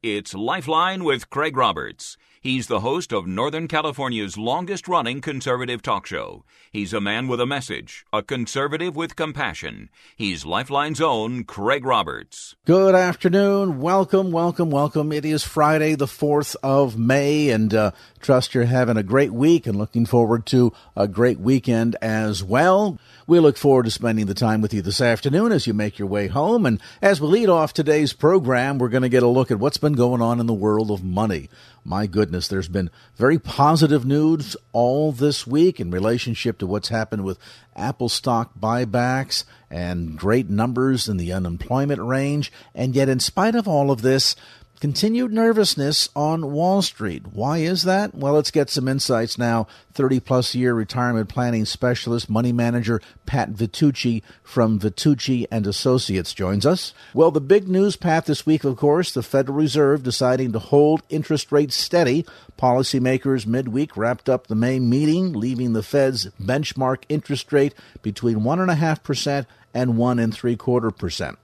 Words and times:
It's 0.00 0.32
Lifeline 0.32 1.02
with 1.02 1.28
Craig 1.28 1.56
Roberts. 1.56 2.16
He's 2.40 2.68
the 2.68 2.78
host 2.78 3.12
of 3.12 3.26
Northern 3.26 3.66
California's 3.66 4.38
longest 4.38 4.86
running 4.86 5.20
conservative 5.20 5.82
talk 5.82 6.06
show. 6.06 6.44
He's 6.70 6.92
a 6.92 7.00
man 7.00 7.26
with 7.26 7.40
a 7.40 7.46
message, 7.46 8.06
a 8.12 8.22
conservative 8.22 8.94
with 8.94 9.16
compassion. 9.16 9.90
He's 10.14 10.46
Lifeline's 10.46 11.00
own 11.00 11.42
Craig 11.42 11.84
Roberts. 11.84 12.54
Good 12.64 12.94
afternoon. 12.94 13.80
Welcome, 13.80 14.30
welcome, 14.30 14.70
welcome. 14.70 15.10
It 15.10 15.24
is 15.24 15.42
Friday, 15.42 15.96
the 15.96 16.06
4th 16.06 16.54
of 16.62 16.96
May, 16.96 17.50
and 17.50 17.74
uh, 17.74 17.90
trust 18.20 18.54
you're 18.54 18.66
having 18.66 18.96
a 18.96 19.02
great 19.02 19.32
week 19.32 19.66
and 19.66 19.76
looking 19.76 20.06
forward 20.06 20.46
to 20.46 20.72
a 20.94 21.08
great 21.08 21.40
weekend 21.40 21.96
as 22.00 22.44
well. 22.44 23.00
We 23.28 23.40
look 23.40 23.58
forward 23.58 23.84
to 23.84 23.90
spending 23.90 24.24
the 24.24 24.32
time 24.32 24.62
with 24.62 24.72
you 24.72 24.80
this 24.80 25.02
afternoon 25.02 25.52
as 25.52 25.66
you 25.66 25.74
make 25.74 25.98
your 25.98 26.08
way 26.08 26.28
home. 26.28 26.64
And 26.64 26.80
as 27.02 27.20
we 27.20 27.28
lead 27.28 27.50
off 27.50 27.74
today's 27.74 28.14
program, 28.14 28.78
we're 28.78 28.88
going 28.88 29.02
to 29.02 29.10
get 29.10 29.22
a 29.22 29.28
look 29.28 29.50
at 29.50 29.58
what's 29.58 29.76
been 29.76 29.92
going 29.92 30.22
on 30.22 30.40
in 30.40 30.46
the 30.46 30.54
world 30.54 30.90
of 30.90 31.04
money. 31.04 31.50
My 31.84 32.06
goodness, 32.06 32.48
there's 32.48 32.68
been 32.68 32.88
very 33.16 33.38
positive 33.38 34.06
news 34.06 34.56
all 34.72 35.12
this 35.12 35.46
week 35.46 35.78
in 35.78 35.90
relationship 35.90 36.56
to 36.60 36.66
what's 36.66 36.88
happened 36.88 37.22
with 37.22 37.38
Apple 37.76 38.08
stock 38.08 38.52
buybacks 38.58 39.44
and 39.70 40.18
great 40.18 40.48
numbers 40.48 41.06
in 41.06 41.18
the 41.18 41.30
unemployment 41.30 42.00
range. 42.00 42.50
And 42.74 42.94
yet, 42.96 43.10
in 43.10 43.20
spite 43.20 43.54
of 43.54 43.68
all 43.68 43.90
of 43.90 44.00
this, 44.00 44.36
Continued 44.80 45.32
nervousness 45.32 46.08
on 46.14 46.52
Wall 46.52 46.82
Street. 46.82 47.26
Why 47.32 47.58
is 47.58 47.82
that? 47.82 48.14
Well, 48.14 48.34
let's 48.34 48.52
get 48.52 48.70
some 48.70 48.86
insights 48.86 49.36
now. 49.36 49.66
30 49.94 50.20
plus 50.20 50.54
year 50.54 50.72
retirement 50.72 51.28
planning 51.28 51.64
specialist, 51.64 52.30
money 52.30 52.52
manager 52.52 53.00
Pat 53.26 53.50
Vitucci 53.50 54.22
from 54.44 54.78
Vitucci 54.78 55.46
and 55.50 55.66
Associates 55.66 56.32
joins 56.32 56.64
us. 56.64 56.94
Well, 57.12 57.32
the 57.32 57.40
big 57.40 57.66
news, 57.66 57.96
Pat, 57.96 58.26
this 58.26 58.46
week, 58.46 58.62
of 58.62 58.76
course, 58.76 59.10
the 59.10 59.24
Federal 59.24 59.58
Reserve 59.58 60.04
deciding 60.04 60.52
to 60.52 60.60
hold 60.60 61.02
interest 61.08 61.50
rates 61.50 61.74
steady. 61.74 62.24
Policymakers 62.56 63.48
midweek 63.48 63.96
wrapped 63.96 64.28
up 64.28 64.46
the 64.46 64.54
May 64.54 64.78
meeting, 64.78 65.32
leaving 65.32 65.72
the 65.72 65.82
Fed's 65.82 66.26
benchmark 66.40 67.02
interest 67.08 67.52
rate 67.52 67.74
between 68.02 68.42
1.5% 68.42 69.46
and 69.74 69.98
1 69.98 70.18
and 70.20 70.32
3 70.32 70.54
quarter 70.54 70.92
percent. 70.92 71.36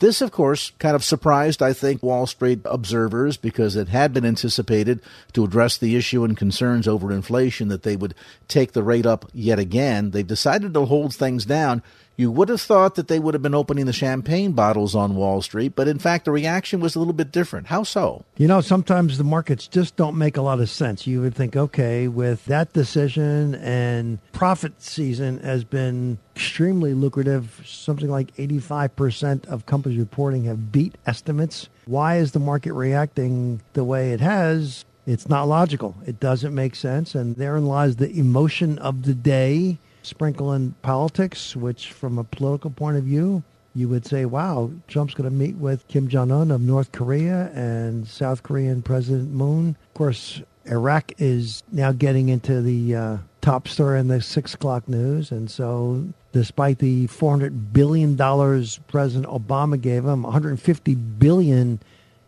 This, 0.00 0.20
of 0.20 0.30
course, 0.30 0.70
kind 0.78 0.94
of 0.94 1.02
surprised, 1.02 1.60
I 1.60 1.72
think, 1.72 2.02
Wall 2.02 2.26
Street 2.26 2.60
observers 2.64 3.36
because 3.36 3.74
it 3.74 3.88
had 3.88 4.12
been 4.12 4.24
anticipated 4.24 5.00
to 5.32 5.44
address 5.44 5.76
the 5.76 5.96
issue 5.96 6.22
and 6.22 6.36
concerns 6.36 6.86
over 6.86 7.10
inflation 7.10 7.68
that 7.68 7.82
they 7.82 7.96
would 7.96 8.14
take 8.46 8.72
the 8.72 8.84
rate 8.84 9.06
up 9.06 9.28
yet 9.34 9.58
again. 9.58 10.12
They've 10.12 10.26
decided 10.26 10.72
to 10.74 10.84
hold 10.84 11.14
things 11.14 11.44
down 11.44 11.82
you 12.18 12.32
would 12.32 12.48
have 12.48 12.60
thought 12.60 12.96
that 12.96 13.06
they 13.06 13.20
would 13.20 13.32
have 13.32 13.42
been 13.42 13.54
opening 13.54 13.86
the 13.86 13.92
champagne 13.92 14.50
bottles 14.50 14.96
on 14.96 15.14
Wall 15.14 15.40
Street, 15.40 15.76
but 15.76 15.86
in 15.86 16.00
fact, 16.00 16.24
the 16.24 16.32
reaction 16.32 16.80
was 16.80 16.96
a 16.96 16.98
little 16.98 17.14
bit 17.14 17.30
different. 17.30 17.68
How 17.68 17.84
so? 17.84 18.24
You 18.36 18.48
know, 18.48 18.60
sometimes 18.60 19.18
the 19.18 19.24
markets 19.24 19.68
just 19.68 19.94
don't 19.94 20.18
make 20.18 20.36
a 20.36 20.42
lot 20.42 20.58
of 20.58 20.68
sense. 20.68 21.06
You 21.06 21.20
would 21.20 21.36
think, 21.36 21.56
okay, 21.56 22.08
with 22.08 22.44
that 22.46 22.72
decision 22.72 23.54
and 23.54 24.18
profit 24.32 24.82
season 24.82 25.38
has 25.44 25.62
been 25.62 26.18
extremely 26.34 26.92
lucrative, 26.92 27.62
something 27.64 28.10
like 28.10 28.34
85% 28.34 29.46
of 29.46 29.66
companies 29.66 29.98
reporting 29.98 30.44
have 30.44 30.72
beat 30.72 30.96
estimates. 31.06 31.68
Why 31.86 32.16
is 32.16 32.32
the 32.32 32.40
market 32.40 32.72
reacting 32.72 33.60
the 33.74 33.84
way 33.84 34.10
it 34.10 34.20
has? 34.20 34.84
It's 35.06 35.28
not 35.28 35.46
logical. 35.46 35.94
It 36.04 36.18
doesn't 36.18 36.54
make 36.54 36.74
sense. 36.74 37.14
And 37.14 37.36
therein 37.36 37.64
lies 37.64 37.96
the 37.96 38.10
emotion 38.10 38.76
of 38.80 39.04
the 39.04 39.14
day 39.14 39.78
sprinkle 40.08 40.52
in 40.52 40.72
politics, 40.82 41.54
which 41.54 41.92
from 41.92 42.18
a 42.18 42.24
political 42.24 42.70
point 42.70 42.96
of 42.96 43.04
view, 43.04 43.42
you 43.74 43.88
would 43.88 44.06
say, 44.06 44.24
wow, 44.24 44.70
Trump's 44.88 45.14
going 45.14 45.28
to 45.28 45.34
meet 45.34 45.56
with 45.56 45.86
Kim 45.88 46.08
Jong 46.08 46.32
un 46.32 46.50
of 46.50 46.60
North 46.60 46.90
Korea 46.92 47.50
and 47.54 48.08
South 48.08 48.42
Korean 48.42 48.82
President 48.82 49.30
Moon. 49.32 49.76
Of 49.88 49.94
course, 49.94 50.42
Iran 50.64 51.02
is 51.18 51.62
now 51.70 51.92
getting 51.92 52.28
into 52.28 52.60
the 52.60 52.94
uh, 52.94 53.16
top 53.40 53.68
story 53.68 54.00
in 54.00 54.08
the 54.08 54.20
six 54.20 54.54
o'clock 54.54 54.88
news. 54.88 55.30
And 55.30 55.50
so, 55.50 56.08
despite 56.32 56.78
the 56.78 57.06
$400 57.06 57.72
billion 57.72 58.16
President 58.16 59.26
Obama 59.26 59.80
gave 59.80 60.04
him, 60.04 60.22
150 60.22 60.94
billion 60.94 61.80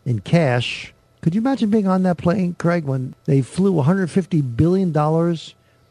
in 0.05 0.19
cash. 0.21 0.93
Could 1.21 1.35
you 1.35 1.41
imagine 1.41 1.69
being 1.69 1.87
on 1.87 2.03
that 2.03 2.17
plane, 2.17 2.55
Craig, 2.57 2.85
when 2.85 3.13
they 3.25 3.41
flew 3.41 3.73
$150 3.73 4.55
billion 4.55 4.91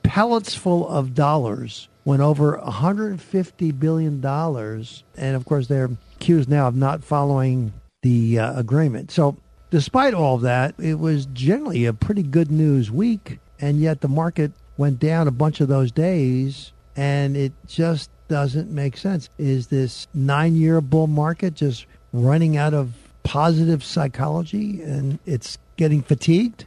pallets 0.02 0.54
full 0.54 0.88
of 0.88 1.14
dollars 1.14 1.88
went 2.04 2.22
over 2.22 2.58
150 2.58 3.72
billion 3.72 4.20
dollars, 4.20 5.04
and 5.16 5.36
of 5.36 5.44
course 5.44 5.66
they're 5.66 5.90
accused 6.16 6.48
now 6.48 6.66
of 6.66 6.74
not 6.74 7.04
following 7.04 7.72
the 8.02 8.38
uh, 8.38 8.58
agreement. 8.58 9.10
So, 9.10 9.36
despite 9.70 10.14
all 10.14 10.36
of 10.36 10.40
that, 10.42 10.74
it 10.78 10.98
was 10.98 11.26
generally 11.26 11.86
a 11.86 11.92
pretty 11.92 12.22
good 12.22 12.50
news 12.50 12.90
week, 12.90 13.38
and 13.60 13.80
yet 13.80 14.00
the 14.00 14.08
market 14.08 14.52
went 14.76 14.98
down 14.98 15.28
a 15.28 15.32
bunch 15.32 15.60
of 15.60 15.68
those 15.68 15.92
days, 15.92 16.72
and 16.96 17.36
it 17.36 17.52
just 17.66 18.10
doesn't 18.28 18.70
make 18.70 18.96
sense. 18.96 19.28
Is 19.38 19.66
this 19.66 20.08
nine-year 20.14 20.80
bull 20.80 21.06
market 21.06 21.54
just 21.54 21.86
running 22.12 22.56
out 22.56 22.74
of 22.74 22.92
positive 23.22 23.84
psychology, 23.84 24.82
and 24.82 25.18
it's 25.26 25.58
getting 25.76 26.02
fatigued? 26.02 26.64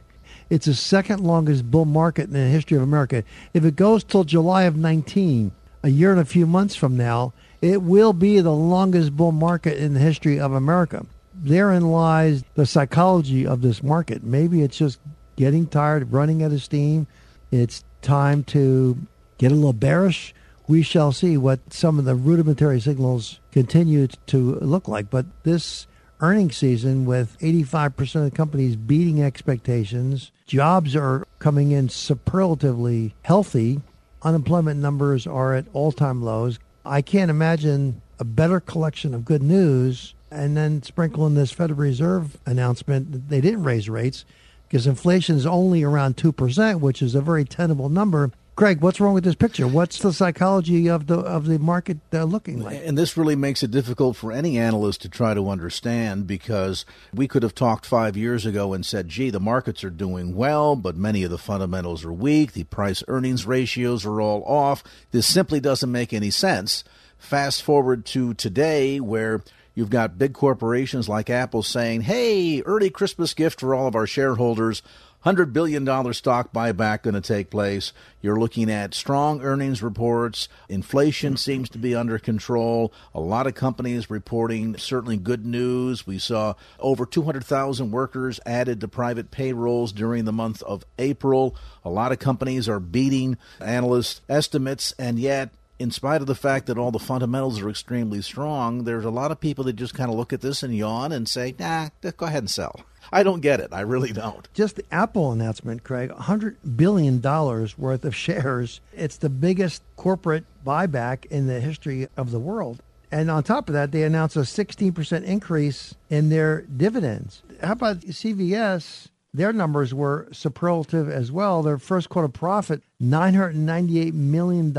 It's 0.50 0.66
the 0.66 0.74
second 0.74 1.20
longest 1.20 1.70
bull 1.70 1.84
market 1.84 2.24
in 2.24 2.32
the 2.32 2.48
history 2.48 2.76
of 2.76 2.82
America. 2.82 3.24
If 3.52 3.64
it 3.64 3.76
goes 3.76 4.04
till 4.04 4.24
July 4.24 4.64
of 4.64 4.76
19, 4.76 5.52
a 5.82 5.88
year 5.88 6.12
and 6.12 6.20
a 6.20 6.24
few 6.24 6.46
months 6.46 6.74
from 6.74 6.96
now, 6.96 7.32
it 7.60 7.82
will 7.82 8.12
be 8.12 8.40
the 8.40 8.52
longest 8.52 9.16
bull 9.16 9.32
market 9.32 9.78
in 9.78 9.94
the 9.94 10.00
history 10.00 10.38
of 10.38 10.52
America. 10.52 11.06
Therein 11.34 11.90
lies 11.90 12.44
the 12.54 12.66
psychology 12.66 13.46
of 13.46 13.62
this 13.62 13.82
market. 13.82 14.22
Maybe 14.22 14.62
it's 14.62 14.76
just 14.76 14.98
getting 15.36 15.66
tired, 15.66 16.02
of 16.02 16.14
running 16.14 16.42
out 16.42 16.52
of 16.52 16.62
steam. 16.62 17.06
It's 17.50 17.84
time 18.02 18.44
to 18.44 18.98
get 19.38 19.52
a 19.52 19.54
little 19.54 19.72
bearish. 19.72 20.34
We 20.66 20.82
shall 20.82 21.12
see 21.12 21.36
what 21.36 21.72
some 21.72 21.98
of 21.98 22.04
the 22.04 22.14
rudimentary 22.14 22.80
signals 22.80 23.40
continue 23.52 24.06
to 24.26 24.54
look 24.56 24.88
like. 24.88 25.10
But 25.10 25.26
this 25.42 25.86
earnings 26.24 26.56
season 26.56 27.04
with 27.04 27.38
85% 27.40 28.14
of 28.16 28.24
the 28.24 28.30
companies 28.30 28.76
beating 28.76 29.22
expectations. 29.22 30.32
Jobs 30.46 30.96
are 30.96 31.26
coming 31.38 31.72
in 31.72 31.90
superlatively 31.90 33.14
healthy. 33.22 33.82
Unemployment 34.22 34.80
numbers 34.80 35.26
are 35.26 35.54
at 35.54 35.66
all 35.74 35.92
time 35.92 36.22
lows. 36.22 36.58
I 36.86 37.02
can't 37.02 37.30
imagine 37.30 38.00
a 38.18 38.24
better 38.24 38.58
collection 38.58 39.12
of 39.12 39.26
good 39.26 39.42
news. 39.42 40.14
And 40.30 40.56
then 40.56 40.82
sprinkle 40.82 41.26
in 41.26 41.34
this 41.34 41.52
Federal 41.52 41.78
Reserve 41.78 42.38
announcement 42.46 43.12
that 43.12 43.28
they 43.28 43.42
didn't 43.42 43.62
raise 43.62 43.90
rates 43.90 44.24
because 44.66 44.86
inflation 44.86 45.36
is 45.36 45.46
only 45.46 45.82
around 45.82 46.16
2%, 46.16 46.80
which 46.80 47.02
is 47.02 47.14
a 47.14 47.20
very 47.20 47.44
tenable 47.44 47.90
number. 47.90 48.32
Greg, 48.56 48.80
what's 48.80 49.00
wrong 49.00 49.14
with 49.14 49.24
this 49.24 49.34
picture? 49.34 49.66
What's 49.66 49.98
the 49.98 50.12
psychology 50.12 50.88
of 50.88 51.08
the 51.08 51.18
of 51.18 51.46
the 51.46 51.58
market 51.58 51.98
uh, 52.12 52.22
looking 52.22 52.62
like? 52.62 52.82
And 52.84 52.96
this 52.96 53.16
really 53.16 53.34
makes 53.34 53.64
it 53.64 53.72
difficult 53.72 54.16
for 54.16 54.30
any 54.30 54.58
analyst 54.58 55.02
to 55.02 55.08
try 55.08 55.34
to 55.34 55.50
understand 55.50 56.28
because 56.28 56.86
we 57.12 57.26
could 57.26 57.42
have 57.42 57.56
talked 57.56 57.84
five 57.84 58.16
years 58.16 58.46
ago 58.46 58.72
and 58.72 58.86
said, 58.86 59.08
"Gee, 59.08 59.30
the 59.30 59.40
markets 59.40 59.82
are 59.82 59.90
doing 59.90 60.36
well, 60.36 60.76
but 60.76 60.96
many 60.96 61.24
of 61.24 61.32
the 61.32 61.38
fundamentals 61.38 62.04
are 62.04 62.12
weak. 62.12 62.52
The 62.52 62.62
price 62.62 63.02
earnings 63.08 63.44
ratios 63.44 64.06
are 64.06 64.20
all 64.20 64.44
off. 64.44 64.84
This 65.10 65.26
simply 65.26 65.58
doesn't 65.58 65.90
make 65.90 66.12
any 66.12 66.30
sense." 66.30 66.84
Fast 67.18 67.62
forward 67.62 68.04
to 68.06 68.34
today, 68.34 69.00
where 69.00 69.42
You've 69.74 69.90
got 69.90 70.18
big 70.18 70.34
corporations 70.34 71.08
like 71.08 71.28
Apple 71.28 71.64
saying, 71.64 72.02
hey, 72.02 72.62
early 72.62 72.90
Christmas 72.90 73.34
gift 73.34 73.58
for 73.58 73.74
all 73.74 73.88
of 73.88 73.96
our 73.96 74.06
shareholders. 74.06 74.82
$100 75.24 75.52
billion 75.52 76.12
stock 76.12 76.52
buyback 76.52 77.02
going 77.02 77.14
to 77.14 77.20
take 77.20 77.50
place. 77.50 77.92
You're 78.20 78.38
looking 78.38 78.70
at 78.70 78.92
strong 78.92 79.40
earnings 79.40 79.82
reports. 79.82 80.48
Inflation 80.68 81.36
seems 81.36 81.68
to 81.70 81.78
be 81.78 81.94
under 81.94 82.18
control. 82.18 82.92
A 83.14 83.20
lot 83.20 83.46
of 83.46 83.54
companies 83.54 84.10
reporting 84.10 84.76
certainly 84.76 85.16
good 85.16 85.46
news. 85.46 86.06
We 86.06 86.18
saw 86.18 86.54
over 86.78 87.06
200,000 87.06 87.90
workers 87.90 88.38
added 88.44 88.80
to 88.82 88.88
private 88.88 89.30
payrolls 89.30 89.92
during 89.92 90.26
the 90.26 90.32
month 90.32 90.62
of 90.62 90.84
April. 90.98 91.56
A 91.84 91.90
lot 91.90 92.12
of 92.12 92.18
companies 92.18 92.68
are 92.68 92.80
beating 92.80 93.38
analyst 93.60 94.20
estimates, 94.28 94.92
and 94.98 95.18
yet 95.18 95.50
in 95.78 95.90
spite 95.90 96.20
of 96.20 96.26
the 96.26 96.34
fact 96.34 96.66
that 96.66 96.78
all 96.78 96.90
the 96.90 96.98
fundamentals 96.98 97.60
are 97.60 97.68
extremely 97.68 98.22
strong, 98.22 98.84
there's 98.84 99.04
a 99.04 99.10
lot 99.10 99.30
of 99.30 99.40
people 99.40 99.64
that 99.64 99.74
just 99.74 99.94
kind 99.94 100.10
of 100.10 100.16
look 100.16 100.32
at 100.32 100.40
this 100.40 100.62
and 100.62 100.74
yawn 100.74 101.12
and 101.12 101.28
say, 101.28 101.54
nah, 101.58 101.88
go 102.16 102.26
ahead 102.26 102.42
and 102.42 102.50
sell. 102.50 102.82
I 103.12 103.22
don't 103.22 103.40
get 103.40 103.60
it. 103.60 103.72
I 103.72 103.80
really 103.80 104.12
don't. 104.12 104.48
Just 104.54 104.76
the 104.76 104.84
Apple 104.90 105.32
announcement, 105.32 105.84
Craig, 105.84 106.10
$100 106.10 106.56
billion 106.76 107.20
worth 107.20 108.04
of 108.04 108.14
shares. 108.14 108.80
It's 108.92 109.16
the 109.16 109.28
biggest 109.28 109.82
corporate 109.96 110.44
buyback 110.64 111.26
in 111.26 111.46
the 111.46 111.60
history 111.60 112.08
of 112.16 112.30
the 112.30 112.38
world. 112.38 112.82
And 113.10 113.30
on 113.30 113.42
top 113.42 113.68
of 113.68 113.74
that, 113.74 113.92
they 113.92 114.02
announced 114.02 114.36
a 114.36 114.40
16% 114.40 115.22
increase 115.22 115.94
in 116.10 116.30
their 116.30 116.62
dividends. 116.62 117.42
How 117.62 117.72
about 117.72 118.00
CVS? 118.00 119.08
Their 119.34 119.52
numbers 119.52 119.92
were 119.92 120.28
superlative 120.30 121.10
as 121.10 121.32
well. 121.32 121.60
Their 121.60 121.78
first 121.78 122.08
quarter 122.08 122.28
profit, 122.28 122.84
$998 123.02 124.12
million 124.12 124.78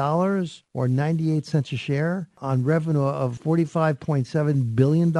or 0.74 0.88
98 0.88 1.46
cents 1.46 1.74
a 1.74 1.75
share 1.75 2.30
on 2.38 2.63
revenue 2.63 3.04
of 3.04 3.42
$45.7 3.42 4.75
billion. 4.75 5.12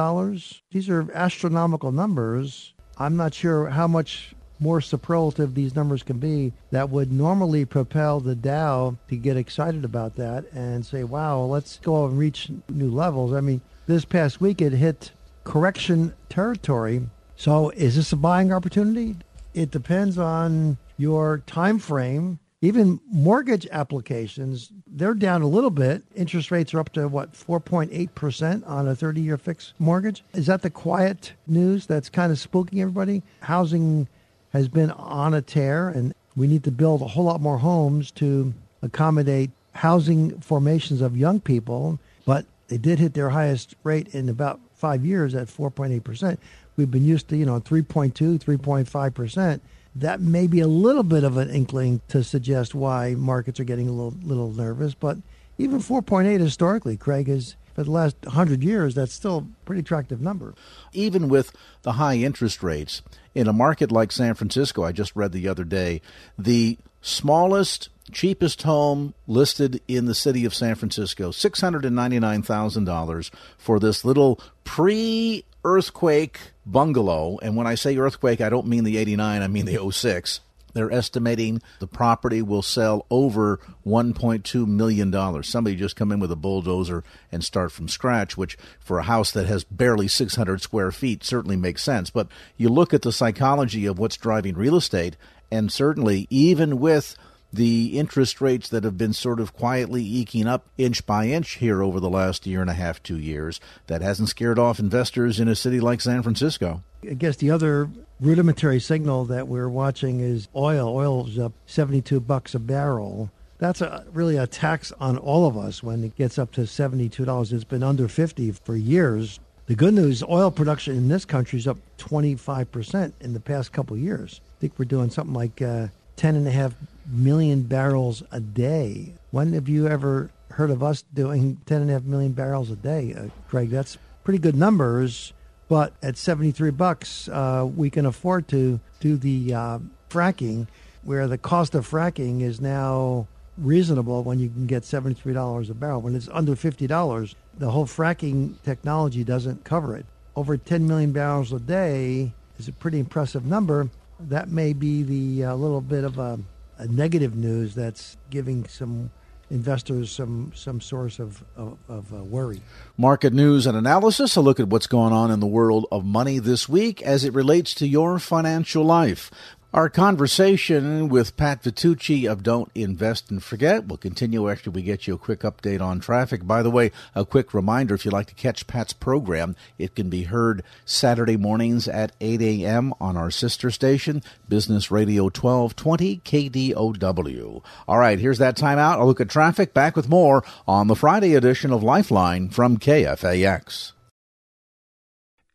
These 0.70 0.88
are 0.88 1.12
astronomical 1.12 1.92
numbers. 1.92 2.72
I'm 2.96 3.16
not 3.16 3.34
sure 3.34 3.66
how 3.66 3.86
much 3.86 4.34
more 4.58 4.80
superlative 4.80 5.54
these 5.54 5.76
numbers 5.76 6.02
can 6.02 6.18
be 6.18 6.54
that 6.70 6.88
would 6.88 7.12
normally 7.12 7.66
propel 7.66 8.20
the 8.20 8.34
Dow 8.34 8.96
to 9.08 9.16
get 9.16 9.36
excited 9.36 9.84
about 9.84 10.16
that 10.16 10.50
and 10.52 10.86
say, 10.86 11.04
wow, 11.04 11.40
let's 11.40 11.78
go 11.82 12.06
and 12.06 12.18
reach 12.18 12.50
new 12.70 12.90
levels. 12.90 13.34
I 13.34 13.42
mean, 13.42 13.60
this 13.86 14.06
past 14.06 14.40
week 14.40 14.62
it 14.62 14.72
hit 14.72 15.12
correction 15.44 16.14
territory. 16.30 17.02
So 17.36 17.68
is 17.70 17.96
this 17.96 18.12
a 18.12 18.16
buying 18.16 18.50
opportunity? 18.50 19.16
It 19.56 19.70
depends 19.70 20.18
on 20.18 20.76
your 20.98 21.38
time 21.46 21.78
frame. 21.78 22.38
Even 22.60 23.00
mortgage 23.10 23.66
applications, 23.72 24.70
they're 24.86 25.14
down 25.14 25.40
a 25.40 25.46
little 25.46 25.70
bit. 25.70 26.02
Interest 26.14 26.50
rates 26.50 26.74
are 26.74 26.80
up 26.80 26.92
to 26.92 27.08
what, 27.08 27.32
4.8% 27.32 28.68
on 28.68 28.86
a 28.86 28.94
30 28.94 29.20
year 29.22 29.38
fixed 29.38 29.72
mortgage? 29.78 30.22
Is 30.34 30.46
that 30.46 30.60
the 30.60 30.68
quiet 30.68 31.32
news 31.46 31.86
that's 31.86 32.10
kind 32.10 32.30
of 32.30 32.38
spooking 32.38 32.80
everybody? 32.80 33.22
Housing 33.40 34.08
has 34.52 34.68
been 34.68 34.90
on 34.90 35.32
a 35.32 35.40
tear, 35.40 35.88
and 35.88 36.12
we 36.36 36.46
need 36.46 36.64
to 36.64 36.70
build 36.70 37.00
a 37.00 37.08
whole 37.08 37.24
lot 37.24 37.40
more 37.40 37.58
homes 37.58 38.10
to 38.12 38.52
accommodate 38.82 39.50
housing 39.72 40.38
formations 40.40 41.00
of 41.00 41.16
young 41.16 41.40
people. 41.40 41.98
But 42.26 42.44
they 42.68 42.76
did 42.78 42.98
hit 42.98 43.14
their 43.14 43.30
highest 43.30 43.74
rate 43.84 44.14
in 44.14 44.28
about 44.28 44.60
five 44.74 45.04
years 45.04 45.34
at 45.34 45.48
4.8%. 45.48 46.36
We've 46.76 46.90
been 46.90 47.04
used 47.04 47.28
to, 47.28 47.36
you 47.36 47.46
know, 47.46 47.60
3.2, 47.60 48.38
3.5%. 48.38 49.60
That 49.94 50.20
may 50.20 50.46
be 50.46 50.60
a 50.60 50.66
little 50.66 51.02
bit 51.02 51.24
of 51.24 51.36
an 51.36 51.48
inkling 51.50 52.02
to 52.08 52.22
suggest 52.22 52.74
why 52.74 53.14
markets 53.14 53.58
are 53.60 53.64
getting 53.64 53.88
a 53.88 53.92
little, 53.92 54.14
little 54.22 54.52
nervous. 54.52 54.94
But 54.94 55.18
even 55.58 55.78
4.8 55.78 56.38
historically, 56.38 56.96
Craig, 56.96 57.28
is 57.28 57.56
for 57.74 57.84
the 57.84 57.90
last 57.90 58.16
100 58.24 58.62
years, 58.62 58.94
that's 58.94 59.12
still 59.12 59.38
a 59.38 59.66
pretty 59.66 59.80
attractive 59.80 60.20
number. 60.20 60.54
Even 60.92 61.28
with 61.28 61.52
the 61.82 61.92
high 61.92 62.16
interest 62.16 62.62
rates, 62.62 63.02
in 63.34 63.48
a 63.48 63.52
market 63.52 63.92
like 63.92 64.12
San 64.12 64.34
Francisco, 64.34 64.82
I 64.82 64.92
just 64.92 65.14
read 65.14 65.32
the 65.32 65.46
other 65.46 65.64
day, 65.64 66.00
the 66.38 66.78
smallest 67.02 67.90
cheapest 68.12 68.62
home 68.62 69.14
listed 69.26 69.80
in 69.88 70.06
the 70.06 70.14
city 70.14 70.44
of 70.44 70.54
San 70.54 70.74
Francisco, 70.74 71.30
$699,000 71.30 73.30
for 73.58 73.80
this 73.80 74.04
little 74.04 74.40
pre 74.64 75.44
earthquake 75.64 76.38
bungalow. 76.64 77.38
And 77.42 77.56
when 77.56 77.66
I 77.66 77.74
say 77.74 77.96
earthquake, 77.96 78.40
I 78.40 78.48
don't 78.48 78.68
mean 78.68 78.84
the 78.84 78.96
89, 78.96 79.42
I 79.42 79.48
mean 79.48 79.66
the 79.66 79.90
06. 79.90 80.40
They're 80.76 80.92
estimating 80.92 81.62
the 81.78 81.86
property 81.86 82.42
will 82.42 82.60
sell 82.60 83.06
over 83.10 83.60
$1.2 83.86 84.66
million. 84.66 85.42
Somebody 85.42 85.74
just 85.74 85.96
come 85.96 86.12
in 86.12 86.20
with 86.20 86.30
a 86.30 86.36
bulldozer 86.36 87.02
and 87.32 87.42
start 87.42 87.72
from 87.72 87.88
scratch, 87.88 88.36
which 88.36 88.58
for 88.78 88.98
a 88.98 89.04
house 89.04 89.30
that 89.30 89.46
has 89.46 89.64
barely 89.64 90.06
600 90.06 90.60
square 90.60 90.92
feet 90.92 91.24
certainly 91.24 91.56
makes 91.56 91.82
sense. 91.82 92.10
But 92.10 92.28
you 92.58 92.68
look 92.68 92.92
at 92.92 93.00
the 93.00 93.10
psychology 93.10 93.86
of 93.86 93.98
what's 93.98 94.18
driving 94.18 94.54
real 94.54 94.76
estate, 94.76 95.16
and 95.50 95.72
certainly 95.72 96.26
even 96.28 96.78
with 96.78 97.16
the 97.52 97.98
interest 97.98 98.40
rates 98.40 98.68
that 98.68 98.84
have 98.84 98.98
been 98.98 99.12
sort 99.12 99.40
of 99.40 99.54
quietly 99.54 100.02
eking 100.02 100.46
up 100.46 100.66
inch 100.76 101.06
by 101.06 101.26
inch 101.26 101.54
here 101.54 101.82
over 101.82 102.00
the 102.00 102.10
last 102.10 102.46
year 102.46 102.60
and 102.60 102.70
a 102.70 102.74
half, 102.74 103.02
two 103.02 103.18
years, 103.18 103.60
that 103.86 104.02
hasn't 104.02 104.28
scared 104.28 104.58
off 104.58 104.78
investors 104.78 105.40
in 105.40 105.48
a 105.48 105.54
city 105.54 105.80
like 105.80 106.00
San 106.00 106.22
Francisco. 106.22 106.82
I 107.02 107.14
guess 107.14 107.36
the 107.36 107.50
other 107.50 107.88
rudimentary 108.20 108.80
signal 108.80 109.24
that 109.26 109.48
we're 109.48 109.68
watching 109.68 110.20
is 110.20 110.48
oil. 110.54 110.88
Oil's 110.88 111.38
up 111.38 111.52
72 111.66 112.20
bucks 112.20 112.54
a 112.54 112.58
barrel. 112.58 113.30
That's 113.58 113.80
a, 113.80 114.04
really 114.12 114.36
a 114.36 114.46
tax 114.46 114.92
on 115.00 115.16
all 115.16 115.46
of 115.46 115.56
us 115.56 115.82
when 115.82 116.04
it 116.04 116.16
gets 116.16 116.38
up 116.38 116.52
to 116.52 116.62
$72. 116.62 117.52
It's 117.52 117.64
been 117.64 117.82
under 117.82 118.08
50 118.08 118.52
for 118.52 118.76
years. 118.76 119.40
The 119.66 119.74
good 119.74 119.94
news, 119.94 120.22
oil 120.22 120.50
production 120.50 120.96
in 120.96 121.08
this 121.08 121.24
country 121.24 121.58
is 121.58 121.66
up 121.66 121.78
25% 121.98 123.12
in 123.20 123.32
the 123.32 123.40
past 123.40 123.72
couple 123.72 123.96
years. 123.96 124.40
I 124.58 124.60
think 124.60 124.78
we're 124.78 124.84
doing 124.84 125.10
something 125.10 125.34
like 125.34 125.60
uh, 125.60 125.88
10 126.16 126.36
and 126.36 126.48
a 126.48 126.50
half 126.50 126.74
million 127.06 127.62
barrels 127.62 128.22
a 128.32 128.40
day. 128.40 129.14
When 129.30 129.52
have 129.52 129.68
you 129.68 129.86
ever 129.86 130.30
heard 130.50 130.70
of 130.70 130.82
us 130.82 131.04
doing 131.14 131.58
10 131.66 131.82
and 131.82 131.90
a 131.90 131.94
half 131.94 132.02
million 132.02 132.32
barrels 132.32 132.70
a 132.70 132.76
day, 132.76 133.14
uh, 133.14 133.28
Craig? 133.48 133.70
That's 133.70 133.98
pretty 134.24 134.38
good 134.38 134.56
numbers. 134.56 135.32
But 135.68 135.92
at 136.02 136.16
73 136.16 136.70
bucks, 136.70 137.28
uh, 137.28 137.68
we 137.74 137.90
can 137.90 138.06
afford 138.06 138.48
to 138.48 138.80
do 139.00 139.16
the 139.16 139.54
uh, 139.54 139.78
fracking, 140.10 140.68
where 141.02 141.26
the 141.26 141.38
cost 141.38 141.74
of 141.74 141.88
fracking 141.88 142.40
is 142.40 142.60
now 142.60 143.26
reasonable 143.58 144.22
when 144.22 144.38
you 144.38 144.48
can 144.48 144.66
get 144.66 144.82
$73 144.82 145.70
a 145.70 145.74
barrel. 145.74 146.00
When 146.00 146.14
it's 146.14 146.28
under 146.30 146.54
$50, 146.54 147.34
the 147.58 147.70
whole 147.70 147.86
fracking 147.86 148.54
technology 148.64 149.24
doesn't 149.24 149.64
cover 149.64 149.96
it. 149.96 150.06
Over 150.36 150.56
10 150.56 150.86
million 150.86 151.12
barrels 151.12 151.52
a 151.52 151.58
day 151.58 152.32
is 152.58 152.68
a 152.68 152.72
pretty 152.72 152.98
impressive 152.98 153.44
number. 153.44 153.88
That 154.18 154.48
may 154.48 154.72
be 154.72 155.02
the 155.02 155.44
uh, 155.44 155.54
little 155.54 155.80
bit 155.80 156.04
of 156.04 156.18
a 156.18 156.38
a 156.78 156.86
negative 156.86 157.34
news 157.34 157.74
that's 157.74 158.16
giving 158.30 158.66
some 158.66 159.10
investors 159.48 160.10
some 160.10 160.50
some 160.54 160.80
source 160.80 161.18
of 161.20 161.44
of, 161.56 161.78
of 161.88 162.12
uh, 162.12 162.22
worry. 162.24 162.60
Market 162.96 163.32
news 163.32 163.66
and 163.66 163.76
analysis. 163.76 164.36
A 164.36 164.40
look 164.40 164.58
at 164.58 164.68
what's 164.68 164.86
going 164.86 165.12
on 165.12 165.30
in 165.30 165.40
the 165.40 165.46
world 165.46 165.86
of 165.92 166.04
money 166.04 166.38
this 166.38 166.68
week 166.68 167.00
as 167.02 167.24
it 167.24 167.32
relates 167.32 167.72
to 167.74 167.86
your 167.86 168.18
financial 168.18 168.84
life. 168.84 169.30
Our 169.76 169.90
conversation 169.90 171.10
with 171.10 171.36
Pat 171.36 171.62
Vitucci 171.62 172.26
of 172.26 172.42
Don't 172.42 172.70
Invest 172.74 173.30
and 173.30 173.42
Forget 173.42 173.86
will 173.86 173.98
continue 173.98 174.50
after 174.50 174.70
we 174.70 174.80
get 174.80 175.06
you 175.06 175.12
a 175.12 175.18
quick 175.18 175.40
update 175.40 175.82
on 175.82 176.00
traffic. 176.00 176.46
By 176.46 176.62
the 176.62 176.70
way, 176.70 176.92
a 177.14 177.26
quick 177.26 177.52
reminder 177.52 177.94
if 177.94 178.06
you'd 178.06 178.14
like 178.14 178.28
to 178.28 178.34
catch 178.34 178.66
Pat's 178.66 178.94
program, 178.94 179.54
it 179.76 179.94
can 179.94 180.08
be 180.08 180.22
heard 180.22 180.62
Saturday 180.86 181.36
mornings 181.36 181.88
at 181.88 182.12
8 182.22 182.40
a.m. 182.40 182.94
on 183.02 183.18
our 183.18 183.30
sister 183.30 183.70
station, 183.70 184.22
Business 184.48 184.90
Radio 184.90 185.24
1220 185.24 186.22
KDOW. 186.24 187.62
All 187.86 187.98
right, 187.98 188.18
here's 188.18 188.38
that 188.38 188.56
timeout. 188.56 188.98
A 188.98 189.04
look 189.04 189.20
at 189.20 189.28
traffic. 189.28 189.74
Back 189.74 189.94
with 189.94 190.08
more 190.08 190.42
on 190.66 190.86
the 190.86 190.96
Friday 190.96 191.34
edition 191.34 191.70
of 191.70 191.82
Lifeline 191.82 192.48
from 192.48 192.78
KFAX. 192.78 193.92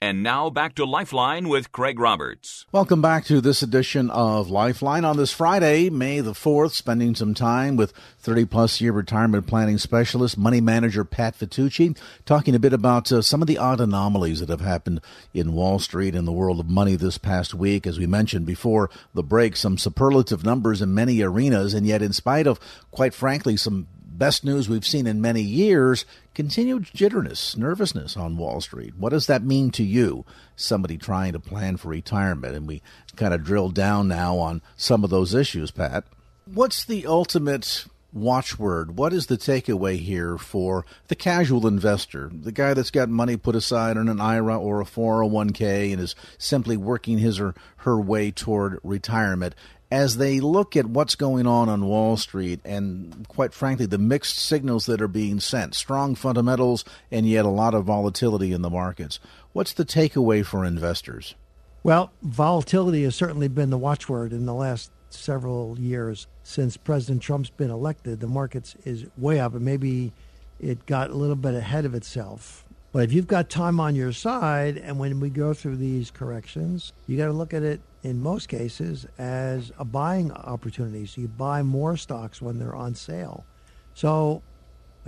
And 0.03 0.23
now 0.23 0.49
back 0.49 0.73
to 0.75 0.83
Lifeline 0.83 1.47
with 1.47 1.71
Craig 1.71 1.99
Roberts. 1.99 2.65
Welcome 2.71 3.03
back 3.03 3.23
to 3.25 3.39
this 3.39 3.61
edition 3.61 4.09
of 4.09 4.49
Lifeline 4.49 5.05
on 5.05 5.15
this 5.15 5.31
Friday, 5.31 5.91
May 5.91 6.21
the 6.21 6.31
4th, 6.31 6.71
spending 6.71 7.13
some 7.13 7.35
time 7.35 7.75
with 7.75 7.93
30 8.17 8.45
plus 8.45 8.81
year 8.81 8.93
retirement 8.93 9.45
planning 9.45 9.77
specialist, 9.77 10.39
money 10.39 10.59
manager 10.59 11.05
Pat 11.05 11.37
Vitucci, 11.37 11.95
talking 12.25 12.55
a 12.55 12.59
bit 12.59 12.73
about 12.73 13.11
uh, 13.11 13.21
some 13.21 13.43
of 13.43 13.47
the 13.47 13.59
odd 13.59 13.79
anomalies 13.79 14.39
that 14.39 14.49
have 14.49 14.61
happened 14.61 15.01
in 15.35 15.53
Wall 15.53 15.77
Street 15.77 16.15
and 16.15 16.27
the 16.27 16.31
world 16.31 16.59
of 16.59 16.67
money 16.67 16.95
this 16.95 17.19
past 17.19 17.53
week. 17.53 17.85
As 17.85 17.99
we 17.99 18.07
mentioned 18.07 18.47
before 18.47 18.89
the 19.13 19.21
break, 19.21 19.55
some 19.55 19.77
superlative 19.77 20.43
numbers 20.43 20.81
in 20.81 20.95
many 20.95 21.21
arenas, 21.21 21.75
and 21.75 21.85
yet, 21.85 22.01
in 22.01 22.11
spite 22.11 22.47
of, 22.47 22.59
quite 22.89 23.13
frankly, 23.13 23.55
some 23.55 23.85
best 24.21 24.45
news 24.45 24.69
we've 24.69 24.85
seen 24.85 25.07
in 25.07 25.19
many 25.19 25.41
years, 25.41 26.05
continued 26.35 26.83
jitterness, 26.93 27.57
nervousness 27.57 28.15
on 28.15 28.37
Wall 28.37 28.61
Street. 28.61 28.93
What 28.95 29.09
does 29.09 29.25
that 29.25 29.43
mean 29.43 29.71
to 29.71 29.83
you, 29.83 30.25
somebody 30.55 30.95
trying 30.95 31.33
to 31.33 31.39
plan 31.39 31.75
for 31.75 31.87
retirement? 31.87 32.53
And 32.53 32.67
we 32.67 32.83
kind 33.15 33.33
of 33.33 33.43
drill 33.43 33.69
down 33.69 34.07
now 34.07 34.37
on 34.37 34.61
some 34.77 35.03
of 35.03 35.09
those 35.09 35.33
issues, 35.33 35.71
Pat. 35.71 36.03
What's 36.45 36.85
the 36.85 37.07
ultimate 37.07 37.87
watchword? 38.13 38.95
What 38.95 39.11
is 39.11 39.25
the 39.25 39.37
takeaway 39.37 39.97
here 39.97 40.37
for 40.37 40.85
the 41.07 41.15
casual 41.15 41.65
investor, 41.65 42.29
the 42.31 42.51
guy 42.51 42.75
that's 42.75 42.91
got 42.91 43.09
money 43.09 43.37
put 43.37 43.55
aside 43.55 43.97
in 43.97 44.07
an 44.07 44.21
IRA 44.21 44.55
or 44.55 44.81
a 44.81 44.85
401k 44.85 45.93
and 45.93 45.99
is 45.99 46.13
simply 46.37 46.77
working 46.77 47.17
his 47.17 47.39
or 47.39 47.55
her 47.77 47.99
way 47.99 48.29
toward 48.29 48.77
retirement? 48.83 49.55
As 49.91 50.15
they 50.15 50.39
look 50.39 50.77
at 50.77 50.85
what's 50.85 51.15
going 51.15 51.45
on 51.45 51.67
on 51.67 51.85
Wall 51.85 52.15
Street 52.15 52.61
and, 52.63 53.27
quite 53.27 53.53
frankly, 53.53 53.85
the 53.85 53.97
mixed 53.97 54.37
signals 54.37 54.85
that 54.85 55.01
are 55.01 55.07
being 55.09 55.41
sent, 55.41 55.75
strong 55.75 56.15
fundamentals 56.15 56.85
and 57.11 57.27
yet 57.27 57.43
a 57.43 57.49
lot 57.49 57.73
of 57.73 57.83
volatility 57.83 58.53
in 58.53 58.61
the 58.61 58.69
markets, 58.69 59.19
what's 59.51 59.73
the 59.73 59.83
takeaway 59.83 60.45
for 60.45 60.63
investors? 60.63 61.35
Well, 61.83 62.11
volatility 62.21 63.03
has 63.03 63.15
certainly 63.15 63.49
been 63.49 63.69
the 63.69 63.77
watchword 63.77 64.31
in 64.31 64.45
the 64.45 64.53
last 64.53 64.91
several 65.09 65.77
years 65.77 66.27
since 66.43 66.77
President 66.77 67.21
Trump's 67.21 67.49
been 67.49 67.69
elected, 67.69 68.21
the 68.21 68.27
markets 68.27 68.75
is 68.85 69.05
way 69.17 69.41
up, 69.41 69.53
and 69.53 69.65
maybe 69.65 70.13
it 70.59 70.85
got 70.85 71.09
a 71.09 71.15
little 71.15 71.35
bit 71.35 71.53
ahead 71.53 71.83
of 71.83 71.95
itself. 71.95 72.63
But 72.93 73.03
if 73.03 73.13
you've 73.13 73.27
got 73.27 73.49
time 73.49 73.79
on 73.79 73.95
your 73.95 74.13
side, 74.13 74.77
and 74.77 74.99
when 74.99 75.19
we 75.19 75.29
go 75.29 75.53
through 75.53 75.77
these 75.77 76.11
corrections, 76.11 76.93
you 77.07 77.17
got 77.17 77.27
to 77.27 77.33
look 77.33 77.53
at 77.53 77.63
it 77.63 77.81
in 78.03 78.21
most 78.21 78.49
cases 78.49 79.05
as 79.17 79.71
a 79.77 79.85
buying 79.85 80.31
opportunity. 80.31 81.05
So 81.05 81.21
you 81.21 81.27
buy 81.27 81.61
more 81.61 81.97
stocks 81.97 82.41
when 82.41 82.59
they're 82.59 82.75
on 82.75 82.95
sale. 82.95 83.45
So 83.93 84.41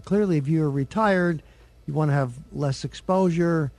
clearly, 0.04 0.38
if 0.38 0.48
you're 0.48 0.70
retired, 0.70 1.44
you 1.86 1.94
want 1.94 2.10
to 2.12 2.16
have 2.16 2.34
less 2.52 2.84
exposure 2.84 3.72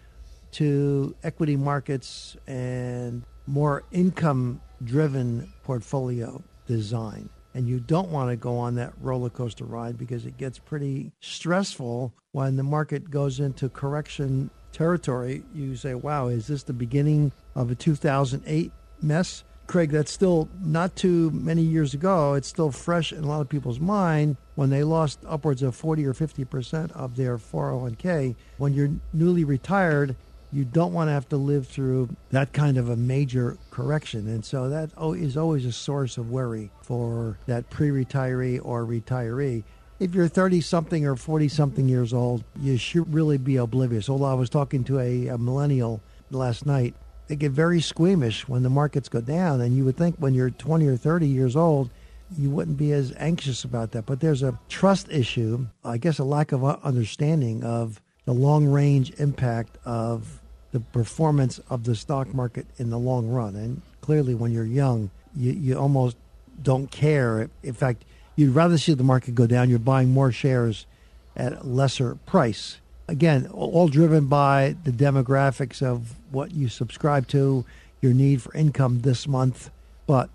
to 0.52 1.14
equity 1.22 1.56
markets 1.56 2.36
and 2.46 3.24
more 3.46 3.82
income 3.92 4.60
driven 4.84 5.52
portfolio 5.62 6.42
design. 6.66 7.28
And 7.54 7.68
you 7.68 7.78
don't 7.78 8.10
want 8.10 8.30
to 8.30 8.36
go 8.36 8.58
on 8.58 8.74
that 8.76 8.92
roller 9.00 9.30
coaster 9.30 9.64
ride 9.64 9.96
because 9.96 10.26
it 10.26 10.36
gets 10.36 10.58
pretty 10.58 11.12
stressful 11.20 12.12
when 12.32 12.56
the 12.56 12.64
market 12.64 13.10
goes 13.10 13.38
into 13.38 13.68
correction 13.68 14.50
territory. 14.72 15.44
You 15.54 15.76
say, 15.76 15.94
wow, 15.94 16.26
is 16.28 16.48
this 16.48 16.64
the 16.64 16.72
beginning 16.72 17.32
of 17.54 17.70
a 17.70 17.76
2008 17.76 18.72
mess? 19.04 19.44
Craig, 19.66 19.90
that's 19.90 20.12
still 20.12 20.48
not 20.62 20.94
too 20.94 21.30
many 21.30 21.62
years 21.62 21.94
ago. 21.94 22.34
It's 22.34 22.48
still 22.48 22.70
fresh 22.70 23.12
in 23.12 23.24
a 23.24 23.26
lot 23.26 23.40
of 23.40 23.48
people's 23.48 23.80
mind 23.80 24.36
when 24.54 24.70
they 24.70 24.84
lost 24.84 25.20
upwards 25.26 25.62
of 25.62 25.74
40 25.74 26.06
or 26.06 26.12
50% 26.12 26.92
of 26.92 27.16
their 27.16 27.38
401k. 27.38 28.36
When 28.58 28.74
you're 28.74 28.90
newly 29.12 29.44
retired, 29.44 30.16
you 30.52 30.64
don't 30.64 30.92
want 30.92 31.08
to 31.08 31.12
have 31.12 31.28
to 31.30 31.36
live 31.36 31.66
through 31.66 32.14
that 32.30 32.52
kind 32.52 32.76
of 32.76 32.88
a 32.88 32.96
major 32.96 33.56
correction. 33.70 34.28
And 34.28 34.44
so 34.44 34.68
that 34.68 34.90
is 35.16 35.36
always 35.36 35.64
a 35.64 35.72
source 35.72 36.16
of 36.16 36.30
worry 36.30 36.70
for 36.82 37.38
that 37.46 37.70
pre 37.70 37.88
retiree 37.88 38.60
or 38.62 38.84
retiree. 38.84 39.64
If 39.98 40.14
you're 40.14 40.28
30 40.28 40.60
something 40.60 41.06
or 41.06 41.16
40 41.16 41.48
something 41.48 41.88
years 41.88 42.12
old, 42.12 42.44
you 42.60 42.76
should 42.76 43.12
really 43.12 43.38
be 43.38 43.56
oblivious. 43.56 44.08
Although 44.08 44.26
I 44.26 44.34
was 44.34 44.50
talking 44.50 44.84
to 44.84 45.00
a, 45.00 45.28
a 45.28 45.38
millennial 45.38 46.02
last 46.30 46.66
night, 46.66 46.94
they 47.34 47.38
get 47.38 47.50
very 47.50 47.80
squeamish 47.80 48.46
when 48.46 48.62
the 48.62 48.70
markets 48.70 49.08
go 49.08 49.20
down. 49.20 49.60
And 49.60 49.76
you 49.76 49.84
would 49.84 49.96
think 49.96 50.14
when 50.18 50.34
you're 50.34 50.50
20 50.50 50.86
or 50.86 50.96
30 50.96 51.26
years 51.26 51.56
old, 51.56 51.90
you 52.38 52.48
wouldn't 52.48 52.76
be 52.76 52.92
as 52.92 53.12
anxious 53.18 53.64
about 53.64 53.90
that. 53.90 54.06
But 54.06 54.20
there's 54.20 54.44
a 54.44 54.56
trust 54.68 55.10
issue, 55.10 55.66
I 55.84 55.98
guess 55.98 56.20
a 56.20 56.24
lack 56.24 56.52
of 56.52 56.64
understanding 56.64 57.64
of 57.64 58.00
the 58.24 58.32
long 58.32 58.66
range 58.66 59.12
impact 59.18 59.78
of 59.84 60.40
the 60.70 60.78
performance 60.78 61.58
of 61.70 61.82
the 61.82 61.96
stock 61.96 62.32
market 62.32 62.66
in 62.76 62.90
the 62.90 62.98
long 62.98 63.28
run. 63.28 63.56
And 63.56 63.82
clearly, 64.00 64.36
when 64.36 64.52
you're 64.52 64.64
young, 64.64 65.10
you, 65.34 65.52
you 65.52 65.76
almost 65.76 66.16
don't 66.62 66.88
care. 66.88 67.50
In 67.64 67.74
fact, 67.74 68.04
you'd 68.36 68.54
rather 68.54 68.78
see 68.78 68.94
the 68.94 69.02
market 69.02 69.34
go 69.34 69.48
down. 69.48 69.70
You're 69.70 69.80
buying 69.80 70.10
more 70.10 70.30
shares 70.30 70.86
at 71.34 71.52
a 71.52 71.64
lesser 71.64 72.14
price. 72.26 72.78
Again, 73.06 73.46
all 73.52 73.88
driven 73.88 74.26
by 74.26 74.76
the 74.84 74.90
demographics 74.90 75.82
of 75.82 76.14
what 76.30 76.52
you 76.52 76.68
subscribe 76.68 77.28
to, 77.28 77.64
your 78.00 78.14
need 78.14 78.40
for 78.40 78.54
income 78.54 79.02
this 79.02 79.28
month. 79.28 79.70
But 80.06 80.30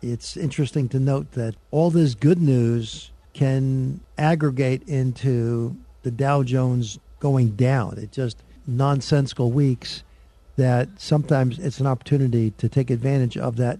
it's 0.00 0.36
interesting 0.36 0.88
to 0.90 0.98
note 0.98 1.32
that 1.32 1.54
all 1.70 1.90
this 1.90 2.14
good 2.14 2.40
news 2.40 3.10
can 3.34 4.00
aggregate 4.16 4.88
into 4.88 5.76
the 6.02 6.10
Dow 6.10 6.42
Jones 6.42 6.98
going 7.20 7.56
down. 7.56 7.98
It 7.98 8.12
just 8.12 8.38
nonsensical 8.66 9.50
weeks 9.50 10.02
that 10.56 10.88
sometimes 10.96 11.58
it's 11.58 11.80
an 11.80 11.86
opportunity 11.86 12.52
to 12.52 12.68
take 12.68 12.90
advantage 12.90 13.36
of 13.36 13.56
that 13.56 13.78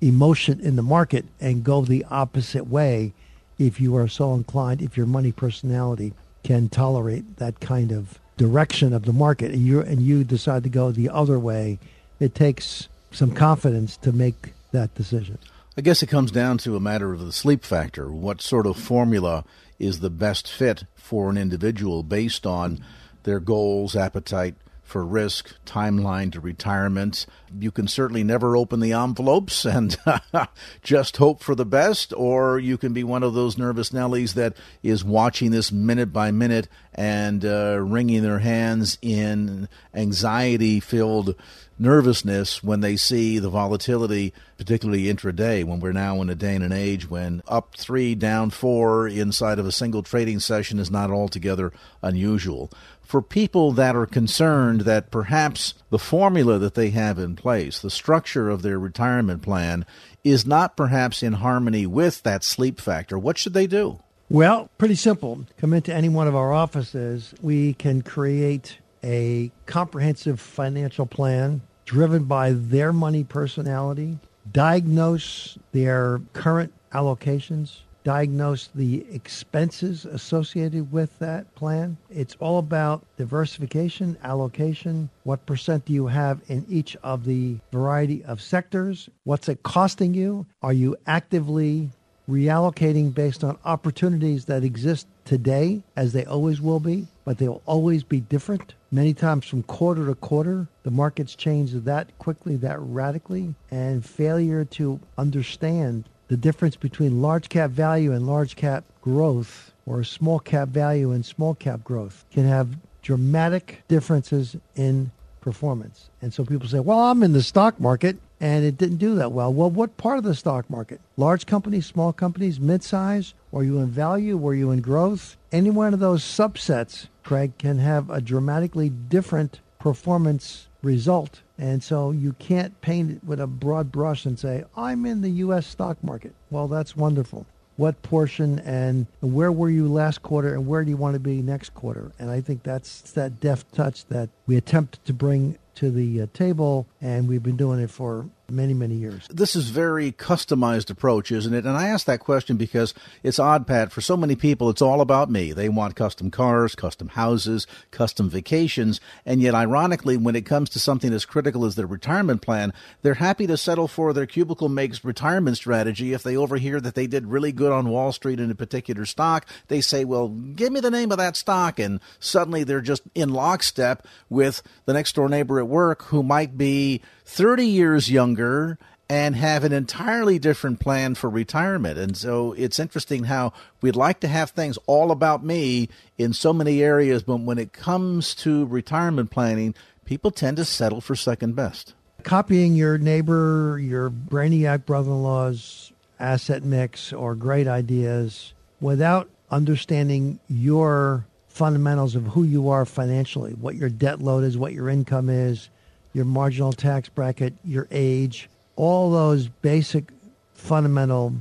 emotion 0.00 0.60
in 0.60 0.76
the 0.76 0.82
market 0.82 1.24
and 1.40 1.64
go 1.64 1.80
the 1.80 2.04
opposite 2.10 2.66
way 2.66 3.12
if 3.58 3.80
you 3.80 3.96
are 3.96 4.08
so 4.08 4.34
inclined, 4.34 4.82
if 4.82 4.96
your 4.96 5.06
money 5.06 5.32
personality 5.32 6.12
can 6.46 6.68
tolerate 6.68 7.38
that 7.38 7.58
kind 7.58 7.90
of 7.90 8.20
direction 8.36 8.92
of 8.92 9.04
the 9.04 9.12
market 9.12 9.50
and 9.50 9.66
you 9.66 9.80
and 9.80 10.00
you 10.00 10.22
decide 10.22 10.62
to 10.62 10.68
go 10.68 10.92
the 10.92 11.08
other 11.08 11.40
way, 11.40 11.76
it 12.20 12.36
takes 12.36 12.88
some 13.10 13.32
confidence 13.32 13.96
to 13.96 14.12
make 14.12 14.52
that 14.70 14.94
decision. 14.94 15.38
I 15.76 15.80
guess 15.80 16.04
it 16.04 16.06
comes 16.06 16.30
down 16.30 16.58
to 16.58 16.76
a 16.76 16.80
matter 16.80 17.12
of 17.12 17.18
the 17.18 17.32
sleep 17.32 17.64
factor. 17.64 18.12
What 18.12 18.40
sort 18.40 18.64
of 18.64 18.76
formula 18.76 19.44
is 19.80 19.98
the 19.98 20.08
best 20.08 20.48
fit 20.48 20.84
for 20.94 21.28
an 21.30 21.36
individual 21.36 22.04
based 22.04 22.46
on 22.46 22.78
their 23.24 23.40
goals, 23.40 23.96
appetite 23.96 24.54
for 24.86 25.04
risk, 25.04 25.52
timeline 25.66 26.30
to 26.32 26.40
retirement. 26.40 27.26
You 27.58 27.72
can 27.72 27.88
certainly 27.88 28.22
never 28.22 28.56
open 28.56 28.78
the 28.80 28.92
envelopes 28.92 29.64
and 29.66 29.96
just 30.82 31.16
hope 31.16 31.42
for 31.42 31.54
the 31.54 31.66
best, 31.66 32.14
or 32.16 32.58
you 32.58 32.78
can 32.78 32.92
be 32.92 33.04
one 33.04 33.24
of 33.24 33.34
those 33.34 33.58
nervous 33.58 33.90
Nellies 33.90 34.34
that 34.34 34.56
is 34.82 35.04
watching 35.04 35.50
this 35.50 35.72
minute 35.72 36.12
by 36.12 36.30
minute 36.30 36.68
and 36.94 37.44
uh, 37.44 37.78
wringing 37.80 38.22
their 38.22 38.38
hands 38.38 38.96
in 39.02 39.68
anxiety 39.92 40.80
filled 40.80 41.34
nervousness 41.78 42.62
when 42.62 42.80
they 42.80 42.96
see 42.96 43.38
the 43.38 43.50
volatility, 43.50 44.32
particularly 44.56 45.04
intraday, 45.04 45.64
when 45.64 45.80
we're 45.80 45.92
now 45.92 46.20
in 46.22 46.30
a 46.30 46.34
day 46.34 46.54
and 46.54 46.64
an 46.64 46.72
age 46.72 47.10
when 47.10 47.42
up 47.46 47.74
three, 47.76 48.14
down 48.14 48.50
four 48.50 49.06
inside 49.06 49.58
of 49.58 49.66
a 49.66 49.72
single 49.72 50.02
trading 50.02 50.40
session 50.40 50.78
is 50.78 50.90
not 50.90 51.10
altogether 51.10 51.72
unusual. 52.02 52.70
For 53.06 53.22
people 53.22 53.70
that 53.72 53.94
are 53.94 54.04
concerned 54.04 54.80
that 54.80 55.12
perhaps 55.12 55.74
the 55.90 55.98
formula 55.98 56.58
that 56.58 56.74
they 56.74 56.90
have 56.90 57.20
in 57.20 57.36
place, 57.36 57.78
the 57.78 57.88
structure 57.88 58.50
of 58.50 58.62
their 58.62 58.80
retirement 58.80 59.42
plan, 59.42 59.86
is 60.24 60.44
not 60.44 60.76
perhaps 60.76 61.22
in 61.22 61.34
harmony 61.34 61.86
with 61.86 62.24
that 62.24 62.42
sleep 62.42 62.80
factor, 62.80 63.16
what 63.16 63.38
should 63.38 63.54
they 63.54 63.68
do? 63.68 64.00
Well, 64.28 64.70
pretty 64.76 64.96
simple. 64.96 65.46
Come 65.56 65.72
into 65.72 65.94
any 65.94 66.08
one 66.08 66.26
of 66.26 66.34
our 66.34 66.52
offices. 66.52 67.32
We 67.40 67.74
can 67.74 68.02
create 68.02 68.78
a 69.04 69.52
comprehensive 69.66 70.40
financial 70.40 71.06
plan 71.06 71.62
driven 71.84 72.24
by 72.24 72.50
their 72.52 72.92
money 72.92 73.22
personality, 73.22 74.18
diagnose 74.50 75.56
their 75.70 76.20
current 76.32 76.72
allocations, 76.92 77.82
diagnose 78.06 78.68
the 78.72 79.04
expenses 79.12 80.04
associated 80.04 80.92
with 80.92 81.18
that 81.18 81.52
plan. 81.56 81.96
It's 82.08 82.36
all 82.38 82.58
about 82.58 83.04
diversification, 83.16 84.16
allocation, 84.22 85.10
what 85.24 85.44
percent 85.44 85.86
do 85.86 85.92
you 85.92 86.06
have 86.06 86.40
in 86.46 86.64
each 86.68 86.96
of 87.02 87.24
the 87.24 87.58
variety 87.72 88.22
of 88.22 88.40
sectors, 88.40 89.10
what's 89.24 89.48
it 89.48 89.64
costing 89.64 90.14
you, 90.14 90.46
are 90.62 90.72
you 90.72 90.96
actively 91.08 91.90
reallocating 92.30 93.12
based 93.12 93.42
on 93.42 93.58
opportunities 93.64 94.44
that 94.44 94.62
exist 94.62 95.08
today, 95.24 95.82
as 95.96 96.12
they 96.12 96.24
always 96.26 96.60
will 96.60 96.78
be, 96.78 97.08
but 97.24 97.38
they 97.38 97.48
will 97.48 97.62
always 97.66 98.04
be 98.04 98.20
different. 98.20 98.74
Many 98.92 99.14
times 99.14 99.46
from 99.46 99.64
quarter 99.64 100.06
to 100.06 100.14
quarter, 100.14 100.68
the 100.84 100.92
markets 100.92 101.34
change 101.34 101.72
that 101.72 102.16
quickly, 102.20 102.54
that 102.58 102.78
radically, 102.78 103.52
and 103.72 104.06
failure 104.06 104.64
to 104.64 105.00
understand 105.18 106.08
the 106.28 106.36
difference 106.36 106.76
between 106.76 107.22
large 107.22 107.48
cap 107.48 107.70
value 107.70 108.12
and 108.12 108.26
large 108.26 108.56
cap 108.56 108.84
growth 109.00 109.72
or 109.86 110.02
small 110.02 110.40
cap 110.40 110.68
value 110.68 111.12
and 111.12 111.24
small 111.24 111.54
cap 111.54 111.84
growth 111.84 112.24
can 112.32 112.46
have 112.46 112.76
dramatic 113.02 113.82
differences 113.88 114.56
in 114.74 115.12
performance. 115.40 116.10
And 116.20 116.34
so 116.34 116.44
people 116.44 116.68
say, 116.68 116.80
well, 116.80 116.98
I'm 116.98 117.22
in 117.22 117.32
the 117.32 117.42
stock 117.42 117.78
market 117.78 118.16
and 118.40 118.64
it 118.64 118.76
didn't 118.76 118.96
do 118.96 119.14
that 119.14 119.30
well. 119.30 119.52
Well, 119.52 119.70
what 119.70 119.96
part 119.96 120.18
of 120.18 120.24
the 120.24 120.34
stock 120.34 120.68
market? 120.68 121.00
Large 121.16 121.46
companies, 121.46 121.86
small 121.86 122.12
companies, 122.12 122.58
mid-size? 122.58 123.32
Were 123.52 123.62
you 123.62 123.78
in 123.78 123.86
value? 123.86 124.36
Were 124.36 124.54
you 124.54 124.72
in 124.72 124.80
growth? 124.80 125.36
Any 125.52 125.70
one 125.70 125.94
of 125.94 126.00
those 126.00 126.24
subsets, 126.24 127.06
Craig, 127.22 127.56
can 127.58 127.78
have 127.78 128.10
a 128.10 128.20
dramatically 128.20 128.90
different 128.90 129.60
performance 129.78 130.66
result. 130.82 131.42
And 131.58 131.82
so 131.82 132.10
you 132.10 132.34
can't 132.34 132.78
paint 132.80 133.10
it 133.10 133.24
with 133.24 133.40
a 133.40 133.46
broad 133.46 133.90
brush 133.90 134.26
and 134.26 134.38
say, 134.38 134.64
I'm 134.76 135.06
in 135.06 135.22
the 135.22 135.30
U.S. 135.30 135.66
stock 135.66 136.02
market. 136.04 136.34
Well, 136.50 136.68
that's 136.68 136.96
wonderful. 136.96 137.46
What 137.76 138.00
portion 138.02 138.58
and 138.60 139.06
where 139.20 139.52
were 139.52 139.68
you 139.68 139.86
last 139.86 140.22
quarter 140.22 140.54
and 140.54 140.66
where 140.66 140.82
do 140.82 140.90
you 140.90 140.96
want 140.96 141.14
to 141.14 141.20
be 141.20 141.42
next 141.42 141.74
quarter? 141.74 142.12
And 142.18 142.30
I 142.30 142.40
think 142.40 142.62
that's 142.62 143.02
that 143.12 143.40
deft 143.40 143.74
touch 143.74 144.06
that 144.06 144.30
we 144.46 144.56
attempt 144.56 145.04
to 145.06 145.12
bring 145.12 145.58
to 145.76 145.90
the 145.90 146.22
uh, 146.22 146.26
table, 146.32 146.86
and 147.02 147.28
we've 147.28 147.42
been 147.42 147.56
doing 147.56 147.78
it 147.80 147.90
for 147.90 148.26
many, 148.50 148.74
many 148.74 148.94
years. 148.94 149.26
This 149.28 149.56
is 149.56 149.68
very 149.68 150.12
customized 150.12 150.90
approach, 150.90 151.32
isn't 151.32 151.54
it? 151.54 151.64
And 151.64 151.76
I 151.76 151.88
ask 151.88 152.06
that 152.06 152.20
question 152.20 152.56
because 152.56 152.94
it's 153.22 153.38
odd, 153.38 153.66
Pat. 153.66 153.92
For 153.92 154.00
so 154.00 154.16
many 154.16 154.36
people, 154.36 154.70
it's 154.70 154.82
all 154.82 155.00
about 155.00 155.30
me. 155.30 155.52
They 155.52 155.68
want 155.68 155.96
custom 155.96 156.30
cars, 156.30 156.74
custom 156.74 157.08
houses, 157.08 157.66
custom 157.90 158.30
vacations, 158.30 159.00
and 159.24 159.40
yet, 159.40 159.54
ironically, 159.54 160.16
when 160.16 160.36
it 160.36 160.46
comes 160.46 160.70
to 160.70 160.78
something 160.78 161.12
as 161.12 161.24
critical 161.24 161.64
as 161.64 161.74
their 161.74 161.86
retirement 161.86 162.42
plan, 162.42 162.72
they're 163.02 163.14
happy 163.14 163.46
to 163.46 163.56
settle 163.56 163.88
for 163.88 164.12
their 164.12 164.26
cubicle 164.26 164.68
makes 164.68 165.04
retirement 165.04 165.56
strategy 165.56 166.12
if 166.12 166.22
they 166.22 166.36
overhear 166.36 166.80
that 166.80 166.94
they 166.94 167.06
did 167.06 167.26
really 167.26 167.52
good 167.52 167.72
on 167.72 167.88
Wall 167.88 168.12
Street 168.12 168.40
in 168.40 168.50
a 168.50 168.54
particular 168.54 169.04
stock. 169.04 169.46
They 169.68 169.80
say, 169.80 170.04
"Well, 170.04 170.28
give 170.28 170.72
me 170.72 170.80
the 170.80 170.90
name 170.90 171.12
of 171.12 171.18
that 171.18 171.36
stock," 171.36 171.78
and 171.78 172.00
suddenly 172.18 172.64
they're 172.64 172.80
just 172.80 173.02
in 173.14 173.30
lockstep 173.30 174.06
with 174.28 174.62
the 174.84 174.92
next 174.92 175.14
door 175.14 175.28
neighbor 175.28 175.58
at 175.58 175.68
work 175.68 176.04
who 176.04 176.22
might 176.22 176.56
be 176.56 177.02
30 177.26 177.66
years 177.66 178.10
younger 178.10 178.78
and 179.08 179.36
have 179.36 179.62
an 179.62 179.72
entirely 179.72 180.38
different 180.38 180.80
plan 180.80 181.14
for 181.14 181.28
retirement. 181.28 181.98
And 181.98 182.16
so 182.16 182.52
it's 182.54 182.78
interesting 182.78 183.24
how 183.24 183.52
we'd 183.80 183.94
like 183.94 184.20
to 184.20 184.28
have 184.28 184.50
things 184.50 184.78
all 184.86 185.10
about 185.10 185.44
me 185.44 185.88
in 186.18 186.32
so 186.32 186.52
many 186.52 186.82
areas, 186.82 187.22
but 187.22 187.40
when 187.40 187.58
it 187.58 187.72
comes 187.72 188.34
to 188.36 188.64
retirement 188.66 189.30
planning, 189.30 189.74
people 190.04 190.30
tend 190.30 190.56
to 190.56 190.64
settle 190.64 191.00
for 191.00 191.14
second 191.14 191.54
best. 191.54 191.94
Copying 192.22 192.74
your 192.74 192.98
neighbor, 192.98 193.78
your 193.78 194.10
brainiac 194.10 194.86
brother 194.86 195.10
in 195.10 195.22
law's 195.22 195.92
asset 196.18 196.64
mix 196.64 197.12
or 197.12 197.34
great 197.34 197.68
ideas 197.68 198.54
without 198.80 199.28
understanding 199.50 200.40
your 200.48 201.26
fundamentals 201.48 202.16
of 202.16 202.26
who 202.28 202.42
you 202.42 202.68
are 202.68 202.84
financially, 202.84 203.52
what 203.52 203.76
your 203.76 203.88
debt 203.88 204.20
load 204.20 204.42
is, 204.42 204.58
what 204.58 204.72
your 204.72 204.88
income 204.88 205.28
is, 205.30 205.68
your 206.16 206.24
marginal 206.24 206.72
tax 206.72 207.10
bracket, 207.10 207.52
your 207.62 207.86
age, 207.90 208.48
all 208.74 209.10
those 209.10 209.48
basic 209.48 210.10
fundamental 210.54 211.34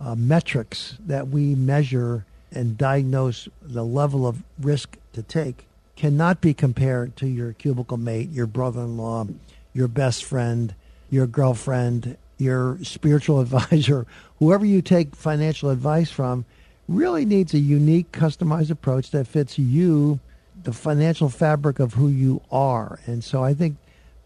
uh, 0.00 0.14
metrics 0.14 0.96
that 1.06 1.28
we 1.28 1.54
measure 1.54 2.24
and 2.50 2.78
diagnose 2.78 3.46
the 3.60 3.84
level 3.84 4.26
of 4.26 4.42
risk 4.58 4.96
to 5.12 5.22
take 5.22 5.66
cannot 5.96 6.40
be 6.40 6.54
compared 6.54 7.14
to 7.14 7.28
your 7.28 7.52
cubicle 7.52 7.98
mate, 7.98 8.30
your 8.30 8.46
brother 8.46 8.80
in 8.80 8.96
law, 8.96 9.26
your 9.74 9.86
best 9.86 10.24
friend, 10.24 10.74
your 11.10 11.26
girlfriend, 11.26 12.16
your 12.38 12.78
spiritual 12.82 13.38
advisor, 13.42 14.06
whoever 14.38 14.64
you 14.64 14.80
take 14.80 15.14
financial 15.14 15.68
advice 15.68 16.10
from, 16.10 16.46
really 16.88 17.26
needs 17.26 17.52
a 17.52 17.58
unique, 17.58 18.10
customized 18.12 18.70
approach 18.70 19.10
that 19.10 19.26
fits 19.26 19.58
you, 19.58 20.20
the 20.62 20.72
financial 20.72 21.28
fabric 21.28 21.78
of 21.78 21.92
who 21.92 22.08
you 22.08 22.40
are. 22.50 22.98
And 23.04 23.22
so 23.22 23.44
I 23.44 23.52
think 23.52 23.76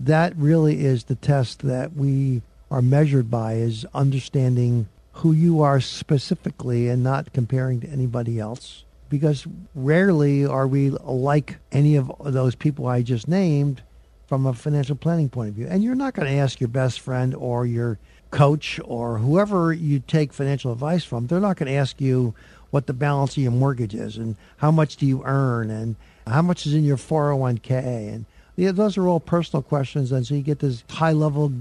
that 0.01 0.37
really 0.37 0.85
is 0.85 1.05
the 1.05 1.15
test 1.15 1.61
that 1.63 1.95
we 1.95 2.43
are 2.71 2.83
measured 2.83 3.31
by 3.31 3.55
is 3.55 3.87
understanding 3.95 4.89
who 5.13 5.33
you 5.33 5.63
are 5.63 5.81
specifically 5.81 6.89
and 6.89 7.03
not 7.03 7.33
comparing 7.33 7.81
to 7.81 7.89
anybody 7.89 8.39
else. 8.39 8.85
Because 9.09 9.47
rarely 9.75 10.45
are 10.45 10.67
we 10.67 10.91
like 10.91 11.59
any 11.71 11.95
of 11.97 12.11
those 12.21 12.55
people 12.55 12.87
I 12.87 13.03
just 13.03 13.29
named 13.29 13.83
from 14.27 14.47
a 14.47 14.53
financial 14.53 14.97
planning 14.97 15.29
point 15.29 15.51
of 15.51 15.55
view. 15.55 15.69
And 15.71 15.83
you're 15.83 15.95
not 15.95 16.15
going 16.15 16.29
to 16.29 16.39
ask 16.39 16.61
your 16.61 16.69
best 16.69 17.01
friend 17.01 17.35
or 17.35 17.65
your 17.65 17.99
coach 18.31 18.81
or 18.85 19.19
whoever 19.19 19.73
you 19.73 20.01
take 20.01 20.33
financial 20.33 20.73
advice 20.73 21.05
from, 21.05 21.27
they're 21.27 21.41
not 21.41 21.57
going 21.57 21.71
to 21.71 21.79
ask 21.79 22.01
you 22.01 22.35
what 22.71 22.87
the 22.87 22.93
balance 22.93 23.37
of 23.37 23.43
your 23.43 23.53
mortgage 23.53 23.95
is 23.95 24.17
and 24.17 24.37
how 24.59 24.71
much 24.71 24.97
do 24.97 25.07
you 25.07 25.23
earn 25.25 25.71
and 25.71 25.95
how 26.27 26.43
much 26.43 26.67
is 26.67 26.75
in 26.75 26.85
your 26.85 26.97
401k. 26.97 28.13
And 28.13 28.27
yeah, 28.57 28.73
those 28.73 28.97
are 28.97 29.07
all 29.07 29.21
personal 29.21 29.63
questions. 29.63 30.11
And 30.11 30.27
so 30.27 30.35
you 30.35 30.43
get 30.43 30.61
this 30.61 30.83
high 30.91 31.13
level 31.13 31.53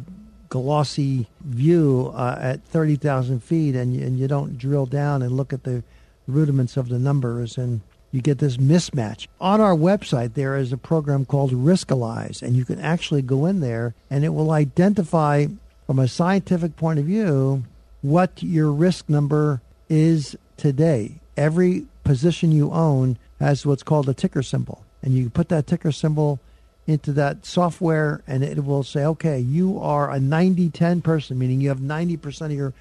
glossy 0.49 1.27
view 1.41 2.13
uh, 2.15 2.37
at 2.39 2.63
30,000 2.65 3.43
feet 3.43 3.75
and, 3.75 3.99
and 4.01 4.17
you 4.17 4.27
don't 4.27 4.57
drill 4.57 4.85
down 4.85 5.21
and 5.21 5.35
look 5.35 5.51
at 5.51 5.63
the 5.63 5.83
rudiments 6.27 6.77
of 6.77 6.87
the 6.89 6.99
numbers 6.99 7.57
and 7.57 7.81
you 8.11 8.21
get 8.21 8.37
this 8.37 8.55
mismatch. 8.55 9.27
On 9.41 9.59
our 9.59 9.75
website, 9.75 10.35
there 10.35 10.55
is 10.55 10.71
a 10.71 10.77
program 10.77 11.25
called 11.25 11.51
Riskalyze, 11.51 12.41
and 12.41 12.55
you 12.55 12.63
can 12.63 12.79
actually 12.79 13.21
go 13.21 13.45
in 13.45 13.59
there 13.59 13.93
and 14.09 14.23
it 14.23 14.29
will 14.29 14.51
identify 14.51 15.47
from 15.85 15.99
a 15.99 16.07
scientific 16.07 16.77
point 16.77 16.99
of 16.99 17.05
view 17.05 17.63
what 18.01 18.41
your 18.41 18.71
risk 18.71 19.09
number 19.09 19.61
is 19.89 20.37
today. 20.55 21.15
Every 21.35 21.87
position 22.05 22.53
you 22.53 22.71
own 22.71 23.17
has 23.39 23.65
what's 23.65 23.83
called 23.83 24.07
a 24.07 24.13
ticker 24.13 24.43
symbol, 24.43 24.85
and 25.03 25.13
you 25.13 25.29
put 25.29 25.49
that 25.49 25.67
ticker 25.67 25.91
symbol 25.91 26.39
into 26.87 27.11
that 27.13 27.45
software 27.45 28.21
and 28.27 28.43
it 28.43 28.63
will 28.63 28.83
say, 28.83 29.03
okay, 29.03 29.39
you 29.39 29.79
are 29.79 30.11
a 30.11 30.19
90 30.19 30.69
10 30.69 31.01
person, 31.01 31.37
meaning 31.37 31.61
you 31.61 31.69
have 31.69 31.79
90% 31.79 32.45
of 32.45 32.51
your 32.51 32.73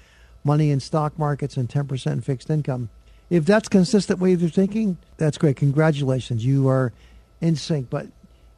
money 0.43 0.69
in 0.69 0.79
stock 0.79 1.17
markets 1.17 1.57
and 1.57 1.67
10% 1.67 2.11
in 2.11 2.21
fixed 2.21 2.49
income. 2.49 2.89
If 3.29 3.45
that's 3.45 3.67
consistent 3.67 4.19
with 4.19 4.41
your 4.41 4.51
thinking, 4.51 4.97
that's 5.17 5.37
great. 5.37 5.55
Congratulations. 5.55 6.45
You 6.45 6.69
are 6.69 6.93
in 7.41 7.55
sync. 7.55 7.89
But 7.89 8.07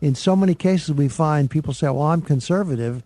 in 0.01 0.13
so 0.13 0.35
many 0.35 0.53
cases, 0.53 0.93
we 0.93 1.07
find 1.07 1.49
people 1.49 1.73
say, 1.73 1.87
well, 1.87 2.03
I'm 2.03 2.21
conservative. 2.21 3.03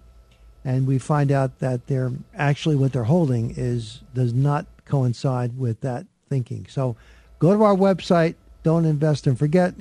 And 0.66 0.88
we 0.88 0.98
find 0.98 1.32
out 1.32 1.60
that 1.60 1.88
they're 1.88 2.12
actually 2.36 2.76
what 2.76 2.94
they're 2.94 3.04
holding 3.06 3.54
is 3.56 4.02
does 4.14 4.34
not 4.34 4.66
coincide 4.86 5.58
with 5.58 5.82
that 5.82 6.06
thinking. 6.30 6.66
So 6.70 6.96
go 7.40 7.56
to 7.56 7.64
our 7.64 7.76
website, 7.76 8.36
don't 8.64 8.86
invest 8.86 9.26
and 9.26 9.38
forget, 9.38 9.74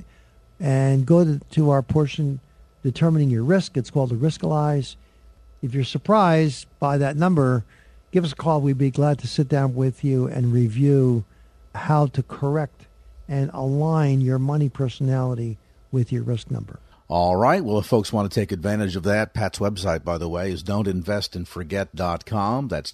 and 0.59 1.05
go 1.05 1.23
to, 1.23 1.39
to 1.51 1.69
our 1.69 1.81
portion 1.81 2.39
determining 2.83 3.29
your 3.29 3.43
risk. 3.43 3.77
It's 3.77 3.89
called 3.89 4.11
a 4.11 4.15
Riskalyze. 4.15 4.95
If 5.61 5.73
you're 5.73 5.83
surprised 5.83 6.67
by 6.79 6.97
that 6.97 7.15
number, 7.15 7.63
give 8.11 8.23
us 8.23 8.31
a 8.31 8.35
call. 8.35 8.61
We'd 8.61 8.77
be 8.77 8.91
glad 8.91 9.19
to 9.19 9.27
sit 9.27 9.47
down 9.47 9.75
with 9.75 10.03
you 10.03 10.27
and 10.27 10.53
review 10.53 11.23
how 11.75 12.07
to 12.07 12.23
correct 12.23 12.87
and 13.27 13.51
align 13.53 14.21
your 14.21 14.39
money 14.39 14.69
personality 14.69 15.57
with 15.91 16.11
your 16.11 16.23
risk 16.23 16.51
number. 16.51 16.79
All 17.07 17.35
right. 17.35 17.63
Well, 17.63 17.77
if 17.77 17.85
folks 17.85 18.13
want 18.13 18.31
to 18.31 18.39
take 18.39 18.53
advantage 18.53 18.95
of 18.95 19.03
that, 19.03 19.33
Pat's 19.33 19.59
website, 19.59 20.05
by 20.05 20.17
the 20.17 20.29
way, 20.29 20.51
is 20.51 20.63
don'tinvestandforget.com. 20.63 22.67
That's 22.69 22.93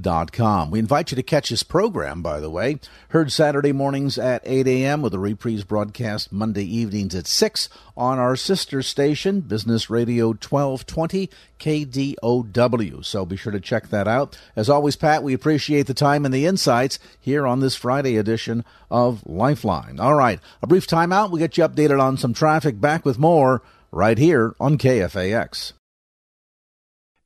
don'tinvestandforget.com. 0.00 0.70
We 0.70 0.78
invite 0.78 1.10
you 1.10 1.16
to 1.16 1.22
catch 1.22 1.50
this 1.50 1.62
program, 1.62 2.22
by 2.22 2.40
the 2.40 2.50
way, 2.50 2.78
heard 3.08 3.32
Saturday 3.32 3.72
mornings 3.72 4.18
at 4.18 4.42
8 4.44 4.66
a.m. 4.66 5.02
with 5.02 5.14
a 5.14 5.18
reprise 5.18 5.64
broadcast 5.64 6.32
Monday 6.32 6.64
evenings 6.64 7.14
at 7.14 7.26
6 7.26 7.68
on 7.96 8.18
our 8.18 8.36
sister 8.36 8.82
station, 8.82 9.40
Business 9.40 9.88
Radio 9.88 10.28
1220 10.28 11.30
KDOW. 11.58 13.04
So 13.04 13.24
be 13.24 13.36
sure 13.36 13.52
to 13.52 13.60
check 13.60 13.88
that 13.88 14.08
out. 14.08 14.38
As 14.56 14.68
always, 14.68 14.96
Pat, 14.96 15.22
we 15.22 15.32
appreciate 15.32 15.86
the 15.86 15.94
time 15.94 16.24
and 16.24 16.34
the 16.34 16.46
insights 16.46 16.98
here 17.20 17.46
on 17.46 17.60
this 17.60 17.76
Friday 17.76 18.16
edition 18.16 18.64
of 18.90 19.24
Lifeline. 19.26 20.00
All 20.00 20.14
right, 20.14 20.40
a 20.62 20.66
brief 20.66 20.86
timeout. 20.86 21.30
We'll 21.30 21.38
get 21.38 21.56
you 21.56 21.66
updated 21.66 22.00
on 22.00 22.16
some 22.16 22.34
traffic. 22.34 22.80
Back 22.80 23.04
with 23.04 23.18
more 23.18 23.62
right 23.92 24.18
here 24.18 24.54
on 24.58 24.76
KFAX. 24.76 25.72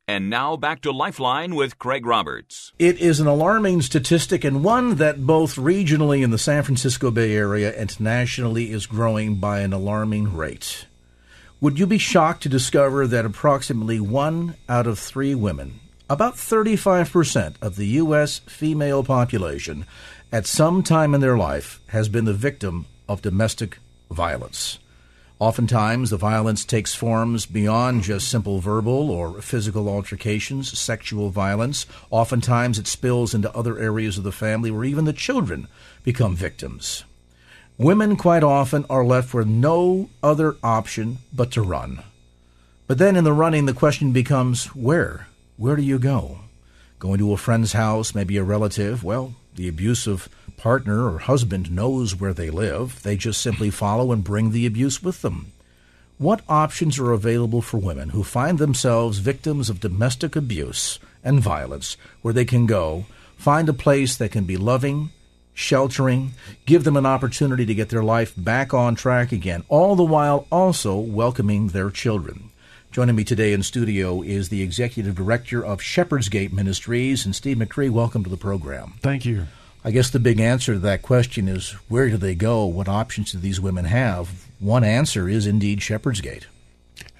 And 0.08 0.30
now 0.30 0.56
back 0.56 0.80
to 0.80 0.90
Lifeline 0.90 1.54
with 1.54 1.78
Craig 1.78 2.06
Roberts. 2.06 2.72
It 2.78 2.98
is 2.98 3.20
an 3.20 3.26
alarming 3.26 3.82
statistic 3.82 4.42
and 4.42 4.64
one 4.64 4.94
that 4.94 5.26
both 5.26 5.56
regionally 5.56 6.24
in 6.24 6.30
the 6.30 6.38
San 6.38 6.62
Francisco 6.62 7.10
Bay 7.10 7.36
Area 7.36 7.78
and 7.78 8.00
nationally 8.00 8.72
is 8.72 8.86
growing 8.86 9.34
by 9.34 9.60
an 9.60 9.74
alarming 9.74 10.34
rate. 10.34 10.86
Would 11.60 11.78
you 11.78 11.86
be 11.86 11.98
shocked 11.98 12.42
to 12.44 12.48
discover 12.48 13.06
that 13.06 13.26
approximately 13.26 14.00
one 14.00 14.54
out 14.66 14.86
of 14.86 14.98
three 14.98 15.34
women, 15.34 15.78
about 16.08 16.36
35% 16.36 17.56
of 17.60 17.76
the 17.76 17.88
U.S. 17.98 18.38
female 18.46 19.04
population, 19.04 19.84
at 20.32 20.46
some 20.46 20.82
time 20.82 21.14
in 21.14 21.20
their 21.20 21.36
life 21.36 21.80
has 21.88 22.08
been 22.08 22.24
the 22.24 22.32
victim 22.32 22.86
of 23.10 23.20
domestic 23.20 23.78
violence? 24.10 24.78
Oftentimes, 25.40 26.10
the 26.10 26.16
violence 26.16 26.64
takes 26.64 26.96
forms 26.96 27.46
beyond 27.46 28.02
just 28.02 28.28
simple 28.28 28.58
verbal 28.58 29.10
or 29.10 29.40
physical 29.40 29.88
altercations, 29.88 30.76
sexual 30.76 31.30
violence. 31.30 31.86
Oftentimes, 32.10 32.76
it 32.76 32.88
spills 32.88 33.34
into 33.34 33.54
other 33.56 33.78
areas 33.78 34.18
of 34.18 34.24
the 34.24 34.32
family 34.32 34.70
where 34.70 34.84
even 34.84 35.04
the 35.04 35.12
children 35.12 35.68
become 36.02 36.34
victims. 36.34 37.04
Women 37.76 38.16
quite 38.16 38.42
often 38.42 38.84
are 38.90 39.04
left 39.04 39.32
with 39.32 39.46
no 39.46 40.10
other 40.24 40.56
option 40.64 41.18
but 41.32 41.52
to 41.52 41.62
run. 41.62 42.02
But 42.88 42.98
then 42.98 43.14
in 43.14 43.22
the 43.22 43.32
running, 43.32 43.66
the 43.66 43.72
question 43.72 44.10
becomes 44.10 44.66
where? 44.74 45.28
Where 45.56 45.76
do 45.76 45.82
you 45.82 46.00
go? 46.00 46.38
Going 46.98 47.18
to 47.18 47.32
a 47.32 47.36
friend's 47.36 47.74
house, 47.74 48.12
maybe 48.12 48.36
a 48.38 48.42
relative? 48.42 49.04
Well, 49.04 49.34
the 49.58 49.68
abusive 49.68 50.28
partner 50.56 51.12
or 51.12 51.18
husband 51.18 51.70
knows 51.72 52.14
where 52.14 52.32
they 52.32 52.48
live. 52.48 53.02
They 53.02 53.16
just 53.16 53.42
simply 53.42 53.70
follow 53.70 54.12
and 54.12 54.22
bring 54.22 54.52
the 54.52 54.66
abuse 54.66 55.02
with 55.02 55.20
them. 55.22 55.50
What 56.16 56.42
options 56.48 56.96
are 56.98 57.12
available 57.12 57.60
for 57.60 57.78
women 57.78 58.10
who 58.10 58.22
find 58.22 58.58
themselves 58.58 59.18
victims 59.18 59.68
of 59.68 59.80
domestic 59.80 60.36
abuse 60.36 61.00
and 61.24 61.40
violence 61.40 61.96
where 62.22 62.32
they 62.32 62.44
can 62.44 62.66
go, 62.66 63.06
find 63.36 63.68
a 63.68 63.72
place 63.72 64.16
that 64.16 64.30
can 64.30 64.44
be 64.44 64.56
loving, 64.56 65.10
sheltering, 65.54 66.34
give 66.64 66.84
them 66.84 66.96
an 66.96 67.06
opportunity 67.06 67.66
to 67.66 67.74
get 67.74 67.88
their 67.88 68.04
life 68.04 68.32
back 68.36 68.72
on 68.72 68.94
track 68.94 69.32
again, 69.32 69.64
all 69.68 69.96
the 69.96 70.04
while 70.04 70.46
also 70.52 70.96
welcoming 70.96 71.68
their 71.68 71.90
children? 71.90 72.50
Joining 72.90 73.16
me 73.16 73.24
today 73.24 73.52
in 73.52 73.62
studio 73.62 74.22
is 74.22 74.48
the 74.48 74.62
executive 74.62 75.14
director 75.14 75.62
of 75.64 75.82
Shepherd's 75.82 76.30
Gate 76.30 76.54
Ministries, 76.54 77.26
and 77.26 77.36
Steve 77.36 77.58
McCree. 77.58 77.90
Welcome 77.90 78.24
to 78.24 78.30
the 78.30 78.38
program. 78.38 78.94
Thank 79.02 79.26
you. 79.26 79.46
I 79.84 79.90
guess 79.90 80.08
the 80.08 80.18
big 80.18 80.40
answer 80.40 80.72
to 80.72 80.78
that 80.78 81.02
question 81.02 81.48
is 81.48 81.72
where 81.88 82.08
do 82.08 82.16
they 82.16 82.34
go? 82.34 82.64
What 82.64 82.88
options 82.88 83.32
do 83.32 83.38
these 83.38 83.60
women 83.60 83.84
have? 83.84 84.46
One 84.58 84.84
answer 84.84 85.28
is 85.28 85.46
indeed 85.46 85.82
Shepherd's 85.82 86.22
Gate. 86.22 86.46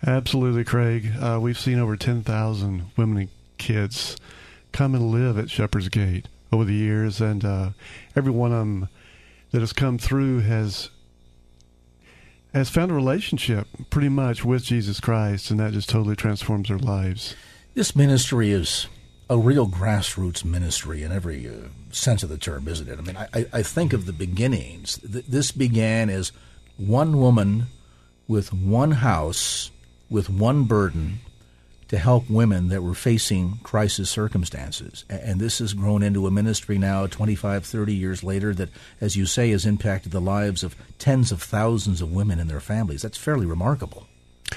Absolutely, 0.07 0.65
Craig. 0.65 1.13
Uh, 1.21 1.39
we've 1.41 1.59
seen 1.59 1.79
over 1.79 1.97
10,000 1.97 2.87
women 2.97 3.19
and 3.19 3.29
kids 3.59 4.17
come 4.73 4.95
and 4.95 5.11
live 5.11 5.37
at 5.39 5.51
Shepherd's 5.51 5.91
Gate 5.91 6.29
over 6.51 6.65
the 6.65 6.75
years, 6.75 7.21
and 7.21 7.45
uh, 7.45 7.71
every 8.17 8.33
one 8.33 8.53
of 8.53 8.59
them 8.59 8.89
that 9.51 9.61
has 9.61 9.75
come 9.75 9.99
through 9.99 10.41
has 10.41 10.89
has 12.55 12.71
found 12.71 12.91
a 12.91 12.95
relationship 12.95 13.67
pretty 13.91 14.09
much 14.09 14.45
with 14.45 14.65
Jesus 14.65 15.01
Christ, 15.01 15.51
and 15.51 15.61
that 15.61 15.73
just 15.73 15.89
totally 15.89 16.17
transforms 16.17 16.69
their 16.69 16.79
lives. 16.79 17.35
This 17.75 17.95
ministry 17.95 18.51
is 18.51 18.87
a 19.31 19.37
real 19.37 19.69
grassroots 19.69 20.45
ministry 20.45 21.03
in 21.03 21.13
every 21.13 21.49
uh, 21.49 21.69
sense 21.91 22.23
of 22.23 22.29
the 22.29 22.39
term, 22.39 22.67
isn't 22.67 22.89
it? 22.89 22.99
I 22.99 23.03
mean, 23.03 23.17
I, 23.17 23.47
I 23.53 23.63
think 23.63 23.93
of 23.93 24.07
the 24.07 24.13
beginnings. 24.13 24.99
Th- 24.99 25.25
this 25.27 25.53
began 25.53 26.09
as 26.09 26.33
one 26.79 27.19
woman 27.19 27.67
with 28.27 28.53
one 28.53 28.93
house, 28.93 29.71
with 30.09 30.31
one 30.31 30.65
burden, 30.65 31.21
to 31.89 31.99
help 31.99 32.29
women 32.29 32.69
that 32.69 32.83
were 32.83 32.95
facing 32.95 33.59
crisis 33.63 34.11
circumstances. 34.11 35.05
And 35.09 35.41
this 35.41 35.59
has 35.59 35.73
grown 35.73 36.03
into 36.03 36.27
a 36.27 36.31
ministry 36.31 36.79
now 36.79 37.07
25, 37.07 37.65
30 37.65 37.95
years 37.95 38.23
later 38.23 38.55
that, 38.55 38.69
as 39.01 39.17
you 39.17 39.27
say, 39.27 39.51
has 39.51 39.65
impacted 39.65 40.13
the 40.13 40.21
lives 40.21 40.63
of 40.63 40.77
tens 40.99 41.33
of 41.33 41.43
thousands 41.43 42.03
of 42.03 42.13
women 42.13 42.39
and 42.39 42.51
their 42.51 42.61
families. 42.61 43.03
That's 43.03 43.19
fairly 43.19 43.47
remarkable. 43.47 44.07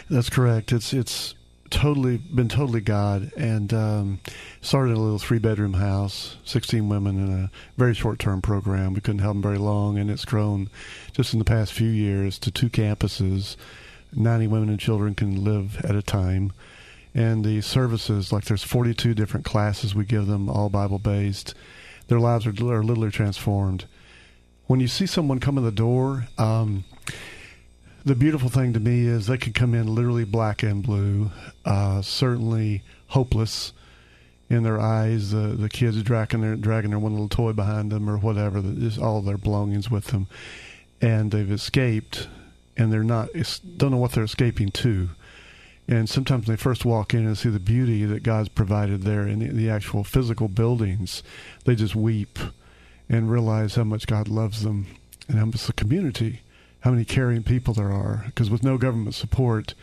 That's 0.09 0.29
correct. 0.29 0.71
It's 0.71 0.93
it's 0.93 1.35
totally 1.69 2.17
been 2.17 2.49
totally 2.49 2.81
God 2.81 3.31
and 3.37 3.73
um, 3.73 4.19
started 4.59 4.95
a 4.95 4.99
little 4.99 5.17
three 5.17 5.39
bedroom 5.39 5.73
house, 5.73 6.35
16 6.43 6.89
women 6.89 7.17
in 7.17 7.43
a 7.45 7.51
very 7.77 7.93
short 7.93 8.19
term 8.19 8.41
program. 8.41 8.93
We 8.93 9.01
couldn't 9.01 9.19
help 9.19 9.35
them 9.35 9.41
very 9.41 9.57
long, 9.57 9.97
and 9.97 10.11
it's 10.11 10.25
grown 10.25 10.69
just 11.13 11.33
in 11.33 11.39
the 11.39 11.45
past 11.45 11.71
few 11.71 11.89
years 11.89 12.37
to 12.39 12.51
two 12.51 12.69
campuses. 12.69 13.55
90 14.13 14.47
women 14.47 14.69
and 14.69 14.79
children 14.79 15.15
can 15.15 15.45
live 15.45 15.77
at 15.85 15.95
a 15.95 16.01
time 16.01 16.51
and 17.13 17.43
the 17.43 17.61
services 17.61 18.31
like 18.31 18.45
there's 18.45 18.63
42 18.63 19.13
different 19.13 19.45
classes 19.45 19.93
we 19.93 20.05
give 20.05 20.27
them 20.27 20.49
all 20.49 20.69
bible 20.69 20.99
based 20.99 21.53
their 22.11 22.19
lives 22.19 22.45
are, 22.45 22.49
are 22.49 22.83
literally 22.83 23.09
transformed. 23.09 23.85
When 24.67 24.81
you 24.81 24.89
see 24.89 25.05
someone 25.05 25.39
come 25.39 25.57
in 25.57 25.63
the 25.63 25.71
door 25.71 26.27
um, 26.37 26.83
the 28.03 28.15
beautiful 28.15 28.49
thing 28.49 28.73
to 28.73 28.81
me 28.81 29.05
is 29.05 29.27
they 29.27 29.37
can 29.37 29.53
come 29.53 29.73
in 29.73 29.95
literally 29.95 30.25
black 30.25 30.61
and 30.61 30.83
blue 30.83 31.31
uh, 31.63 32.01
certainly 32.01 32.83
hopeless 33.07 33.71
in 34.49 34.63
their 34.63 34.77
eyes. 34.77 35.31
The 35.31 35.55
the 35.55 35.69
kids 35.69 36.03
dragging 36.03 36.41
their 36.41 36.57
dragging 36.57 36.89
their 36.89 36.99
one 36.99 37.13
little 37.13 37.29
toy 37.29 37.53
behind 37.53 37.93
them 37.93 38.09
or 38.09 38.17
whatever 38.17 38.61
just 38.61 38.99
all 38.99 39.21
their 39.21 39.37
belongings 39.37 39.89
with 39.89 40.07
them. 40.07 40.27
And 40.99 41.31
they've 41.31 41.49
escaped 41.49 42.27
and 42.75 42.91
they're 42.91 43.03
not 43.03 43.29
don't 43.77 43.91
know 43.91 43.97
what 43.97 44.11
they're 44.11 44.25
escaping 44.25 44.69
to 44.71 45.11
and 45.91 46.09
sometimes 46.09 46.47
when 46.47 46.55
they 46.55 46.61
first 46.61 46.85
walk 46.85 47.13
in 47.13 47.27
and 47.27 47.37
see 47.37 47.49
the 47.49 47.59
beauty 47.59 48.05
that 48.05 48.23
God's 48.23 48.47
provided 48.47 49.01
there 49.01 49.27
in 49.27 49.39
the, 49.39 49.49
the 49.49 49.69
actual 49.69 50.05
physical 50.05 50.47
buildings, 50.47 51.21
they 51.65 51.75
just 51.75 51.97
weep 51.97 52.39
and 53.09 53.29
realize 53.29 53.75
how 53.75 53.83
much 53.83 54.07
God 54.07 54.29
loves 54.29 54.63
them 54.63 54.87
and 55.27 55.37
how 55.37 55.45
much 55.45 55.65
the 55.65 55.73
community, 55.73 56.39
how 56.79 56.91
many 56.91 57.03
caring 57.03 57.43
people 57.43 57.73
there 57.73 57.91
are. 57.91 58.23
Because 58.27 58.49
with 58.49 58.63
no 58.63 58.77
government 58.77 59.15
support, 59.15 59.73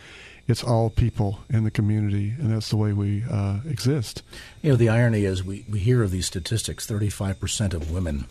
it's 0.47 0.64
all 0.64 0.88
people 0.88 1.40
in 1.51 1.64
the 1.64 1.71
community, 1.71 2.33
and 2.38 2.55
that's 2.55 2.71
the 2.71 2.79
way 2.79 2.94
we 2.94 3.25
uh, 3.31 3.59
exist. 3.68 4.23
You 4.62 4.71
know, 4.71 4.77
the 4.77 4.88
irony 4.88 5.27
is 5.27 5.44
we, 5.44 5.66
we 5.68 5.79
hear 5.79 6.03
of 6.03 6.11
these 6.11 6.27
statistics 6.27 6.87
35% 6.87 7.75
of 7.75 7.90
women 7.90 8.25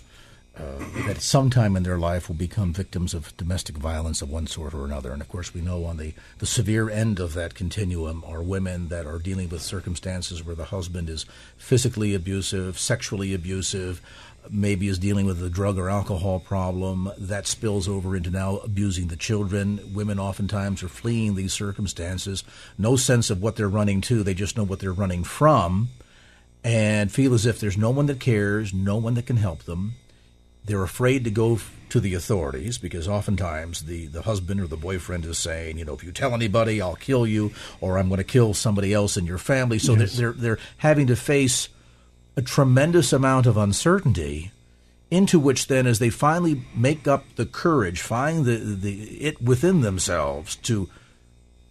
uh, 0.60 1.06
that 1.06 1.22
sometime 1.22 1.76
in 1.76 1.84
their 1.84 2.00
life 2.00 2.28
will 2.28 2.36
become 2.36 2.74
victims 2.74 3.14
of 3.14 3.36
domestic 3.38 3.78
violence 3.78 4.22
of 4.22 4.30
one 4.30 4.48
sort 4.48 4.74
or 4.74 4.86
another. 4.86 5.12
And 5.12 5.22
of 5.22 5.30
course, 5.30 5.54
we 5.54 5.62
know 5.62 5.86
on 5.86 5.98
the, 5.98 6.14
the 6.40 6.46
severe 6.46 6.90
end 6.90 7.20
of 7.20 7.34
that 7.36 7.54
continuum 7.54 8.24
are 8.26 8.42
women 8.42 8.88
that 8.88 9.06
are 9.06 9.20
dealing 9.20 9.50
with 9.50 9.62
circumstances 9.62 10.44
where 10.44 10.56
the 10.56 10.66
husband 10.66 11.10
is 11.10 11.26
physically 11.58 12.16
abusive, 12.16 12.80
sexually 12.80 13.34
abusive, 13.36 14.02
maybe 14.50 14.88
is 14.88 14.98
dealing 14.98 15.26
with 15.26 15.44
a 15.44 15.50
drug 15.50 15.78
or 15.78 15.90
alcohol 15.90 16.40
problem 16.40 17.12
that 17.18 17.46
spills 17.46 17.88
over 17.88 18.16
into 18.16 18.32
now 18.32 18.58
abusing 18.58 19.10
the 19.10 19.16
children. 19.16 19.80
Women 19.94 20.20
oftentimes 20.20 20.82
are 20.82 20.88
fleeing 20.88 21.36
these 21.36 21.54
circumstances, 21.54 22.44
no 22.78 22.96
sense 22.96 23.30
of 23.30 23.42
what 23.42 23.58
they're 23.58 23.70
running 23.70 24.02
to, 24.02 24.24
they 24.24 24.34
just 24.34 24.58
know 24.58 24.64
what 24.64 24.80
they're 24.80 24.92
running 24.92 25.24
from. 25.24 25.90
And 26.64 27.12
feel 27.12 27.34
as 27.34 27.46
if 27.46 27.60
there's 27.60 27.78
no 27.78 27.92
one 27.92 28.08
that 28.08 28.20
cares, 28.20 28.74
no 28.74 28.98
one 28.98 29.14
that 29.14 29.28
can 29.28 29.38
help 29.38 29.64
them 29.64 29.94
they're 30.68 30.84
afraid 30.84 31.24
to 31.24 31.32
go 31.32 31.60
to 31.90 32.00
the 32.00 32.14
authorities 32.14 32.78
because 32.78 33.08
oftentimes 33.08 33.86
the, 33.86 34.08
the 34.08 34.22
husband 34.24 34.60
or 34.60 34.68
the 34.68 34.78
boyfriend 34.78 35.26
is 35.26 35.38
saying, 35.38 35.78
you 35.78 35.86
know, 35.86 35.94
if 35.94 36.04
you 36.04 36.12
tell 36.12 36.34
anybody, 36.34 36.82
I'll 36.82 36.96
kill 36.96 37.26
you, 37.26 37.52
or 37.82 37.98
I'm 37.98 38.10
going 38.10 38.18
to 38.18 38.24
kill 38.24 38.54
somebody 38.54 38.94
else 38.94 39.18
in 39.18 39.26
your 39.26 39.38
family. 39.38 39.80
So 39.80 39.96
yes. 39.96 40.18
they're, 40.18 40.34
they're 40.34 40.60
having 40.78 41.08
to 41.08 41.16
face 41.16 41.70
a 42.36 42.42
tremendous 42.42 43.12
amount 43.14 43.48
of 43.48 43.58
uncertainty 43.58 44.52
into 45.10 45.40
which 45.40 45.68
then 45.68 45.88
as 45.88 46.00
they 46.00 46.10
finally 46.10 46.64
make 46.76 47.08
up 47.08 47.24
the 47.36 47.46
courage 47.46 48.02
find 48.02 48.46
the, 48.46 48.58
the 48.58 49.04
it 49.22 49.42
within 49.42 49.80
themselves 49.80 50.58
to 50.58 50.90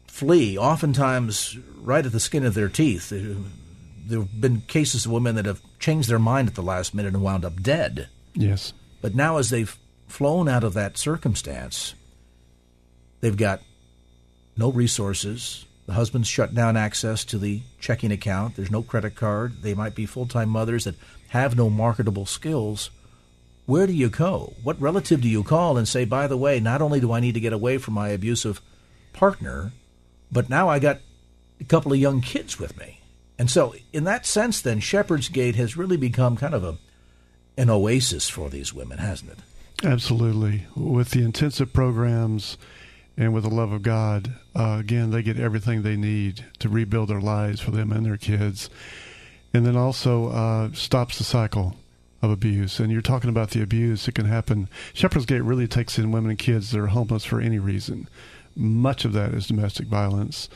flee 0.07 0.57
oftentimes 0.57 1.59
right 1.83 2.07
at 2.07 2.13
the 2.13 2.21
skin 2.21 2.47
of 2.47 2.55
their 2.55 2.71
teeth 2.71 3.13
uh, 3.13 3.39
there 4.07 4.21
have 4.21 4.41
been 4.41 4.63
cases 4.63 5.05
of 5.05 5.13
women 5.13 5.35
that 5.35 5.45
have 5.45 5.61
changed 5.79 6.09
their 6.09 6.19
mind 6.19 6.49
at 6.49 6.55
the 6.55 6.63
last 6.63 6.95
minute 6.95 7.13
and 7.13 7.23
wound 7.23 7.45
up 7.45 7.63
dead 7.63 8.09
yes 8.35 8.73
but 9.07 9.15
now, 9.15 9.37
as 9.37 9.51
they've 9.51 9.79
flown 10.09 10.49
out 10.49 10.65
of 10.65 10.75
that 10.75 10.99
circumstance, 10.99 11.95
they've 13.21 13.37
got 13.37 13.63
no 14.57 14.73
resources. 14.73 15.65
The 15.87 15.93
husband's 15.93 16.27
shut 16.27 16.57
down 16.57 16.77
access 16.77 17.25
to 17.27 17.39
the 17.39 17.63
checking 17.79 18.11
account. 18.11 18.57
There's 18.57 18.69
no 18.69 18.83
credit 18.83 19.15
card. 19.15 19.63
They 19.63 19.75
might 19.75 19.95
be 19.95 20.07
full 20.07 20.27
time 20.27 20.49
mothers 20.49 20.83
that 20.87 20.97
have 21.29 21.55
no 21.55 21.71
marketable 21.71 22.27
skills. 22.27 22.91
Where 23.65 23.87
do 23.87 23.93
you 23.93 24.09
go? 24.09 24.55
What 24.65 24.81
relative 24.81 25.21
do 25.21 25.29
you 25.29 25.45
call 25.45 25.79
and 25.79 25.87
say, 25.87 26.05
by 26.05 26.27
the 26.27 26.37
way, 26.37 26.59
not 26.59 26.83
only 26.83 26.99
do 26.99 27.13
I 27.13 27.21
need 27.21 27.35
to 27.35 27.41
get 27.41 27.53
away 27.53 27.79
from 27.79 27.95
my 27.95 28.09
abusive 28.09 28.61
partner, 29.13 29.71
but 30.33 30.51
now 30.51 30.69
I 30.69 30.81
got 30.81 30.99
a 31.61 31.65
couple 31.65 31.93
of 31.93 32.01
young 32.01 32.23
kids 32.23 32.59
with 32.59 32.77
me? 32.77 32.99
And 33.39 33.49
so, 33.49 33.73
in 33.93 34.03
that 34.03 34.27
sense, 34.27 34.61
then, 34.61 34.81
Shepherd's 34.81 35.29
Gate 35.29 35.55
has 35.55 35.77
really 35.77 35.97
become 35.97 36.37
kind 36.37 36.55
of 36.57 36.65
a 36.65 36.79
an 37.57 37.71
oasis 37.71 38.29
for 38.29 38.51
these 38.51 38.73
women, 38.75 38.99
hasn't 38.99 39.33
it? 39.33 39.39
Absolutely. 39.85 40.67
With 40.75 41.11
the 41.11 41.23
intensive 41.23 41.73
programs 41.73 42.57
and 43.17 43.35
with 43.35 43.45
the 43.45 43.51
love 43.51 43.73
of 43.73 43.83
God, 43.83 44.35
uh, 44.55 44.77
again, 44.81 45.11
they 45.11 45.23
get 45.23 45.39
everything 45.39 45.83
they 45.83 45.97
need 45.97 46.45
to 46.59 46.69
rebuild 46.69 47.09
their 47.09 47.21
lives 47.21 47.61
for 47.61 47.71
them 47.71 47.93
and 47.93 48.05
their 48.05 48.17
kids. 48.17 48.71
And 49.53 49.67
then 49.67 49.77
also 49.77 50.29
uh, 50.29 50.73
stops 50.73 51.19
the 51.19 51.25
cycle 51.25 51.77
of 52.23 52.31
abuse. 52.31 52.79
And 52.79 52.91
you're 52.91 53.03
talking 53.03 53.31
about 53.31 53.51
the 53.51 53.63
abuse, 53.63 54.07
that 54.07 54.15
can 54.15 54.27
happen. 54.27 54.69
Shepherd's 54.93 55.27
Gate 55.27 55.43
really 55.43 55.69
takes 55.69 55.99
in 55.99 56.13
women 56.13 56.31
and 56.31 56.39
kids 56.39 56.71
that 56.71 56.81
are 56.81 56.89
homeless 56.89 57.25
for 57.25 57.41
any 57.41 57.59
reason. 57.59 58.09
Much 58.55 59.05
of 59.05 59.13
that 59.13 59.35
is 59.35 59.47
domestic 59.47 59.87
violence. 59.87 60.49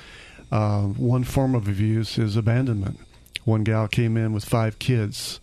Uh, 0.50 0.82
one 0.82 1.24
form 1.24 1.54
of 1.54 1.68
abuse 1.68 2.18
is 2.18 2.36
abandonment. 2.36 2.98
One 3.44 3.64
gal 3.64 3.88
came 3.88 4.16
in 4.16 4.32
with 4.32 4.44
five 4.44 4.78
kids 4.78 5.40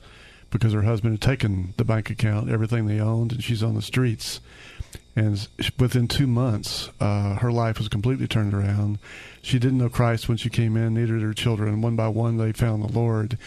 because 0.50 0.74
her 0.74 0.84
husband 0.84 1.14
had 1.14 1.22
taken 1.22 1.74
the 1.78 1.86
bank 1.86 2.10
account, 2.10 2.50
everything 2.50 2.86
they 2.86 3.00
owned, 3.00 3.32
and 3.32 3.44
she's 3.44 3.64
on 3.64 3.76
the 3.76 3.82
streets. 3.82 4.40
And 5.16 5.48
within 5.80 6.08
two 6.08 6.28
months, 6.28 6.90
uh, 7.00 7.36
her 7.36 7.52
life 7.52 7.80
was 7.80 7.90
completely 7.90 8.28
turned 8.28 8.54
around. 8.54 9.00
She 9.42 9.58
didn't 9.58 9.80
know 9.80 9.90
Christ 9.90 10.30
when 10.30 10.38
she 10.38 10.50
came 10.50 10.78
in, 10.78 10.94
neither 10.94 11.16
did 11.16 11.24
her 11.24 11.34
children. 11.34 11.82
One 11.82 11.96
by 11.96 12.08
one, 12.08 12.38
they 12.38 12.52
found 12.52 12.84
the 12.84 12.94
Lord, 12.94 13.38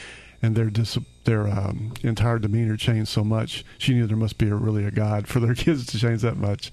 and 0.43 0.57
their 0.57 0.69
dis- 0.69 0.99
their 1.25 1.47
um, 1.47 1.93
entire 2.03 2.41
demeanor 2.41 2.77
changed 2.77 3.11
so 3.11 3.23
much. 3.23 3.65
She 3.79 3.95
knew 3.95 4.07
there 4.07 4.17
must 4.17 4.37
be 4.37 4.49
a, 4.49 4.55
really 4.55 4.85
a 4.85 4.91
God 4.91 5.29
for 5.29 5.39
their 5.39 5.55
kids 5.57 5.87
to 5.87 5.99
change 5.99 6.23
that 6.23 6.37
much. 6.37 6.73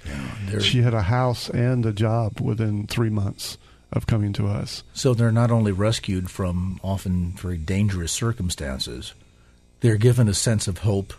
Yeah, 0.51 0.59
she 0.59 0.81
had 0.81 0.95
a 0.95 1.03
house 1.03 1.49
and 1.49 1.85
a 1.85 1.93
job 1.93 2.41
within 2.41 2.87
three 2.87 3.11
months 3.11 3.59
of 3.93 4.07
coming 4.07 4.33
to 4.33 4.47
us. 4.47 4.83
So 4.93 5.13
they're 5.13 5.31
not 5.31 5.51
only 5.51 5.71
rescued 5.71 6.29
from 6.29 6.79
often 6.83 7.33
very 7.33 7.57
dangerous 7.57 8.11
circumstances, 8.11 9.13
they're 9.81 9.97
given 9.97 10.27
a 10.27 10.33
sense 10.33 10.67
of 10.67 10.79
hope. 10.79 11.13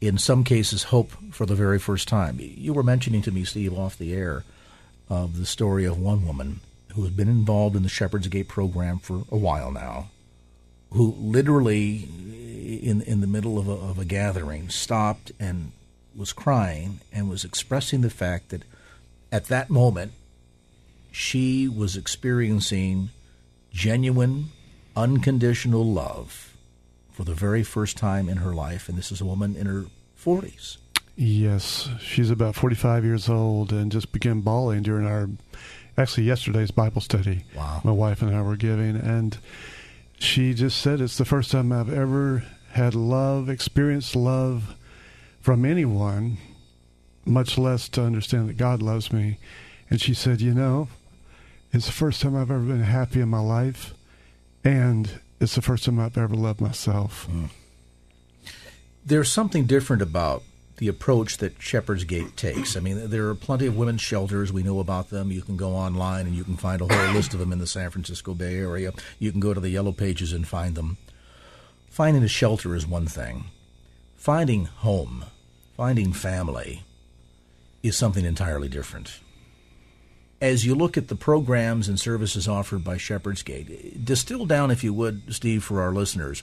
In 0.00 0.16
some 0.18 0.44
cases, 0.44 0.84
hope 0.84 1.12
for 1.30 1.46
the 1.46 1.54
very 1.54 1.78
first 1.78 2.08
time. 2.08 2.38
You 2.40 2.72
were 2.72 2.82
mentioning 2.82 3.22
to 3.22 3.30
me, 3.30 3.44
Steve, 3.44 3.76
off 3.76 3.98
the 3.98 4.14
air, 4.14 4.44
of 5.08 5.38
the 5.38 5.46
story 5.46 5.84
of 5.84 5.98
one 5.98 6.26
woman 6.26 6.60
who 6.94 7.04
had 7.04 7.16
been 7.16 7.28
involved 7.28 7.76
in 7.76 7.82
the 7.82 7.88
Shepherd's 7.88 8.28
Gate 8.28 8.48
program 8.48 8.98
for 8.98 9.24
a 9.30 9.36
while 9.36 9.70
now, 9.70 10.10
who 10.92 11.14
literally, 11.18 12.08
in 12.82 13.02
in 13.02 13.20
the 13.20 13.26
middle 13.26 13.58
of 13.58 13.68
a, 13.68 13.72
of 13.72 13.98
a 13.98 14.04
gathering, 14.04 14.68
stopped 14.68 15.32
and 15.38 15.72
was 16.16 16.32
crying 16.32 17.00
and 17.12 17.28
was 17.28 17.44
expressing 17.44 18.00
the 18.00 18.10
fact 18.10 18.48
that 18.48 18.62
at 19.30 19.46
that 19.46 19.70
moment 19.70 20.12
she 21.12 21.68
was 21.68 21.96
experiencing 21.96 23.10
genuine, 23.72 24.46
unconditional 24.96 25.84
love 25.84 26.49
for 27.20 27.24
the 27.24 27.34
very 27.34 27.62
first 27.62 27.98
time 27.98 28.30
in 28.30 28.38
her 28.38 28.54
life, 28.54 28.88
and 28.88 28.96
this 28.96 29.12
is 29.12 29.20
a 29.20 29.26
woman 29.26 29.54
in 29.54 29.66
her 29.66 29.84
40s. 30.18 30.78
Yes, 31.16 31.90
she's 32.00 32.30
about 32.30 32.54
45 32.54 33.04
years 33.04 33.28
old 33.28 33.74
and 33.74 33.92
just 33.92 34.10
began 34.10 34.40
bawling 34.40 34.82
during 34.82 35.06
our, 35.06 35.28
actually 35.98 36.24
yesterday's 36.24 36.70
Bible 36.70 37.02
study. 37.02 37.44
Wow. 37.54 37.82
My 37.84 37.90
wife 37.90 38.22
and 38.22 38.34
I 38.34 38.40
were 38.40 38.56
giving, 38.56 38.96
and 38.96 39.36
she 40.18 40.54
just 40.54 40.80
said 40.80 41.02
it's 41.02 41.18
the 41.18 41.26
first 41.26 41.50
time 41.50 41.72
I've 41.72 41.92
ever 41.92 42.42
had 42.70 42.94
love, 42.94 43.50
experienced 43.50 44.16
love 44.16 44.74
from 45.42 45.66
anyone, 45.66 46.38
much 47.26 47.58
less 47.58 47.86
to 47.90 48.02
understand 48.02 48.48
that 48.48 48.56
God 48.56 48.80
loves 48.80 49.12
me. 49.12 49.36
And 49.90 50.00
she 50.00 50.14
said, 50.14 50.40
You 50.40 50.54
know, 50.54 50.88
it's 51.70 51.84
the 51.84 51.92
first 51.92 52.22
time 52.22 52.34
I've 52.34 52.50
ever 52.50 52.60
been 52.60 52.82
happy 52.82 53.20
in 53.20 53.28
my 53.28 53.40
life, 53.40 53.92
and 54.64 55.20
it's 55.40 55.54
the 55.54 55.62
first 55.62 55.84
time 55.84 55.98
I've 55.98 56.18
ever 56.18 56.34
loved 56.34 56.60
myself. 56.60 57.26
Mm. 57.30 57.48
There's 59.04 59.30
something 59.30 59.64
different 59.64 60.02
about 60.02 60.42
the 60.76 60.88
approach 60.88 61.38
that 61.38 61.60
Shepherd's 61.60 62.04
Gate 62.04 62.36
takes. 62.36 62.76
I 62.76 62.80
mean, 62.80 63.10
there 63.10 63.28
are 63.28 63.34
plenty 63.34 63.66
of 63.66 63.76
women's 63.76 64.00
shelters. 64.00 64.52
We 64.52 64.62
know 64.62 64.80
about 64.80 65.10
them. 65.10 65.30
You 65.30 65.42
can 65.42 65.56
go 65.56 65.70
online 65.72 66.26
and 66.26 66.34
you 66.34 66.44
can 66.44 66.56
find 66.56 66.80
a 66.80 66.86
whole 66.86 67.12
list 67.14 67.34
of 67.34 67.40
them 67.40 67.52
in 67.52 67.58
the 67.58 67.66
San 67.66 67.90
Francisco 67.90 68.34
Bay 68.34 68.56
Area. 68.56 68.92
You 69.18 69.30
can 69.30 69.40
go 69.40 69.52
to 69.52 69.60
the 69.60 69.70
Yellow 69.70 69.92
Pages 69.92 70.32
and 70.32 70.46
find 70.46 70.74
them. 70.74 70.98
Finding 71.90 72.22
a 72.22 72.28
shelter 72.28 72.74
is 72.74 72.86
one 72.86 73.06
thing. 73.06 73.46
Finding 74.16 74.66
home, 74.66 75.24
finding 75.76 76.12
family, 76.12 76.82
is 77.82 77.96
something 77.96 78.24
entirely 78.24 78.68
different. 78.68 79.20
As 80.40 80.64
you 80.64 80.74
look 80.74 80.96
at 80.96 81.08
the 81.08 81.16
programs 81.16 81.88
and 81.88 82.00
services 82.00 82.48
offered 82.48 82.82
by 82.82 82.96
Shepherd's 82.96 83.42
Gate, 83.42 84.04
distill 84.04 84.46
down, 84.46 84.70
if 84.70 84.82
you 84.82 84.94
would, 84.94 85.34
Steve, 85.34 85.62
for 85.62 85.82
our 85.82 85.92
listeners, 85.92 86.42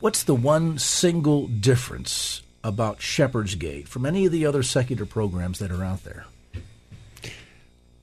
what's 0.00 0.22
the 0.22 0.34
one 0.34 0.76
single 0.78 1.46
difference 1.46 2.42
about 2.62 3.00
Shepherd's 3.00 3.54
Gate 3.54 3.88
from 3.88 4.04
any 4.04 4.26
of 4.26 4.32
the 4.32 4.44
other 4.44 4.62
secular 4.62 5.06
programs 5.06 5.58
that 5.58 5.70
are 5.70 5.84
out 5.84 6.04
there? 6.04 6.26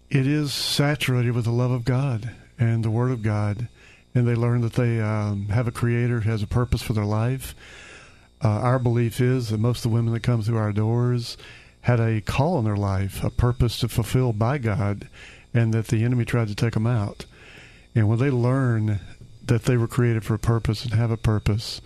It 0.10 0.26
is 0.26 0.54
saturated 0.54 1.34
with 1.34 1.46
the 1.46 1.52
love 1.52 1.72
of 1.72 1.84
God 1.84 2.32
and 2.58 2.84
the 2.84 2.90
Word 2.90 3.12
of 3.12 3.22
God, 3.22 3.68
and 4.16 4.28
they 4.28 4.36
learn 4.36 4.62
that 4.62 4.74
they 4.74 5.00
um, 5.00 5.50
have 5.50 5.68
a 5.68 5.72
Creator 5.72 6.22
who 6.22 6.30
has 6.32 6.42
a 6.42 6.48
purpose 6.48 6.82
for 6.82 6.94
their 6.94 7.06
life. 7.06 7.54
Uh, 8.44 8.48
our 8.48 8.80
belief 8.80 9.20
is 9.20 9.50
that 9.50 9.60
most 9.60 9.80
of 9.80 9.92
the 9.92 9.96
women 9.96 10.14
that 10.14 10.24
come 10.24 10.42
through 10.42 10.58
our 10.58 10.72
doors 10.72 11.38
had 11.88 12.02
a 12.02 12.20
call 12.20 12.60
in 12.60 12.66
their 12.66 12.76
life, 12.76 13.24
a 13.24 13.30
purpose 13.30 13.80
to 13.80 13.88
fulfill 13.88 14.34
by 14.34 14.58
God, 14.58 15.08
and 15.54 15.74
that 15.74 15.88
the 15.88 16.04
enemy 16.04 16.26
tried 16.26 16.50
to 16.50 16.56
take 16.56 16.74
them 16.74 16.86
out. 16.86 17.26
And 17.96 18.10
when 18.10 18.20
they 18.20 18.30
learn 18.30 19.00
that 19.46 19.64
they 19.64 19.78
were 19.78 19.88
created 19.88 20.26
for 20.26 20.34
a 20.34 20.40
purpose 20.40 20.84
and 20.84 20.94
have 20.96 21.12
a 21.12 21.16
purpose, 21.16 21.80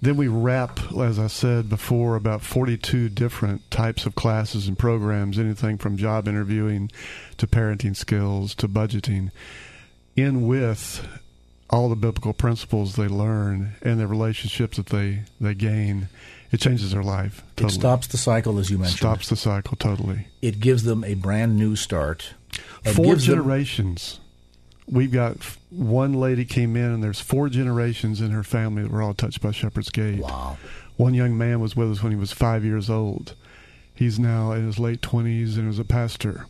then 0.00 0.16
we 0.16 0.28
wrap, 0.28 0.78
as 0.92 1.18
I 1.18 1.26
said 1.26 1.68
before, 1.68 2.14
about 2.14 2.42
42 2.42 3.08
different 3.08 3.68
types 3.68 4.06
of 4.06 4.14
classes 4.14 4.68
and 4.68 4.78
programs, 4.78 5.40
anything 5.40 5.76
from 5.76 5.96
job 5.96 6.28
interviewing 6.28 6.88
to 7.38 7.48
parenting 7.48 7.96
skills 7.96 8.54
to 8.54 8.68
budgeting, 8.68 9.32
in 10.14 10.46
with 10.46 11.04
all 11.70 11.88
the 11.88 11.96
biblical 11.96 12.32
principles 12.32 12.96
they 12.96 13.08
learn 13.08 13.74
and 13.82 13.98
the 13.98 14.06
relationships 14.06 14.76
that 14.76 14.86
they, 14.86 15.22
they 15.40 15.54
gain 15.54 16.08
it 16.52 16.60
changes 16.60 16.92
their 16.92 17.02
life. 17.02 17.42
Totally. 17.56 17.74
It 17.74 17.80
stops 17.80 18.06
the 18.06 18.18
cycle, 18.18 18.58
as 18.58 18.70
you 18.70 18.78
mentioned. 18.78 18.98
Stops 18.98 19.28
the 19.28 19.36
cycle 19.36 19.76
totally. 19.76 20.28
It 20.40 20.60
gives 20.60 20.84
them 20.84 21.02
a 21.04 21.14
brand 21.14 21.56
new 21.56 21.76
start. 21.76 22.34
Four 22.84 23.16
generations. 23.16 24.20
Them... 24.86 24.96
We've 24.96 25.10
got 25.10 25.38
one 25.70 26.12
lady 26.14 26.44
came 26.44 26.76
in, 26.76 26.92
and 26.92 27.02
there's 27.02 27.20
four 27.20 27.48
generations 27.48 28.20
in 28.20 28.30
her 28.30 28.44
family 28.44 28.84
that 28.84 28.92
were 28.92 29.02
all 29.02 29.14
touched 29.14 29.40
by 29.40 29.50
Shepherd's 29.50 29.90
Gate. 29.90 30.20
Wow. 30.20 30.56
One 30.96 31.14
young 31.14 31.36
man 31.36 31.60
was 31.60 31.74
with 31.74 31.90
us 31.90 32.02
when 32.02 32.12
he 32.12 32.18
was 32.18 32.32
five 32.32 32.64
years 32.64 32.88
old. 32.88 33.34
He's 33.92 34.18
now 34.18 34.52
in 34.52 34.66
his 34.66 34.78
late 34.78 35.00
20s 35.00 35.56
and 35.56 35.68
is 35.68 35.78
a 35.78 35.84
pastor 35.84 36.46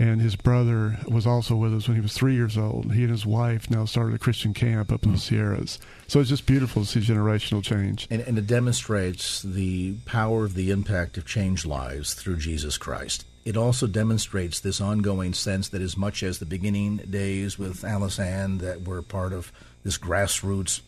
and 0.00 0.22
his 0.22 0.34
brother 0.34 0.96
was 1.06 1.26
also 1.26 1.54
with 1.54 1.74
us 1.74 1.86
when 1.86 1.94
he 1.94 2.00
was 2.00 2.14
three 2.14 2.34
years 2.34 2.56
old. 2.56 2.94
He 2.94 3.02
and 3.02 3.10
his 3.10 3.26
wife 3.26 3.70
now 3.70 3.84
started 3.84 4.14
a 4.14 4.18
Christian 4.18 4.54
camp 4.54 4.90
up 4.90 5.04
in 5.04 5.12
the. 5.12 5.18
Sierras. 5.18 5.78
So 6.06 6.20
it's 6.20 6.30
just 6.30 6.46
beautiful 6.46 6.84
to 6.84 6.88
see 6.88 7.00
generational 7.00 7.62
change. 7.62 8.08
And, 8.10 8.22
and 8.22 8.38
it 8.38 8.46
demonstrates 8.46 9.42
the 9.42 9.96
power 10.06 10.46
of 10.46 10.54
the 10.54 10.70
impact 10.70 11.18
of 11.18 11.26
changed 11.26 11.66
lives 11.66 12.14
through 12.14 12.38
Jesus 12.38 12.78
Christ. 12.78 13.26
It 13.44 13.58
also 13.58 13.86
demonstrates 13.86 14.58
this 14.58 14.80
ongoing 14.80 15.34
sense 15.34 15.68
that 15.68 15.82
as 15.82 15.98
much 15.98 16.22
as 16.22 16.38
the 16.38 16.46
beginning 16.46 16.96
days 16.96 17.58
with 17.58 17.84
Alice 17.84 18.18
Ann 18.18 18.56
that 18.58 18.86
were 18.86 19.02
part 19.02 19.34
of 19.34 19.52
this 19.84 19.98
grassroots 19.98 20.80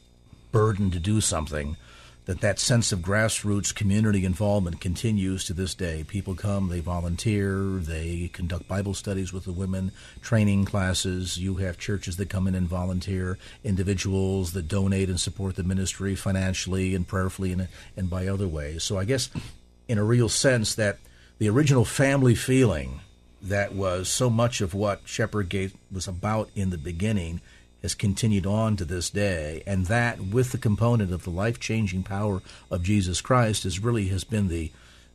burden 0.53 0.90
to 0.90 0.98
do 0.98 1.20
something– 1.20 1.77
that 2.24 2.40
that 2.40 2.58
sense 2.58 2.92
of 2.92 3.00
grassroots 3.00 3.74
community 3.74 4.24
involvement 4.24 4.80
continues 4.80 5.44
to 5.44 5.52
this 5.52 5.74
day. 5.74 6.04
People 6.06 6.35
come, 6.35 6.68
they 6.68 6.78
volunteer, 6.78 7.56
they 7.80 8.30
conduct 8.32 8.68
Bible 8.68 8.94
studies 8.94 9.32
with 9.32 9.44
the 9.44 9.52
women, 9.52 9.90
training 10.20 10.64
classes. 10.64 11.38
You 11.38 11.56
have 11.56 11.78
churches 11.78 12.16
that 12.16 12.30
come 12.30 12.46
in 12.46 12.54
and 12.54 12.68
volunteer, 12.68 13.38
individuals 13.64 14.52
that 14.52 14.68
donate 14.68 15.08
and 15.08 15.20
support 15.20 15.56
the 15.56 15.64
ministry 15.64 16.14
financially 16.14 16.94
and 16.94 17.06
prayerfully 17.06 17.52
and, 17.52 17.68
and 17.96 18.08
by 18.08 18.28
other 18.28 18.46
ways. 18.46 18.85
So 18.85 18.98
I 18.98 19.04
guess, 19.04 19.28
in 19.88 19.98
a 19.98 20.04
real 20.04 20.28
sense, 20.28 20.76
that 20.76 20.98
the 21.38 21.48
original 21.48 21.85
family 21.85 22.37
feeling 22.37 23.00
that 23.42 23.74
was 23.74 24.08
so 24.08 24.30
much 24.30 24.61
of 24.61 24.74
what 24.74 25.00
Shepherd 25.04 25.48
Gate 25.48 25.72
was 25.90 26.06
about 26.06 26.50
in 26.54 26.70
the 26.70 26.78
beginning– 26.78 27.40
has 27.83 27.95
continued 27.95 28.47
on 28.47 28.77
to 28.77 28.85
this 28.85 29.11
day, 29.11 29.62
and 29.66 29.87
that 29.87 30.21
with 30.21 30.53
the 30.53 30.59
component 30.59 31.12
of 31.12 31.25
the 31.25 31.31
life 31.31 31.59
changing 31.59 32.05
power 32.05 32.40
of 32.71 32.83
Jesus 32.83 33.21
Christ 33.21 33.66
is 33.66 33.81
really 33.81 34.09
has 34.09 34.25
been 34.25 34.49
the 34.49 34.71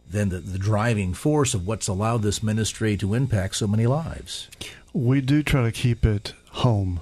then 0.09 0.29
the, 0.29 0.39
the 0.39 0.59
driving 0.59 1.13
force 1.13 1.53
of 1.53 1.67
what's 1.67 1.87
allowed 1.87 2.21
this 2.21 2.41
ministry 2.41 2.95
to 2.97 3.13
impact 3.13 3.55
so 3.57 3.67
many 3.67 3.85
lives. 3.85 4.47
We 4.93 5.19
do 5.19 5.43
try 5.43 5.63
to 5.63 5.71
keep 5.71 6.05
it 6.05 6.33
home. 6.51 7.01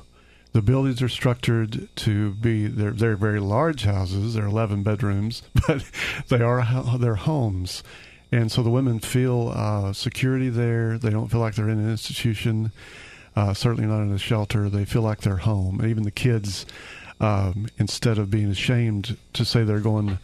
The 0.54 0.62
buildings 0.62 1.02
are 1.02 1.10
structured 1.10 1.90
to 1.98 2.32
be 2.36 2.68
they're 2.68 2.92
they're 2.92 3.18
very 3.18 3.40
large 3.40 3.84
houses. 3.84 4.34
They're 4.34 4.46
eleven 4.46 4.84
bedrooms, 4.84 5.44
but 5.68 5.84
they 6.30 6.42
are 6.42 6.66
they're 6.98 7.16
homes, 7.16 7.84
and 8.32 8.52
so 8.52 8.64
the 8.64 8.70
women 8.70 9.00
feel 9.00 9.52
uh, 9.54 9.92
security 9.94 10.50
there. 10.50 10.98
They 10.98 11.10
don't 11.10 11.28
feel 11.28 11.42
like 11.42 11.56
they're 11.56 11.70
in 11.70 11.80
an 11.80 11.92
institution 11.92 12.72
uh, 13.36 13.54
certainly 13.54 13.88
not 13.88 14.02
in 14.02 14.14
a 14.14 14.18
shelter. 14.18 14.70
They 14.70 14.86
feel 14.86 15.02
like 15.02 15.22
they're 15.22 15.38
home. 15.38 15.86
even 15.86 16.04
the 16.04 16.12
kids, 16.12 16.66
um, 17.20 17.68
instead 17.78 18.18
of 18.18 18.30
being 18.30 18.50
ashamed 18.50 19.18
to 19.34 19.46
say 19.46 19.64
they're 19.64 19.80
going 19.80 20.20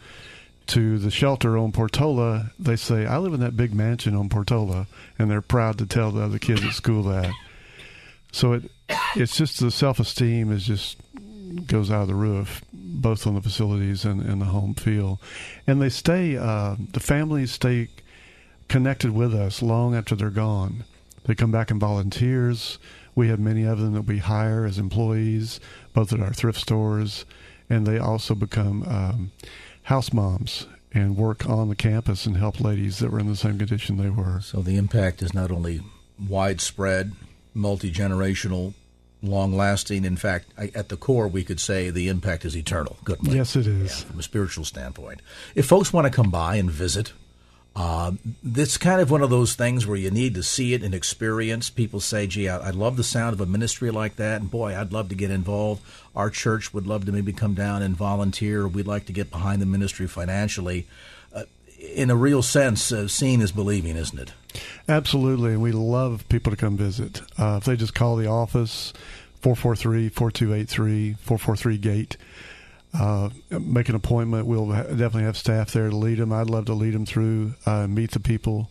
to 0.68 0.98
the 0.98 1.10
shelter 1.10 1.58
on 1.58 1.72
Portola, 1.72 2.52
they 2.58 2.76
say, 2.76 3.06
I 3.06 3.18
live 3.18 3.34
in 3.34 3.40
that 3.40 3.56
big 3.56 3.74
mansion 3.74 4.14
on 4.14 4.28
Portola. 4.28 4.86
And 5.18 5.30
they're 5.30 5.42
proud 5.42 5.78
to 5.78 5.86
tell 5.86 6.10
the 6.10 6.22
other 6.22 6.38
kids 6.38 6.64
at 6.64 6.72
school 6.72 7.02
that. 7.04 7.32
So 8.32 8.54
it 8.54 8.70
it's 9.14 9.36
just 9.36 9.60
the 9.60 9.70
self 9.70 10.00
esteem 10.00 10.52
is 10.52 10.64
just 10.64 10.96
goes 11.66 11.90
out 11.90 12.02
of 12.02 12.08
the 12.08 12.14
roof, 12.14 12.62
both 12.72 13.26
on 13.26 13.34
the 13.34 13.42
facilities 13.42 14.04
and, 14.04 14.22
and 14.22 14.40
the 14.40 14.46
home 14.46 14.74
feel. 14.74 15.20
And 15.66 15.80
they 15.80 15.90
stay, 15.90 16.36
uh, 16.36 16.76
the 16.92 17.00
families 17.00 17.52
stay 17.52 17.88
connected 18.68 19.10
with 19.10 19.34
us 19.34 19.62
long 19.62 19.94
after 19.94 20.14
they're 20.14 20.30
gone. 20.30 20.84
They 21.24 21.34
come 21.34 21.50
back 21.50 21.70
and 21.70 21.78
volunteers. 21.78 22.78
We 23.14 23.28
have 23.28 23.38
many 23.38 23.64
of 23.64 23.78
them 23.78 23.92
that 23.94 24.02
we 24.02 24.18
hire 24.18 24.64
as 24.64 24.78
employees, 24.78 25.60
both 25.92 26.12
at 26.12 26.20
our 26.20 26.32
thrift 26.32 26.60
stores, 26.60 27.24
and 27.68 27.86
they 27.86 27.98
also 27.98 28.34
become 28.34 28.82
um, 28.84 29.32
house 29.84 30.12
moms 30.12 30.66
and 30.92 31.16
work 31.16 31.48
on 31.48 31.68
the 31.68 31.76
campus 31.76 32.26
and 32.26 32.36
help 32.36 32.60
ladies 32.60 32.98
that 32.98 33.10
were 33.10 33.18
in 33.18 33.28
the 33.28 33.36
same 33.36 33.58
condition 33.58 33.96
they 33.96 34.10
were. 34.10 34.40
So 34.40 34.60
the 34.60 34.76
impact 34.76 35.22
is 35.22 35.32
not 35.34 35.50
only 35.50 35.80
widespread, 36.28 37.12
multi 37.54 37.92
generational, 37.92 38.74
long 39.22 39.54
lasting. 39.54 40.04
In 40.04 40.16
fact, 40.16 40.52
at 40.56 40.88
the 40.88 40.96
core, 40.96 41.28
we 41.28 41.44
could 41.44 41.60
say 41.60 41.90
the 41.90 42.08
impact 42.08 42.44
is 42.44 42.56
eternal. 42.56 42.98
Good. 43.04 43.18
Yes, 43.22 43.56
it 43.56 43.66
is. 43.66 44.00
Yeah, 44.00 44.06
from 44.08 44.18
a 44.18 44.22
spiritual 44.22 44.64
standpoint. 44.64 45.22
If 45.54 45.66
folks 45.66 45.92
want 45.92 46.06
to 46.06 46.10
come 46.10 46.30
by 46.30 46.56
and 46.56 46.70
visit, 46.70 47.12
uh, 47.74 48.12
it's 48.44 48.76
kind 48.76 49.00
of 49.00 49.10
one 49.10 49.22
of 49.22 49.30
those 49.30 49.54
things 49.54 49.86
where 49.86 49.96
you 49.96 50.10
need 50.10 50.34
to 50.34 50.42
see 50.42 50.74
it 50.74 50.82
and 50.82 50.94
experience. 50.94 51.70
People 51.70 52.00
say, 52.00 52.26
gee, 52.26 52.48
I, 52.48 52.68
I, 52.68 52.70
love 52.70 52.98
the 52.98 53.04
sound 53.04 53.32
of 53.32 53.40
a 53.40 53.46
ministry 53.46 53.90
like 53.90 54.16
that, 54.16 54.42
and 54.42 54.50
boy, 54.50 54.76
I'd 54.76 54.92
love 54.92 55.08
to 55.08 55.14
get 55.14 55.30
involved. 55.30 55.82
Our 56.14 56.28
church 56.28 56.74
would 56.74 56.86
love 56.86 57.06
to 57.06 57.12
maybe 57.12 57.32
come 57.32 57.54
down 57.54 57.80
and 57.80 57.96
volunteer. 57.96 58.68
We'd 58.68 58.86
like 58.86 59.06
to 59.06 59.12
get 59.12 59.30
behind 59.30 59.62
the 59.62 59.66
ministry 59.66 60.06
financially. 60.06 60.86
Uh, 61.34 61.44
in 61.78 62.10
a 62.10 62.16
real 62.16 62.42
sense, 62.42 62.92
uh, 62.92 63.08
seeing 63.08 63.40
is 63.40 63.52
believing, 63.52 63.96
isn't 63.96 64.18
it? 64.18 64.32
Absolutely, 64.86 65.52
and 65.52 65.62
we 65.62 65.72
love 65.72 66.28
people 66.28 66.50
to 66.50 66.56
come 66.56 66.76
visit. 66.76 67.22
Uh, 67.38 67.56
if 67.56 67.64
they 67.64 67.76
just 67.76 67.94
call 67.94 68.16
the 68.16 68.28
office, 68.28 68.92
443 69.40 70.10
4283 70.10 71.14
443 71.14 71.78
GATE 71.78 72.16
uh, 72.94 73.30
make 73.50 73.88
an 73.88 73.94
appointment. 73.94 74.46
We'll 74.46 74.66
definitely 74.66 75.24
have 75.24 75.36
staff 75.36 75.72
there 75.72 75.88
to 75.88 75.96
lead 75.96 76.18
them. 76.18 76.32
I'd 76.32 76.50
love 76.50 76.66
to 76.66 76.74
lead 76.74 76.94
them 76.94 77.06
through, 77.06 77.54
uh, 77.64 77.86
meet 77.86 78.10
the 78.10 78.20
people. 78.20 78.70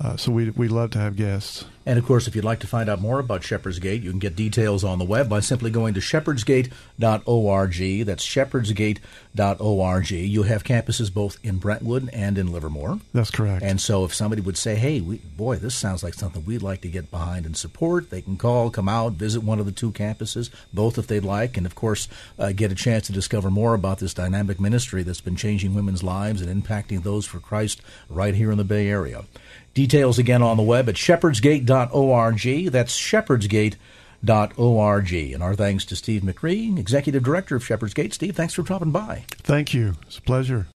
Uh, 0.00 0.16
so 0.16 0.30
we 0.30 0.50
we 0.50 0.68
love 0.68 0.90
to 0.92 0.98
have 0.98 1.16
guests. 1.16 1.64
And 1.88 1.98
of 1.98 2.04
course, 2.04 2.28
if 2.28 2.36
you'd 2.36 2.44
like 2.44 2.60
to 2.60 2.66
find 2.66 2.90
out 2.90 3.00
more 3.00 3.18
about 3.18 3.42
Shepherd's 3.42 3.78
Gate, 3.78 4.02
you 4.02 4.10
can 4.10 4.18
get 4.18 4.36
details 4.36 4.84
on 4.84 4.98
the 4.98 5.06
web 5.06 5.26
by 5.26 5.40
simply 5.40 5.70
going 5.70 5.94
to 5.94 6.00
shepherdsgate.org. 6.00 8.04
That's 8.04 8.26
shepherdsgate.org. 8.26 10.10
You 10.10 10.42
have 10.42 10.64
campuses 10.64 11.14
both 11.14 11.38
in 11.42 11.56
Brentwood 11.56 12.10
and 12.12 12.36
in 12.36 12.52
Livermore. 12.52 13.00
That's 13.14 13.30
correct. 13.30 13.62
And 13.62 13.80
so 13.80 14.04
if 14.04 14.12
somebody 14.12 14.42
would 14.42 14.58
say, 14.58 14.74
hey, 14.74 15.00
we, 15.00 15.16
boy, 15.16 15.56
this 15.56 15.74
sounds 15.74 16.02
like 16.02 16.12
something 16.12 16.44
we'd 16.44 16.60
like 16.60 16.82
to 16.82 16.88
get 16.88 17.10
behind 17.10 17.46
and 17.46 17.56
support, 17.56 18.10
they 18.10 18.20
can 18.20 18.36
call, 18.36 18.68
come 18.68 18.90
out, 18.90 19.12
visit 19.12 19.42
one 19.42 19.58
of 19.58 19.64
the 19.64 19.72
two 19.72 19.90
campuses, 19.90 20.50
both 20.74 20.98
if 20.98 21.06
they'd 21.06 21.24
like, 21.24 21.56
and 21.56 21.64
of 21.64 21.74
course, 21.74 22.06
uh, 22.38 22.52
get 22.52 22.70
a 22.70 22.74
chance 22.74 23.06
to 23.06 23.14
discover 23.14 23.50
more 23.50 23.72
about 23.72 23.98
this 23.98 24.12
dynamic 24.12 24.60
ministry 24.60 25.02
that's 25.02 25.22
been 25.22 25.36
changing 25.36 25.74
women's 25.74 26.02
lives 26.02 26.42
and 26.42 26.62
impacting 26.62 27.02
those 27.02 27.24
for 27.24 27.40
Christ 27.40 27.80
right 28.10 28.34
here 28.34 28.50
in 28.50 28.58
the 28.58 28.64
Bay 28.64 28.88
Area. 28.88 29.24
Details 29.72 30.18
again 30.18 30.42
on 30.42 30.56
the 30.56 30.62
web 30.62 30.88
at 30.88 30.96
shepherdsgate.org. 30.96 31.77
That's 31.86 32.98
shepherdsgate.org. 32.98 35.12
And 35.12 35.42
our 35.42 35.54
thanks 35.54 35.84
to 35.86 35.96
Steve 35.96 36.22
McCree, 36.22 36.78
Executive 36.78 37.22
Director 37.22 37.56
of 37.56 37.64
Shepherd's 37.64 37.94
Gate. 37.94 38.14
Steve, 38.14 38.36
thanks 38.36 38.54
for 38.54 38.62
dropping 38.62 38.90
by. 38.90 39.24
Thank 39.42 39.74
you. 39.74 39.94
It's 40.06 40.18
a 40.18 40.22
pleasure. 40.22 40.68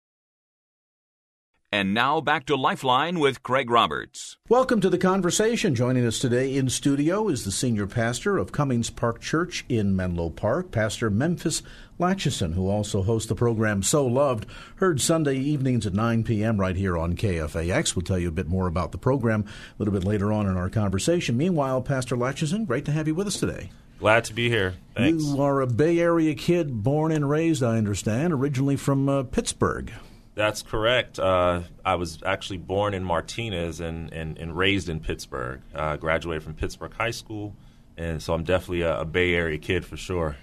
And 1.73 1.95
now 1.95 2.21
back 2.21 2.47
to 2.47 2.57
Lifeline 2.57 3.21
with 3.21 3.45
Craig 3.45 3.71
Roberts. 3.71 4.37
Welcome 4.49 4.81
to 4.81 4.91
the 4.91 4.99
conversation. 4.99 5.77
Joining 5.77 6.05
us 6.05 6.19
today 6.19 6.57
in 6.57 6.69
studio 6.69 7.29
is 7.29 7.45
the 7.45 7.53
senior 7.53 7.87
pastor 7.87 8.39
of 8.39 8.51
Cummings 8.51 8.91
Park 8.91 9.21
Church 9.21 9.65
in 9.69 9.95
Menlo 9.95 10.31
Park, 10.31 10.73
Pastor 10.73 11.11
Memphis 11.11 11.63
Latchison, 11.97 12.55
who 12.55 12.69
also 12.69 13.03
hosts 13.03 13.29
the 13.29 13.37
program 13.37 13.85
So 13.85 14.05
Loved, 14.05 14.47
heard 14.77 15.01
Sunday 15.01 15.37
evenings 15.37 15.87
at 15.87 15.95
9 15.95 16.25
p.m. 16.25 16.59
right 16.59 16.75
here 16.75 16.99
on 16.99 17.15
KFAX. 17.15 17.95
We'll 17.95 18.03
tell 18.03 18.19
you 18.19 18.27
a 18.27 18.33
bit 18.33 18.49
more 18.49 18.67
about 18.67 18.91
the 18.91 18.99
program 18.99 19.45
a 19.45 19.75
little 19.79 19.95
bit 19.95 20.03
later 20.03 20.33
on 20.33 20.49
in 20.49 20.57
our 20.57 20.71
conversation. 20.71 21.37
Meanwhile, 21.37 21.83
Pastor 21.83 22.17
Latchison, 22.17 22.65
great 22.65 22.85
to 22.87 22.93
have 22.93 23.07
you 23.07 23.15
with 23.15 23.29
us 23.29 23.39
today. 23.39 23.71
Glad 24.01 24.25
to 24.25 24.35
be 24.35 24.49
here. 24.49 24.75
Thanks. 24.97 25.23
You 25.23 25.41
are 25.41 25.61
a 25.61 25.69
Bay 25.69 26.01
Area 26.01 26.35
kid, 26.35 26.83
born 26.83 27.13
and 27.13 27.31
raised, 27.31 27.63
I 27.63 27.79
understand, 27.79 28.33
originally 28.33 28.75
from 28.75 29.09
uh, 29.09 29.23
Pittsburg. 29.23 29.93
That's 30.35 30.63
correct. 30.63 31.19
Uh, 31.19 31.63
I 31.85 31.97
was 31.97 32.23
actually 32.25 32.59
born 32.59 32.95
in 32.95 33.05
Martinez 33.05 33.81
and, 33.81 34.13
and, 34.13 34.39
and 34.39 34.57
raised 34.57 34.89
in 34.89 35.01
Pittsburg. 35.01 35.61
Uh, 35.75 35.97
graduated 35.97 36.43
from 36.43 36.55
Pittsburg 36.55 36.95
High 36.95 37.11
School, 37.11 37.55
and 37.97 38.23
so 38.23 38.35
I'm 38.35 38.45
definitely 38.45 38.83
a, 38.83 39.01
a 39.01 39.05
Bay 39.05 39.35
Area 39.35 39.59
kid 39.59 39.85
for 39.85 39.97
sure. 39.97 40.37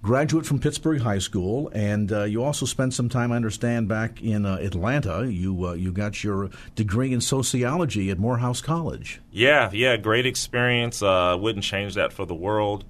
Graduate 0.00 0.46
from 0.46 0.60
Pittsburg 0.60 1.00
High 1.00 1.18
School, 1.18 1.70
and 1.74 2.12
uh, 2.12 2.22
you 2.22 2.44
also 2.44 2.66
spent 2.66 2.94
some 2.94 3.08
time, 3.08 3.32
I 3.32 3.36
understand, 3.36 3.88
back 3.88 4.22
in 4.22 4.46
uh, 4.46 4.56
Atlanta. 4.56 5.26
You 5.28 5.68
uh, 5.68 5.72
you 5.72 5.90
got 5.90 6.22
your 6.22 6.50
degree 6.76 7.12
in 7.12 7.20
sociology 7.20 8.08
at 8.10 8.18
Morehouse 8.18 8.60
College. 8.60 9.20
Yeah, 9.32 9.70
yeah, 9.72 9.96
great 9.96 10.24
experience. 10.24 11.02
Uh, 11.02 11.36
wouldn't 11.40 11.64
change 11.64 11.94
that 11.94 12.12
for 12.12 12.26
the 12.26 12.34
world. 12.34 12.84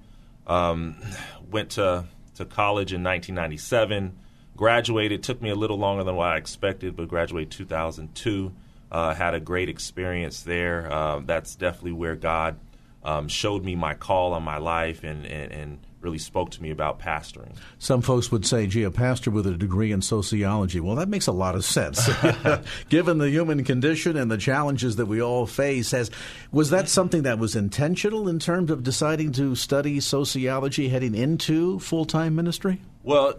Um, 0.45 0.97
went 1.49 1.71
to 1.71 2.05
to 2.35 2.45
college 2.45 2.93
in 2.93 3.03
1997 3.03 4.15
graduated. 4.59 5.23
Took 5.23 5.41
me 5.41 5.51
a 5.51 5.55
little 5.55 5.77
longer 5.77 6.03
than 6.03 6.17
what 6.17 6.27
I 6.27 6.35
expected, 6.35 6.97
but 6.97 7.07
graduated 7.07 7.49
2002. 7.51 8.51
Uh, 8.91 9.13
had 9.13 9.33
a 9.33 9.39
great 9.39 9.69
experience 9.69 10.43
there. 10.43 10.91
Uh, 10.91 11.21
that's 11.23 11.55
definitely 11.55 11.93
where 11.93 12.17
God 12.17 12.59
um, 13.01 13.29
showed 13.29 13.63
me 13.63 13.77
my 13.77 13.93
call 13.93 14.33
on 14.33 14.43
my 14.43 14.57
life 14.57 15.05
and, 15.05 15.25
and, 15.25 15.53
and 15.53 15.79
really 16.01 16.17
spoke 16.17 16.51
to 16.51 16.61
me 16.61 16.71
about 16.71 16.99
pastoring. 16.99 17.55
Some 17.77 18.01
folks 18.01 18.31
would 18.31 18.45
say, 18.45 18.67
gee, 18.67 18.83
a 18.83 18.91
pastor 18.91 19.31
with 19.31 19.45
a 19.47 19.55
degree 19.55 19.91
in 19.91 20.01
sociology. 20.01 20.79
Well, 20.79 20.95
that 20.95 21.09
makes 21.09 21.27
a 21.27 21.31
lot 21.31 21.55
of 21.55 21.65
sense. 21.65 22.09
Given 22.89 23.17
the 23.17 23.29
human 23.29 23.63
condition 23.63 24.15
and 24.17 24.31
the 24.31 24.37
challenges 24.37 24.95
that 24.95 25.07
we 25.07 25.21
all 25.21 25.45
face, 25.45 25.91
has 25.91 26.09
was 26.51 26.69
that 26.69 26.89
something 26.89 27.23
that 27.23 27.39
was 27.39 27.55
intentional 27.55 28.27
in 28.27 28.39
terms 28.39 28.71
of 28.71 28.83
deciding 28.83 29.31
to 29.33 29.55
study 29.55 29.99
sociology 29.99 30.89
heading 30.89 31.15
into 31.15 31.79
full 31.79 32.05
time 32.05 32.35
ministry? 32.35 32.79
Well, 33.03 33.35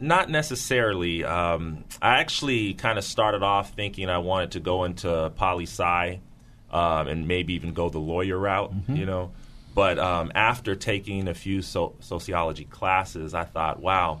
not 0.00 0.30
necessarily. 0.30 1.24
Um, 1.24 1.84
I 2.00 2.20
actually 2.20 2.74
kind 2.74 2.98
of 2.98 3.04
started 3.04 3.42
off 3.42 3.74
thinking 3.74 4.08
I 4.08 4.18
wanted 4.18 4.52
to 4.52 4.60
go 4.60 4.84
into 4.84 5.32
poli 5.36 5.64
sci 5.64 6.20
um, 6.70 7.08
and 7.08 7.28
maybe 7.28 7.54
even 7.54 7.72
go 7.72 7.90
the 7.90 7.98
lawyer 7.98 8.38
route, 8.38 8.74
mm-hmm. 8.74 8.96
you 8.96 9.06
know. 9.06 9.32
But 9.74 9.98
um, 9.98 10.32
after 10.34 10.74
taking 10.74 11.28
a 11.28 11.34
few 11.34 11.62
so- 11.62 11.94
sociology 12.00 12.64
classes, 12.64 13.34
I 13.34 13.44
thought, 13.44 13.80
wow, 13.80 14.20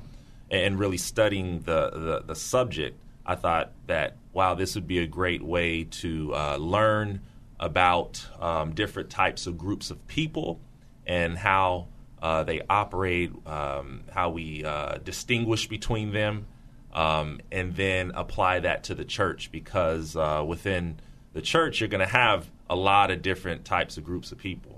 and 0.50 0.78
really 0.78 0.98
studying 0.98 1.60
the, 1.60 1.90
the, 1.90 2.22
the, 2.26 2.34
subject, 2.34 2.98
I 3.26 3.34
thought 3.34 3.72
that, 3.86 4.16
wow, 4.32 4.54
this 4.54 4.74
would 4.74 4.86
be 4.86 4.98
a 4.98 5.06
great 5.06 5.42
way 5.42 5.84
to 5.84 6.34
uh, 6.34 6.56
learn 6.56 7.20
about 7.60 8.26
um, 8.40 8.74
different 8.74 9.10
types 9.10 9.46
of 9.46 9.58
groups 9.58 9.90
of 9.90 10.06
people 10.08 10.58
and 11.06 11.36
how 11.36 11.88
uh, 12.22 12.44
they 12.44 12.62
operate, 12.70 13.32
um, 13.46 14.04
how 14.10 14.30
we 14.30 14.64
uh, 14.64 14.98
distinguish 15.04 15.68
between 15.68 16.12
them, 16.12 16.46
um, 16.94 17.40
and 17.50 17.74
then 17.76 18.12
apply 18.14 18.60
that 18.60 18.84
to 18.84 18.94
the 18.94 19.04
church 19.04 19.50
because 19.50 20.16
uh, 20.16 20.42
within 20.46 20.98
the 21.32 21.42
church, 21.42 21.80
you're 21.80 21.88
going 21.88 22.06
to 22.06 22.06
have 22.06 22.50
a 22.70 22.76
lot 22.76 23.10
of 23.10 23.22
different 23.22 23.64
types 23.64 23.96
of 23.96 24.04
groups 24.04 24.32
of 24.32 24.38
people. 24.38 24.71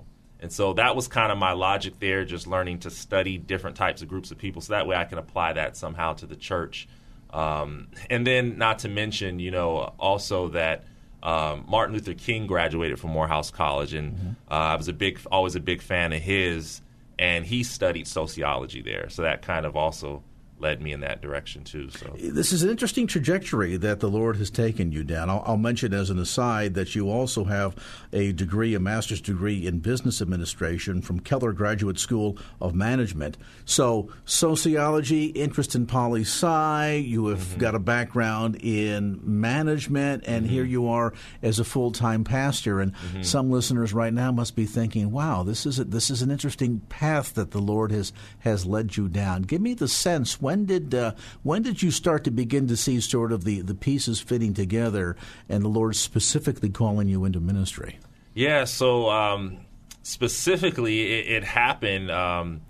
And 0.45 0.53
so 0.53 0.73
that 0.73 0.95
was 0.95 1.07
kind 1.07 1.31
of 1.31 1.39
my 1.39 1.53
logic 1.53 1.97
there, 1.97 2.23
just 2.23 2.45
learning 2.45 2.77
to 2.81 2.91
study 2.91 3.39
different 3.39 3.77
types 3.77 4.03
of 4.03 4.07
groups 4.07 4.29
of 4.29 4.37
people. 4.37 4.61
So 4.61 4.73
that 4.73 4.85
way 4.85 4.95
I 4.95 5.03
can 5.05 5.17
apply 5.17 5.53
that 5.53 5.75
somehow 5.75 6.13
to 6.13 6.27
the 6.27 6.35
church. 6.35 6.87
Um, 7.31 7.87
and 8.11 8.27
then, 8.27 8.59
not 8.59 8.77
to 8.79 8.87
mention, 8.87 9.39
you 9.39 9.49
know, 9.49 9.95
also 9.97 10.49
that 10.49 10.83
um, 11.23 11.65
Martin 11.67 11.95
Luther 11.95 12.13
King 12.13 12.45
graduated 12.45 12.99
from 12.99 13.09
Morehouse 13.09 13.49
College, 13.49 13.95
and 13.95 14.13
mm-hmm. 14.13 14.29
uh, 14.51 14.73
I 14.73 14.75
was 14.75 14.87
a 14.87 14.93
big, 14.93 15.19
always 15.31 15.55
a 15.55 15.59
big 15.59 15.81
fan 15.81 16.13
of 16.13 16.21
his, 16.21 16.79
and 17.17 17.43
he 17.43 17.63
studied 17.63 18.05
sociology 18.05 18.83
there. 18.83 19.09
So 19.09 19.23
that 19.23 19.41
kind 19.41 19.65
of 19.65 19.75
also 19.75 20.21
led 20.57 20.81
me 20.81 20.93
in 20.93 21.01
that 21.01 21.21
direction 21.21 21.63
too. 21.63 21.89
So 21.89 22.15
this 22.17 22.53
is 22.53 22.63
an 22.63 22.69
interesting 22.69 23.07
trajectory 23.07 23.75
that 23.77 23.99
the 23.99 24.09
Lord 24.09 24.37
has 24.37 24.49
taken 24.49 24.91
you 24.91 25.03
down. 25.03 25.29
I'll, 25.29 25.43
I'll, 25.45 25.57
mention 25.65 25.93
as 25.93 26.09
an 26.09 26.19
aside 26.19 26.75
that 26.75 26.95
you 26.95 27.09
also 27.09 27.43
have 27.45 27.75
a 28.13 28.31
degree, 28.31 28.73
a 28.73 28.79
master's 28.79 29.19
degree 29.19 29.65
in 29.65 29.79
business 29.79 30.21
administration 30.21 31.01
from 31.01 31.19
Keller 31.19 31.51
Graduate 31.51 31.99
School 31.99 32.37
of 32.61 32.73
Management. 32.73 33.37
So 33.65 34.09
sociology, 34.25 35.25
interest 35.27 35.75
in 35.75 35.87
poli 35.87 36.21
sci. 36.21 36.95
You 36.95 37.27
have 37.27 37.39
mm-hmm. 37.39 37.59
got 37.59 37.75
a 37.75 37.79
background 37.79 38.57
in 38.61 39.19
management, 39.23 40.23
and 40.25 40.45
mm-hmm. 40.45 40.53
here 40.53 40.65
you 40.65 40.87
are 40.87 41.13
as 41.41 41.59
a 41.59 41.63
full 41.65 41.91
time 41.91 42.23
pastor. 42.23 42.79
And 42.79 42.93
mm-hmm. 42.93 43.23
some 43.23 43.49
listeners 43.49 43.93
right 43.93 44.13
now 44.13 44.31
must 44.31 44.55
be 44.55 44.65
thinking, 44.65 45.11
"Wow, 45.11 45.43
this 45.43 45.65
is 45.65 45.79
a, 45.79 45.83
this 45.83 46.09
is 46.09 46.21
an 46.21 46.31
interesting 46.31 46.81
path 46.87 47.33
that 47.33 47.51
the 47.51 47.59
Lord 47.59 47.91
has 47.91 48.13
has 48.39 48.65
led 48.65 48.95
you 48.95 49.09
down." 49.09 49.41
Give 49.41 49.61
me 49.61 49.73
the 49.73 49.87
sense 49.87 50.39
when 50.45 50.65
did 50.65 50.93
uh, 50.93 51.13
when 51.41 51.63
did 51.63 51.81
you 51.81 51.89
start 51.89 52.23
to 52.25 52.31
begin 52.31 52.67
to 52.67 52.77
see 52.77 53.01
sort 53.01 53.31
of 53.31 53.45
the, 53.45 53.61
the 53.61 53.73
pieces 53.73 54.19
fitting 54.19 54.53
together 54.53 55.17
and 55.49 55.63
the 55.63 55.67
Lord 55.67 55.95
specifically 55.95 56.69
calling 56.69 57.07
you 57.07 57.25
into 57.25 57.39
ministry? 57.39 57.97
Yeah, 58.35 58.65
so 58.65 59.09
um, 59.09 59.57
specifically, 60.03 61.01
it, 61.01 61.37
it 61.37 61.43
happened 61.43 62.11
um, 62.11 62.61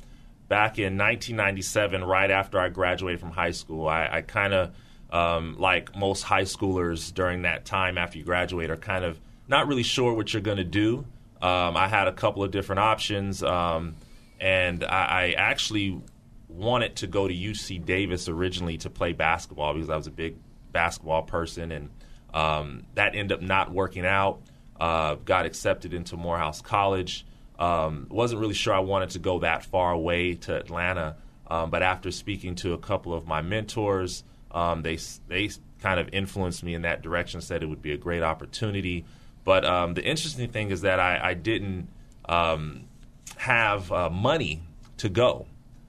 back 0.47 0.79
in 0.79 0.97
1997, 0.97 2.01
right 2.01 2.31
after 2.31 2.59
I 2.59 2.69
graduated 2.69 3.19
from 3.19 3.31
high 3.31 3.51
school. 3.51 3.89
I, 3.89 4.07
I 4.09 4.21
kind 4.21 4.53
of, 4.53 4.71
um, 5.11 5.57
like 5.59 5.93
most 5.97 6.21
high 6.21 6.43
schoolers 6.43 7.13
during 7.13 7.41
that 7.41 7.65
time 7.65 7.97
after 7.97 8.17
you 8.17 8.23
graduate, 8.23 8.69
are 8.69 8.77
kind 8.77 9.03
of 9.03 9.19
not 9.49 9.67
really 9.67 9.83
sure 9.83 10.13
what 10.13 10.31
you're 10.31 10.41
going 10.41 10.57
to 10.57 10.63
do. 10.63 10.99
Um, 11.41 11.75
I 11.75 11.89
had 11.89 12.07
a 12.07 12.13
couple 12.13 12.41
of 12.41 12.51
different 12.51 12.79
options, 12.79 13.43
um, 13.43 13.95
and 14.39 14.81
I, 14.81 14.87
I 14.87 15.35
actually 15.37 15.99
wanted 16.55 16.97
to 16.97 17.07
go 17.07 17.27
to 17.27 17.33
UC 17.33 17.85
Davis 17.85 18.29
originally 18.29 18.77
to 18.79 18.89
play 18.89 19.13
basketball 19.13 19.73
because 19.73 19.89
I 19.89 19.95
was 19.95 20.07
a 20.07 20.11
big 20.11 20.37
basketball 20.71 21.23
person, 21.23 21.71
and 21.71 21.89
um, 22.33 22.83
that 22.95 23.15
ended 23.15 23.37
up 23.37 23.41
not 23.41 23.71
working 23.71 24.05
out. 24.05 24.41
Uh, 24.79 25.15
got 25.15 25.45
accepted 25.45 25.93
into 25.93 26.17
Morehouse 26.17 26.61
College. 26.61 27.25
Um, 27.57 28.07
wasn't 28.09 28.41
really 28.41 28.53
sure 28.53 28.73
I 28.73 28.79
wanted 28.79 29.11
to 29.11 29.19
go 29.19 29.39
that 29.39 29.63
far 29.63 29.91
away 29.91 30.35
to 30.35 30.55
Atlanta, 30.55 31.15
um, 31.47 31.69
but 31.69 31.81
after 31.81 32.11
speaking 32.11 32.55
to 32.55 32.73
a 32.73 32.77
couple 32.77 33.13
of 33.13 33.25
my 33.25 33.41
mentors, 33.41 34.23
um, 34.51 34.81
they 34.81 34.97
they 35.27 35.49
kind 35.81 35.99
of 35.99 36.09
influenced 36.11 36.63
me 36.63 36.73
in 36.73 36.81
that 36.81 37.01
direction. 37.01 37.39
Said 37.39 37.63
it 37.63 37.67
would 37.67 37.81
be 37.81 37.93
a 37.93 37.97
great 37.97 38.23
opportunity. 38.23 39.05
But 39.45 39.63
um, 39.63 39.93
the 39.93 40.03
interesting 40.03 40.49
thing 40.49 40.71
is 40.71 40.81
that 40.81 40.99
I, 40.99 41.29
I 41.29 41.33
didn't 41.35 41.87
um, 42.27 42.85
have 43.37 43.91
uh, 43.91 44.09
money 44.09 44.63
to 44.97 45.07
go 45.07 45.45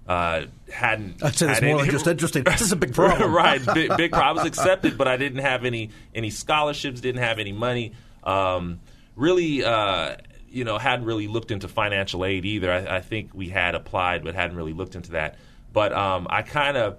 uh, 0.09 0.47
hadn't. 0.71 1.23
I'd 1.23 1.35
say 1.35 1.47
that's 1.47 1.63
more 1.63 1.81
than 1.81 1.91
just 1.91 2.07
interesting. 2.07 2.45
This 2.45 2.61
is 2.61 2.73
a 2.73 2.77
big 2.77 2.95
problem, 2.95 3.35
right? 3.35 3.65
Big, 3.75 3.97
big 3.97 4.13
problem. 4.13 4.39
I 4.39 4.43
was 4.43 4.47
accepted, 4.47 4.97
but 4.97 5.09
I 5.09 5.17
didn't 5.17 5.41
have 5.41 5.65
any 5.65 5.91
any 6.15 6.31
scholarships. 6.31 7.01
Didn't 7.01 7.23
have 7.23 7.39
any 7.39 7.53
money. 7.53 7.93
Um, 8.23 8.81
really, 9.17 9.65
uh, 9.65 10.17
you 10.49 10.65
know, 10.65 10.79
hadn't 10.79 11.07
really 11.07 11.27
looked 11.27 11.51
into 11.51 11.69
financial 11.69 12.25
aid 12.25 12.45
either. 12.45 12.71
I, 12.71 12.97
I, 12.97 13.01
think 13.01 13.31
we 13.35 13.49
had 13.49 13.75
applied, 13.75 14.25
but 14.25 14.35
hadn't 14.35 14.57
really 14.57 14.73
looked 14.73 14.95
into 14.95 15.13
that. 15.13 15.39
But 15.73 15.93
um, 15.93 16.27
I 16.31 16.43
kind 16.43 16.77
of 16.77 16.99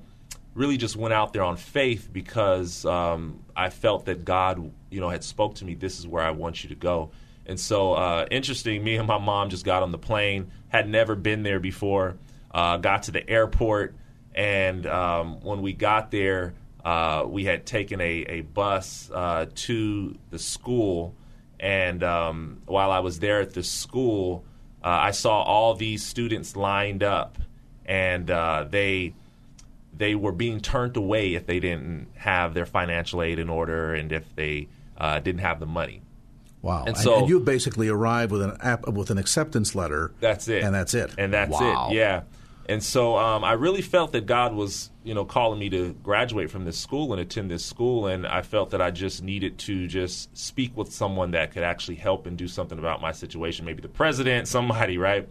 really 0.53 0.77
just 0.77 0.95
went 0.95 1.13
out 1.13 1.33
there 1.33 1.43
on 1.43 1.55
faith 1.57 2.09
because 2.11 2.85
um, 2.85 3.43
I 3.55 3.69
felt 3.69 4.05
that 4.05 4.25
God, 4.25 4.71
you 4.89 4.99
know, 4.99 5.09
had 5.09 5.23
spoke 5.23 5.55
to 5.55 5.65
me. 5.65 5.75
This 5.75 5.99
is 5.99 6.07
where 6.07 6.23
I 6.23 6.31
want 6.31 6.63
you 6.63 6.69
to 6.69 6.75
go. 6.75 7.11
And 7.45 7.59
so, 7.59 7.93
uh, 7.93 8.25
interesting, 8.29 8.83
me 8.83 8.97
and 8.97 9.07
my 9.07 9.17
mom 9.17 9.49
just 9.49 9.63
got 9.63 9.81
on 9.81 9.91
the 9.91 9.97
plane, 9.97 10.51
had 10.67 10.89
never 10.89 11.15
been 11.15 11.43
there 11.43 11.59
before, 11.59 12.17
uh, 12.51 12.77
got 12.77 13.03
to 13.03 13.11
the 13.11 13.27
airport, 13.29 13.95
and 14.33 14.85
um, 14.85 15.41
when 15.41 15.61
we 15.61 15.73
got 15.73 16.11
there, 16.11 16.53
uh, 16.85 17.25
we 17.27 17.43
had 17.43 17.65
taken 17.65 17.99
a, 17.99 18.25
a 18.29 18.41
bus 18.41 19.11
uh, 19.13 19.47
to 19.53 20.15
the 20.29 20.39
school. 20.39 21.15
And 21.59 22.03
um, 22.03 22.61
while 22.65 22.91
I 22.91 22.99
was 22.99 23.19
there 23.19 23.41
at 23.41 23.53
the 23.53 23.63
school, 23.63 24.45
uh, 24.83 24.87
I 24.87 25.11
saw 25.11 25.41
all 25.41 25.73
these 25.73 26.05
students 26.05 26.55
lined 26.55 27.03
up, 27.03 27.37
and 27.85 28.29
uh, 28.29 28.65
they 28.69 29.15
they 29.97 30.15
were 30.15 30.31
being 30.31 30.61
turned 30.61 30.95
away 30.95 31.33
if 31.33 31.45
they 31.47 31.59
didn't 31.59 32.07
have 32.15 32.53
their 32.53 32.67
financial 32.67 33.21
aid 33.21 33.39
in 33.39 33.49
order 33.49 33.95
and 33.95 34.11
if 34.11 34.35
they 34.35 34.67
uh, 34.97 35.19
didn't 35.19 35.41
have 35.41 35.59
the 35.59 35.65
money. 35.65 36.01
Wow! 36.61 36.85
And 36.85 36.97
so 36.97 37.19
and 37.19 37.29
you 37.29 37.39
basically 37.39 37.87
arrive 37.87 38.31
with 38.31 38.41
an 38.41 38.57
app 38.61 38.87
with 38.87 39.09
an 39.09 39.17
acceptance 39.17 39.75
letter. 39.75 40.11
That's 40.19 40.47
it, 40.47 40.63
and 40.63 40.73
that's 40.73 40.93
it, 40.93 41.13
and 41.17 41.33
that's 41.33 41.51
wow. 41.51 41.89
it. 41.89 41.95
Yeah. 41.95 42.23
And 42.69 42.83
so 42.83 43.17
um, 43.17 43.45
I 43.45 43.53
really 43.53 43.81
felt 43.81 44.11
that 44.11 44.25
God 44.25 44.53
was, 44.53 44.91
you 45.05 45.13
know, 45.13 45.23
calling 45.23 45.57
me 45.57 45.69
to 45.69 45.93
graduate 46.03 46.51
from 46.51 46.65
this 46.65 46.77
school 46.77 47.13
and 47.13 47.21
attend 47.21 47.49
this 47.49 47.63
school, 47.63 48.07
and 48.07 48.27
I 48.27 48.41
felt 48.41 48.71
that 48.71 48.81
I 48.81 48.91
just 48.91 49.23
needed 49.23 49.57
to 49.59 49.87
just 49.87 50.37
speak 50.37 50.75
with 50.75 50.91
someone 50.91 51.31
that 51.31 51.51
could 51.51 51.63
actually 51.63 51.95
help 51.95 52.25
and 52.25 52.37
do 52.37 52.47
something 52.47 52.77
about 52.77 53.01
my 53.01 53.13
situation, 53.13 53.65
maybe 53.65 53.81
the 53.81 53.87
president, 53.87 54.47
somebody, 54.49 54.97
right? 54.97 55.29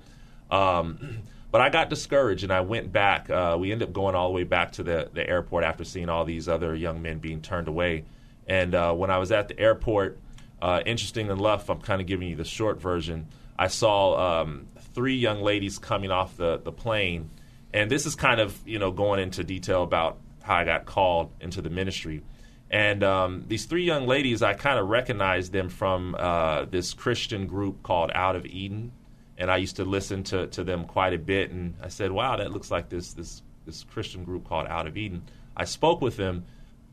Um, 0.50 1.24
but 1.50 1.60
I 1.60 1.68
got 1.68 1.90
discouraged 1.90 2.42
and 2.42 2.52
I 2.52 2.62
went 2.62 2.90
back. 2.90 3.28
Uh, 3.28 3.56
we 3.60 3.70
ended 3.70 3.88
up 3.88 3.94
going 3.94 4.14
all 4.14 4.28
the 4.28 4.34
way 4.34 4.44
back 4.44 4.72
to 4.72 4.82
the, 4.82 5.10
the 5.12 5.28
airport 5.28 5.64
after 5.64 5.84
seeing 5.84 6.08
all 6.08 6.24
these 6.24 6.48
other 6.48 6.74
young 6.74 7.02
men 7.02 7.18
being 7.18 7.42
turned 7.42 7.68
away. 7.68 8.04
And 8.46 8.74
uh, 8.74 8.94
when 8.94 9.10
I 9.10 9.18
was 9.18 9.30
at 9.30 9.48
the 9.48 9.58
airport, 9.58 10.18
uh, 10.61 10.82
interesting 10.86 11.30
enough, 11.30 11.68
I'm 11.68 11.80
kind 11.80 12.00
of 12.00 12.07
giving 12.07 12.28
you 12.28 12.36
the 12.36 12.44
short 12.44 12.80
version. 12.80 13.28
I 13.59 13.68
saw 13.68 14.42
um, 14.42 14.68
three 14.94 15.16
young 15.16 15.42
ladies 15.42 15.78
coming 15.78 16.11
off 16.11 16.36
the, 16.36 16.59
the 16.59 16.72
plane. 16.72 17.30
And 17.72 17.90
this 17.90 18.07
is 18.07 18.14
kind 18.14 18.40
of, 18.40 18.59
you 18.66 18.78
know, 18.78 18.90
going 18.90 19.20
into 19.20 19.44
detail 19.44 19.82
about 19.82 20.18
how 20.42 20.57
I 20.57 20.64
got 20.64 20.86
called 20.86 21.32
into 21.40 21.61
the 21.61 21.70
ministry. 21.70 22.22
And 22.70 23.04
um, 23.04 23.44
these 23.46 23.66
three 23.66 23.84
young 23.84 24.07
ladies, 24.07 24.42
I 24.42 24.54
kind 24.54 24.78
of 24.78 24.88
recognized 24.88 25.52
them 25.52 25.68
from 25.68 26.16
uh, 26.18 26.64
this 26.64 26.94
Christian 26.94 27.46
group 27.46 27.82
called 27.82 28.11
Out 28.14 28.36
of 28.36 28.46
Eden 28.46 28.92
and 29.38 29.50
I 29.50 29.59
used 29.59 29.76
to 29.76 29.84
listen 29.84 30.22
to, 30.24 30.46
to 30.48 30.64
them 30.64 30.84
quite 30.84 31.12
a 31.12 31.18
bit. 31.18 31.50
And 31.50 31.74
I 31.82 31.88
said, 31.88 32.11
"Wow, 32.11 32.36
that 32.36 32.52
looks 32.52 32.70
like 32.70 32.88
this 32.88 33.12
this 33.12 33.42
this 33.64 33.84
Christian 33.84 34.24
group 34.24 34.44
called 34.44 34.66
Out 34.68 34.86
of 34.86 34.96
Eden." 34.96 35.22
I 35.57 35.64
spoke 35.64 36.00
with 36.00 36.16
them, 36.16 36.44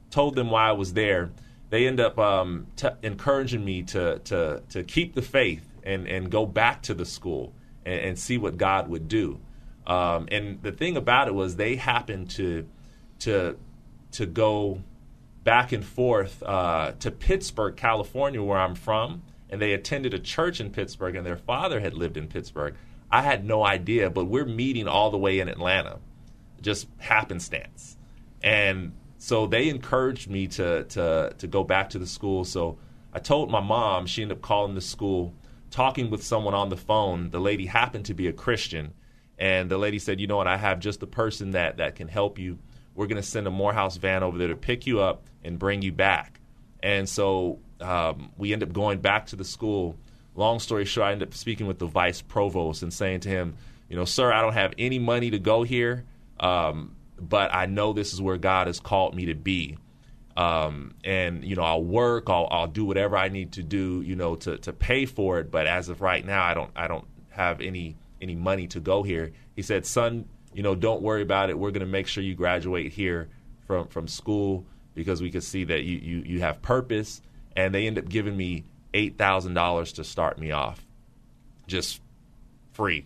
told 0.09 0.35
them 0.35 0.49
why 0.49 0.69
I 0.69 0.73
was 0.73 0.93
there. 0.93 1.31
They 1.73 1.87
end 1.87 1.99
up 1.99 2.19
um, 2.19 2.67
t- 2.75 2.87
encouraging 3.01 3.65
me 3.65 3.81
to 3.81 4.19
to 4.19 4.61
to 4.69 4.83
keep 4.83 5.15
the 5.15 5.23
faith 5.23 5.67
and 5.81 6.07
and 6.07 6.29
go 6.29 6.45
back 6.45 6.83
to 6.83 6.93
the 6.93 7.03
school 7.03 7.51
and, 7.83 7.99
and 7.99 8.19
see 8.19 8.37
what 8.37 8.57
God 8.57 8.89
would 8.89 9.07
do. 9.07 9.39
Um, 9.87 10.27
and 10.31 10.61
the 10.61 10.71
thing 10.71 10.97
about 10.97 11.29
it 11.29 11.33
was 11.33 11.55
they 11.55 11.77
happened 11.77 12.29
to 12.31 12.67
to 13.21 13.57
to 14.11 14.27
go 14.27 14.83
back 15.43 15.71
and 15.71 15.83
forth 15.83 16.43
uh, 16.43 16.91
to 16.99 17.09
Pittsburg, 17.09 17.75
California, 17.75 18.43
where 18.43 18.59
I'm 18.59 18.75
from 18.75 19.23
and 19.49 19.59
they 19.59 19.73
attended 19.73 20.13
a 20.13 20.19
church 20.19 20.59
in 20.59 20.69
Pittsburg, 20.69 21.15
and 21.15 21.25
their 21.25 21.37
father 21.37 21.79
had 21.79 21.95
lived 21.95 22.17
in 22.17 22.27
Pittsburg. 22.27 22.75
I 23.11 23.23
had 23.23 23.43
no 23.43 23.65
idea, 23.65 24.11
but 24.11 24.25
we're 24.25 24.45
meeting 24.45 24.87
all 24.87 25.09
the 25.09 25.17
way 25.17 25.39
in 25.39 25.49
Atlanta, 25.49 25.97
just 26.61 26.87
happenstance. 26.99 27.97
And 28.43 28.93
so 29.23 29.47
they 29.47 29.69
encouraged 29.69 30.29
me 30.29 30.47
to 30.47 30.83
to 30.83 31.33
to 31.37 31.47
go 31.47 31.63
back 31.63 31.91
to 31.91 31.97
the 31.97 32.05
school. 32.05 32.43
So 32.43 32.77
I 33.13 33.19
told 33.19 33.49
my 33.49 33.61
mom. 33.61 34.05
She 34.05 34.21
ended 34.21 34.39
up 34.39 34.41
calling 34.41 34.75
the 34.75 34.81
school, 34.81 35.33
talking 35.71 36.09
with 36.09 36.21
someone 36.21 36.53
on 36.53 36.67
the 36.67 36.75
phone. 36.75 37.29
The 37.29 37.39
lady 37.39 37.65
happened 37.65 38.03
to 38.07 38.13
be 38.13 38.27
a 38.27 38.33
Christian, 38.33 38.93
and 39.37 39.71
the 39.71 39.77
lady 39.77 39.97
said, 39.97 40.19
"You 40.19 40.27
know 40.27 40.35
what? 40.35 40.47
I 40.47 40.57
have 40.57 40.81
just 40.81 40.99
the 40.99 41.07
person 41.07 41.51
that 41.51 41.77
that 41.77 41.95
can 41.95 42.09
help 42.09 42.37
you. 42.37 42.59
We're 42.95 43.07
going 43.07 43.21
to 43.21 43.27
send 43.27 43.47
a 43.47 43.49
Morehouse 43.49 43.95
van 43.95 44.23
over 44.23 44.37
there 44.37 44.49
to 44.49 44.57
pick 44.57 44.85
you 44.85 44.99
up 44.99 45.23
and 45.41 45.57
bring 45.57 45.81
you 45.81 45.93
back." 45.93 46.41
And 46.81 47.07
so 47.07 47.59
um, 47.79 48.33
we 48.37 48.51
end 48.51 48.61
up 48.61 48.73
going 48.73 48.99
back 48.99 49.27
to 49.27 49.37
the 49.37 49.45
school. 49.45 49.95
Long 50.35 50.59
story 50.59 50.83
short, 50.83 51.07
I 51.07 51.11
ended 51.13 51.29
up 51.29 51.33
speaking 51.33 51.65
with 51.65 51.79
the 51.79 51.87
vice 51.87 52.21
provost 52.21 52.83
and 52.83 52.93
saying 52.93 53.21
to 53.21 53.29
him, 53.29 53.55
you 53.87 53.95
know, 53.95 54.03
sir, 54.03 54.33
I 54.33 54.41
don't 54.41 54.51
have 54.51 54.73
any 54.77 54.99
money 54.99 55.29
to 55.29 55.39
go 55.39 55.63
here, 55.63 56.03
um, 56.41 56.97
but 57.29 57.53
I 57.53 57.65
know 57.65 57.93
this 57.93 58.13
is 58.13 58.21
where 58.21 58.37
God 58.37 58.67
has 58.67 58.79
called 58.79 59.15
me 59.15 59.25
to 59.27 59.35
be. 59.35 59.77
Um, 60.35 60.95
and 61.03 61.43
you 61.43 61.55
know, 61.55 61.63
I'll 61.63 61.83
work, 61.83 62.29
I'll, 62.29 62.47
I'll 62.49 62.67
do 62.67 62.85
whatever 62.85 63.15
I 63.15 63.29
need 63.29 63.53
to 63.53 63.63
do, 63.63 64.01
you 64.01 64.15
know, 64.15 64.35
to, 64.37 64.57
to 64.59 64.73
pay 64.73 65.05
for 65.05 65.39
it. 65.39 65.51
But 65.51 65.67
as 65.67 65.89
of 65.89 66.01
right 66.01 66.25
now, 66.25 66.43
I 66.43 66.53
don't 66.53 66.71
I 66.75 66.87
don't 66.87 67.05
have 67.29 67.61
any 67.61 67.95
any 68.21 68.35
money 68.35 68.67
to 68.67 68.79
go 68.79 69.03
here. 69.03 69.31
He 69.55 69.61
said, 69.61 69.85
son, 69.85 70.25
you 70.53 70.63
know, 70.63 70.75
don't 70.75 71.01
worry 71.01 71.21
about 71.21 71.49
it. 71.49 71.59
We're 71.59 71.71
going 71.71 71.85
to 71.85 71.91
make 71.91 72.07
sure 72.07 72.23
you 72.23 72.35
graduate 72.35 72.91
here 72.91 73.29
from 73.67 73.87
from 73.87 74.07
school 74.07 74.65
because 74.95 75.21
we 75.21 75.29
could 75.29 75.43
see 75.43 75.65
that 75.65 75.83
you 75.83 75.97
you, 75.97 76.23
you 76.25 76.39
have 76.41 76.61
purpose 76.61 77.21
and 77.55 77.73
they 77.73 77.87
end 77.87 77.97
up 77.97 78.09
giving 78.09 78.35
me 78.35 78.63
eight 78.93 79.17
thousand 79.17 79.53
dollars 79.53 79.93
to 79.93 80.03
start 80.03 80.39
me 80.39 80.51
off, 80.51 80.83
just 81.67 82.01
free. 82.71 83.05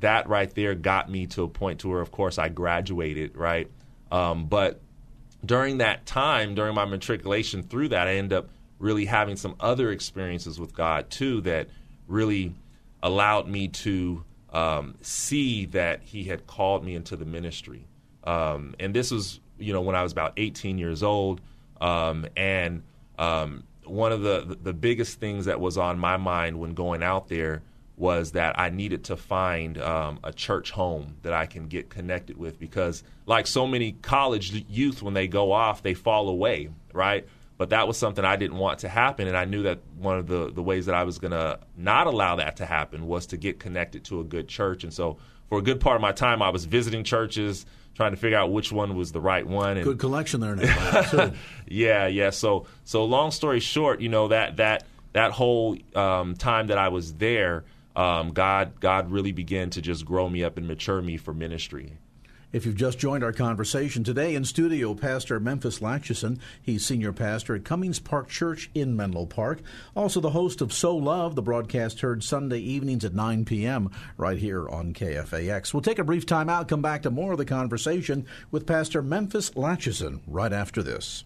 That 0.00 0.28
right 0.28 0.52
there 0.54 0.74
got 0.74 1.10
me 1.10 1.26
to 1.28 1.42
a 1.42 1.48
point 1.48 1.80
to 1.80 1.88
where, 1.88 2.00
of 2.00 2.10
course, 2.10 2.38
I 2.38 2.48
graduated, 2.48 3.36
right? 3.36 3.70
Um, 4.10 4.46
but 4.46 4.80
during 5.44 5.78
that 5.78 6.06
time, 6.06 6.54
during 6.54 6.74
my 6.74 6.84
matriculation 6.84 7.62
through 7.62 7.88
that, 7.88 8.06
I 8.06 8.14
end 8.14 8.32
up 8.32 8.48
really 8.78 9.06
having 9.06 9.36
some 9.36 9.54
other 9.60 9.90
experiences 9.90 10.60
with 10.60 10.74
God 10.74 11.10
too 11.10 11.40
that 11.42 11.68
really 12.06 12.54
allowed 13.02 13.48
me 13.48 13.68
to 13.68 14.24
um, 14.52 14.96
see 15.00 15.66
that 15.66 16.02
He 16.02 16.24
had 16.24 16.46
called 16.46 16.84
me 16.84 16.94
into 16.94 17.16
the 17.16 17.24
ministry. 17.24 17.86
Um, 18.24 18.74
and 18.78 18.92
this 18.94 19.10
was, 19.10 19.40
you 19.58 19.72
know, 19.72 19.80
when 19.80 19.94
I 19.94 20.02
was 20.02 20.12
about 20.12 20.32
18 20.36 20.78
years 20.78 21.02
old, 21.02 21.40
um, 21.80 22.26
and 22.36 22.82
um, 23.18 23.64
one 23.84 24.12
of 24.12 24.22
the 24.22 24.56
the 24.60 24.72
biggest 24.72 25.20
things 25.20 25.44
that 25.44 25.60
was 25.60 25.78
on 25.78 25.98
my 25.98 26.16
mind 26.16 26.58
when 26.58 26.74
going 26.74 27.02
out 27.02 27.28
there 27.28 27.62
was 27.96 28.32
that 28.32 28.58
I 28.58 28.70
needed 28.70 29.04
to 29.04 29.16
find 29.16 29.78
um, 29.78 30.18
a 30.22 30.32
church 30.32 30.70
home 30.70 31.16
that 31.22 31.32
I 31.32 31.46
can 31.46 31.68
get 31.68 31.88
connected 31.88 32.36
with 32.36 32.58
because, 32.58 33.02
like 33.24 33.46
so 33.46 33.66
many 33.66 33.92
college 33.92 34.52
youth, 34.68 35.02
when 35.02 35.14
they 35.14 35.28
go 35.28 35.52
off, 35.52 35.82
they 35.82 35.94
fall 35.94 36.28
away, 36.28 36.68
right? 36.92 37.26
But 37.58 37.70
that 37.70 37.88
was 37.88 37.96
something 37.96 38.22
I 38.22 38.36
didn't 38.36 38.58
want 38.58 38.80
to 38.80 38.88
happen, 38.88 39.28
and 39.28 39.36
I 39.36 39.46
knew 39.46 39.62
that 39.62 39.80
one 39.98 40.18
of 40.18 40.26
the, 40.26 40.52
the 40.52 40.62
ways 40.62 40.86
that 40.86 40.94
I 40.94 41.04
was 41.04 41.18
going 41.18 41.30
to 41.30 41.58
not 41.76 42.06
allow 42.06 42.36
that 42.36 42.56
to 42.56 42.66
happen 42.66 43.06
was 43.06 43.26
to 43.28 43.38
get 43.38 43.58
connected 43.58 44.04
to 44.04 44.20
a 44.20 44.24
good 44.24 44.46
church. 44.46 44.84
And 44.84 44.92
so, 44.92 45.16
for 45.48 45.58
a 45.58 45.62
good 45.62 45.80
part 45.80 45.96
of 45.96 46.02
my 46.02 46.12
time, 46.12 46.42
I 46.42 46.50
was 46.50 46.66
visiting 46.66 47.02
churches, 47.02 47.64
trying 47.94 48.10
to 48.10 48.18
figure 48.18 48.36
out 48.36 48.52
which 48.52 48.70
one 48.70 48.94
was 48.94 49.12
the 49.12 49.20
right 49.20 49.46
one. 49.46 49.78
And, 49.78 49.84
Good 49.84 49.98
collection 49.98 50.40
there 50.40 50.54
now. 50.54 51.32
yeah, 51.66 52.06
yeah. 52.06 52.30
So 52.30 52.66
so 52.84 53.04
long 53.06 53.30
story 53.30 53.60
short, 53.60 54.02
you 54.02 54.10
know 54.10 54.28
that 54.28 54.58
that 54.58 54.84
that 55.14 55.32
whole 55.32 55.78
um, 55.94 56.34
time 56.34 56.66
that 56.66 56.76
I 56.76 56.88
was 56.88 57.14
there, 57.14 57.64
um, 57.96 58.30
God 58.32 58.78
God 58.80 59.10
really 59.10 59.32
began 59.32 59.70
to 59.70 59.82
just 59.82 60.04
grow 60.04 60.28
me 60.28 60.44
up 60.44 60.58
and 60.58 60.68
mature 60.68 61.02
me 61.02 61.16
for 61.16 61.34
ministry. 61.34 61.98
If 62.52 62.64
you've 62.64 62.76
just 62.76 62.98
joined 62.98 63.24
our 63.24 63.32
conversation 63.32 64.04
today 64.04 64.34
in 64.34 64.44
studio, 64.44 64.94
Pastor 64.94 65.40
Memphis 65.40 65.82
Latchison. 65.82 66.38
He's 66.62 66.86
senior 66.86 67.12
pastor 67.12 67.54
at 67.54 67.64
Cummings 67.64 67.98
Park 67.98 68.28
Church 68.28 68.70
in 68.72 68.96
Menlo 68.96 69.26
Park. 69.26 69.60
Also, 69.94 70.20
the 70.20 70.30
host 70.30 70.62
of 70.62 70.72
So 70.72 70.96
Love, 70.96 71.34
the 71.34 71.42
broadcast 71.42 72.00
heard 72.00 72.22
Sunday 72.22 72.60
evenings 72.60 73.04
at 73.04 73.14
9 73.14 73.44
p.m. 73.44 73.90
right 74.16 74.38
here 74.38 74.68
on 74.68 74.94
KFAX. 74.94 75.74
We'll 75.74 75.82
take 75.82 75.98
a 75.98 76.04
brief 76.04 76.24
time 76.24 76.48
out, 76.48 76.68
come 76.68 76.80
back 76.80 77.02
to 77.02 77.10
more 77.10 77.32
of 77.32 77.38
the 77.38 77.44
conversation 77.44 78.24
with 78.50 78.66
Pastor 78.66 79.02
Memphis 79.02 79.54
Latchison 79.54 80.22
right 80.26 80.52
after 80.52 80.82
this. 80.82 81.25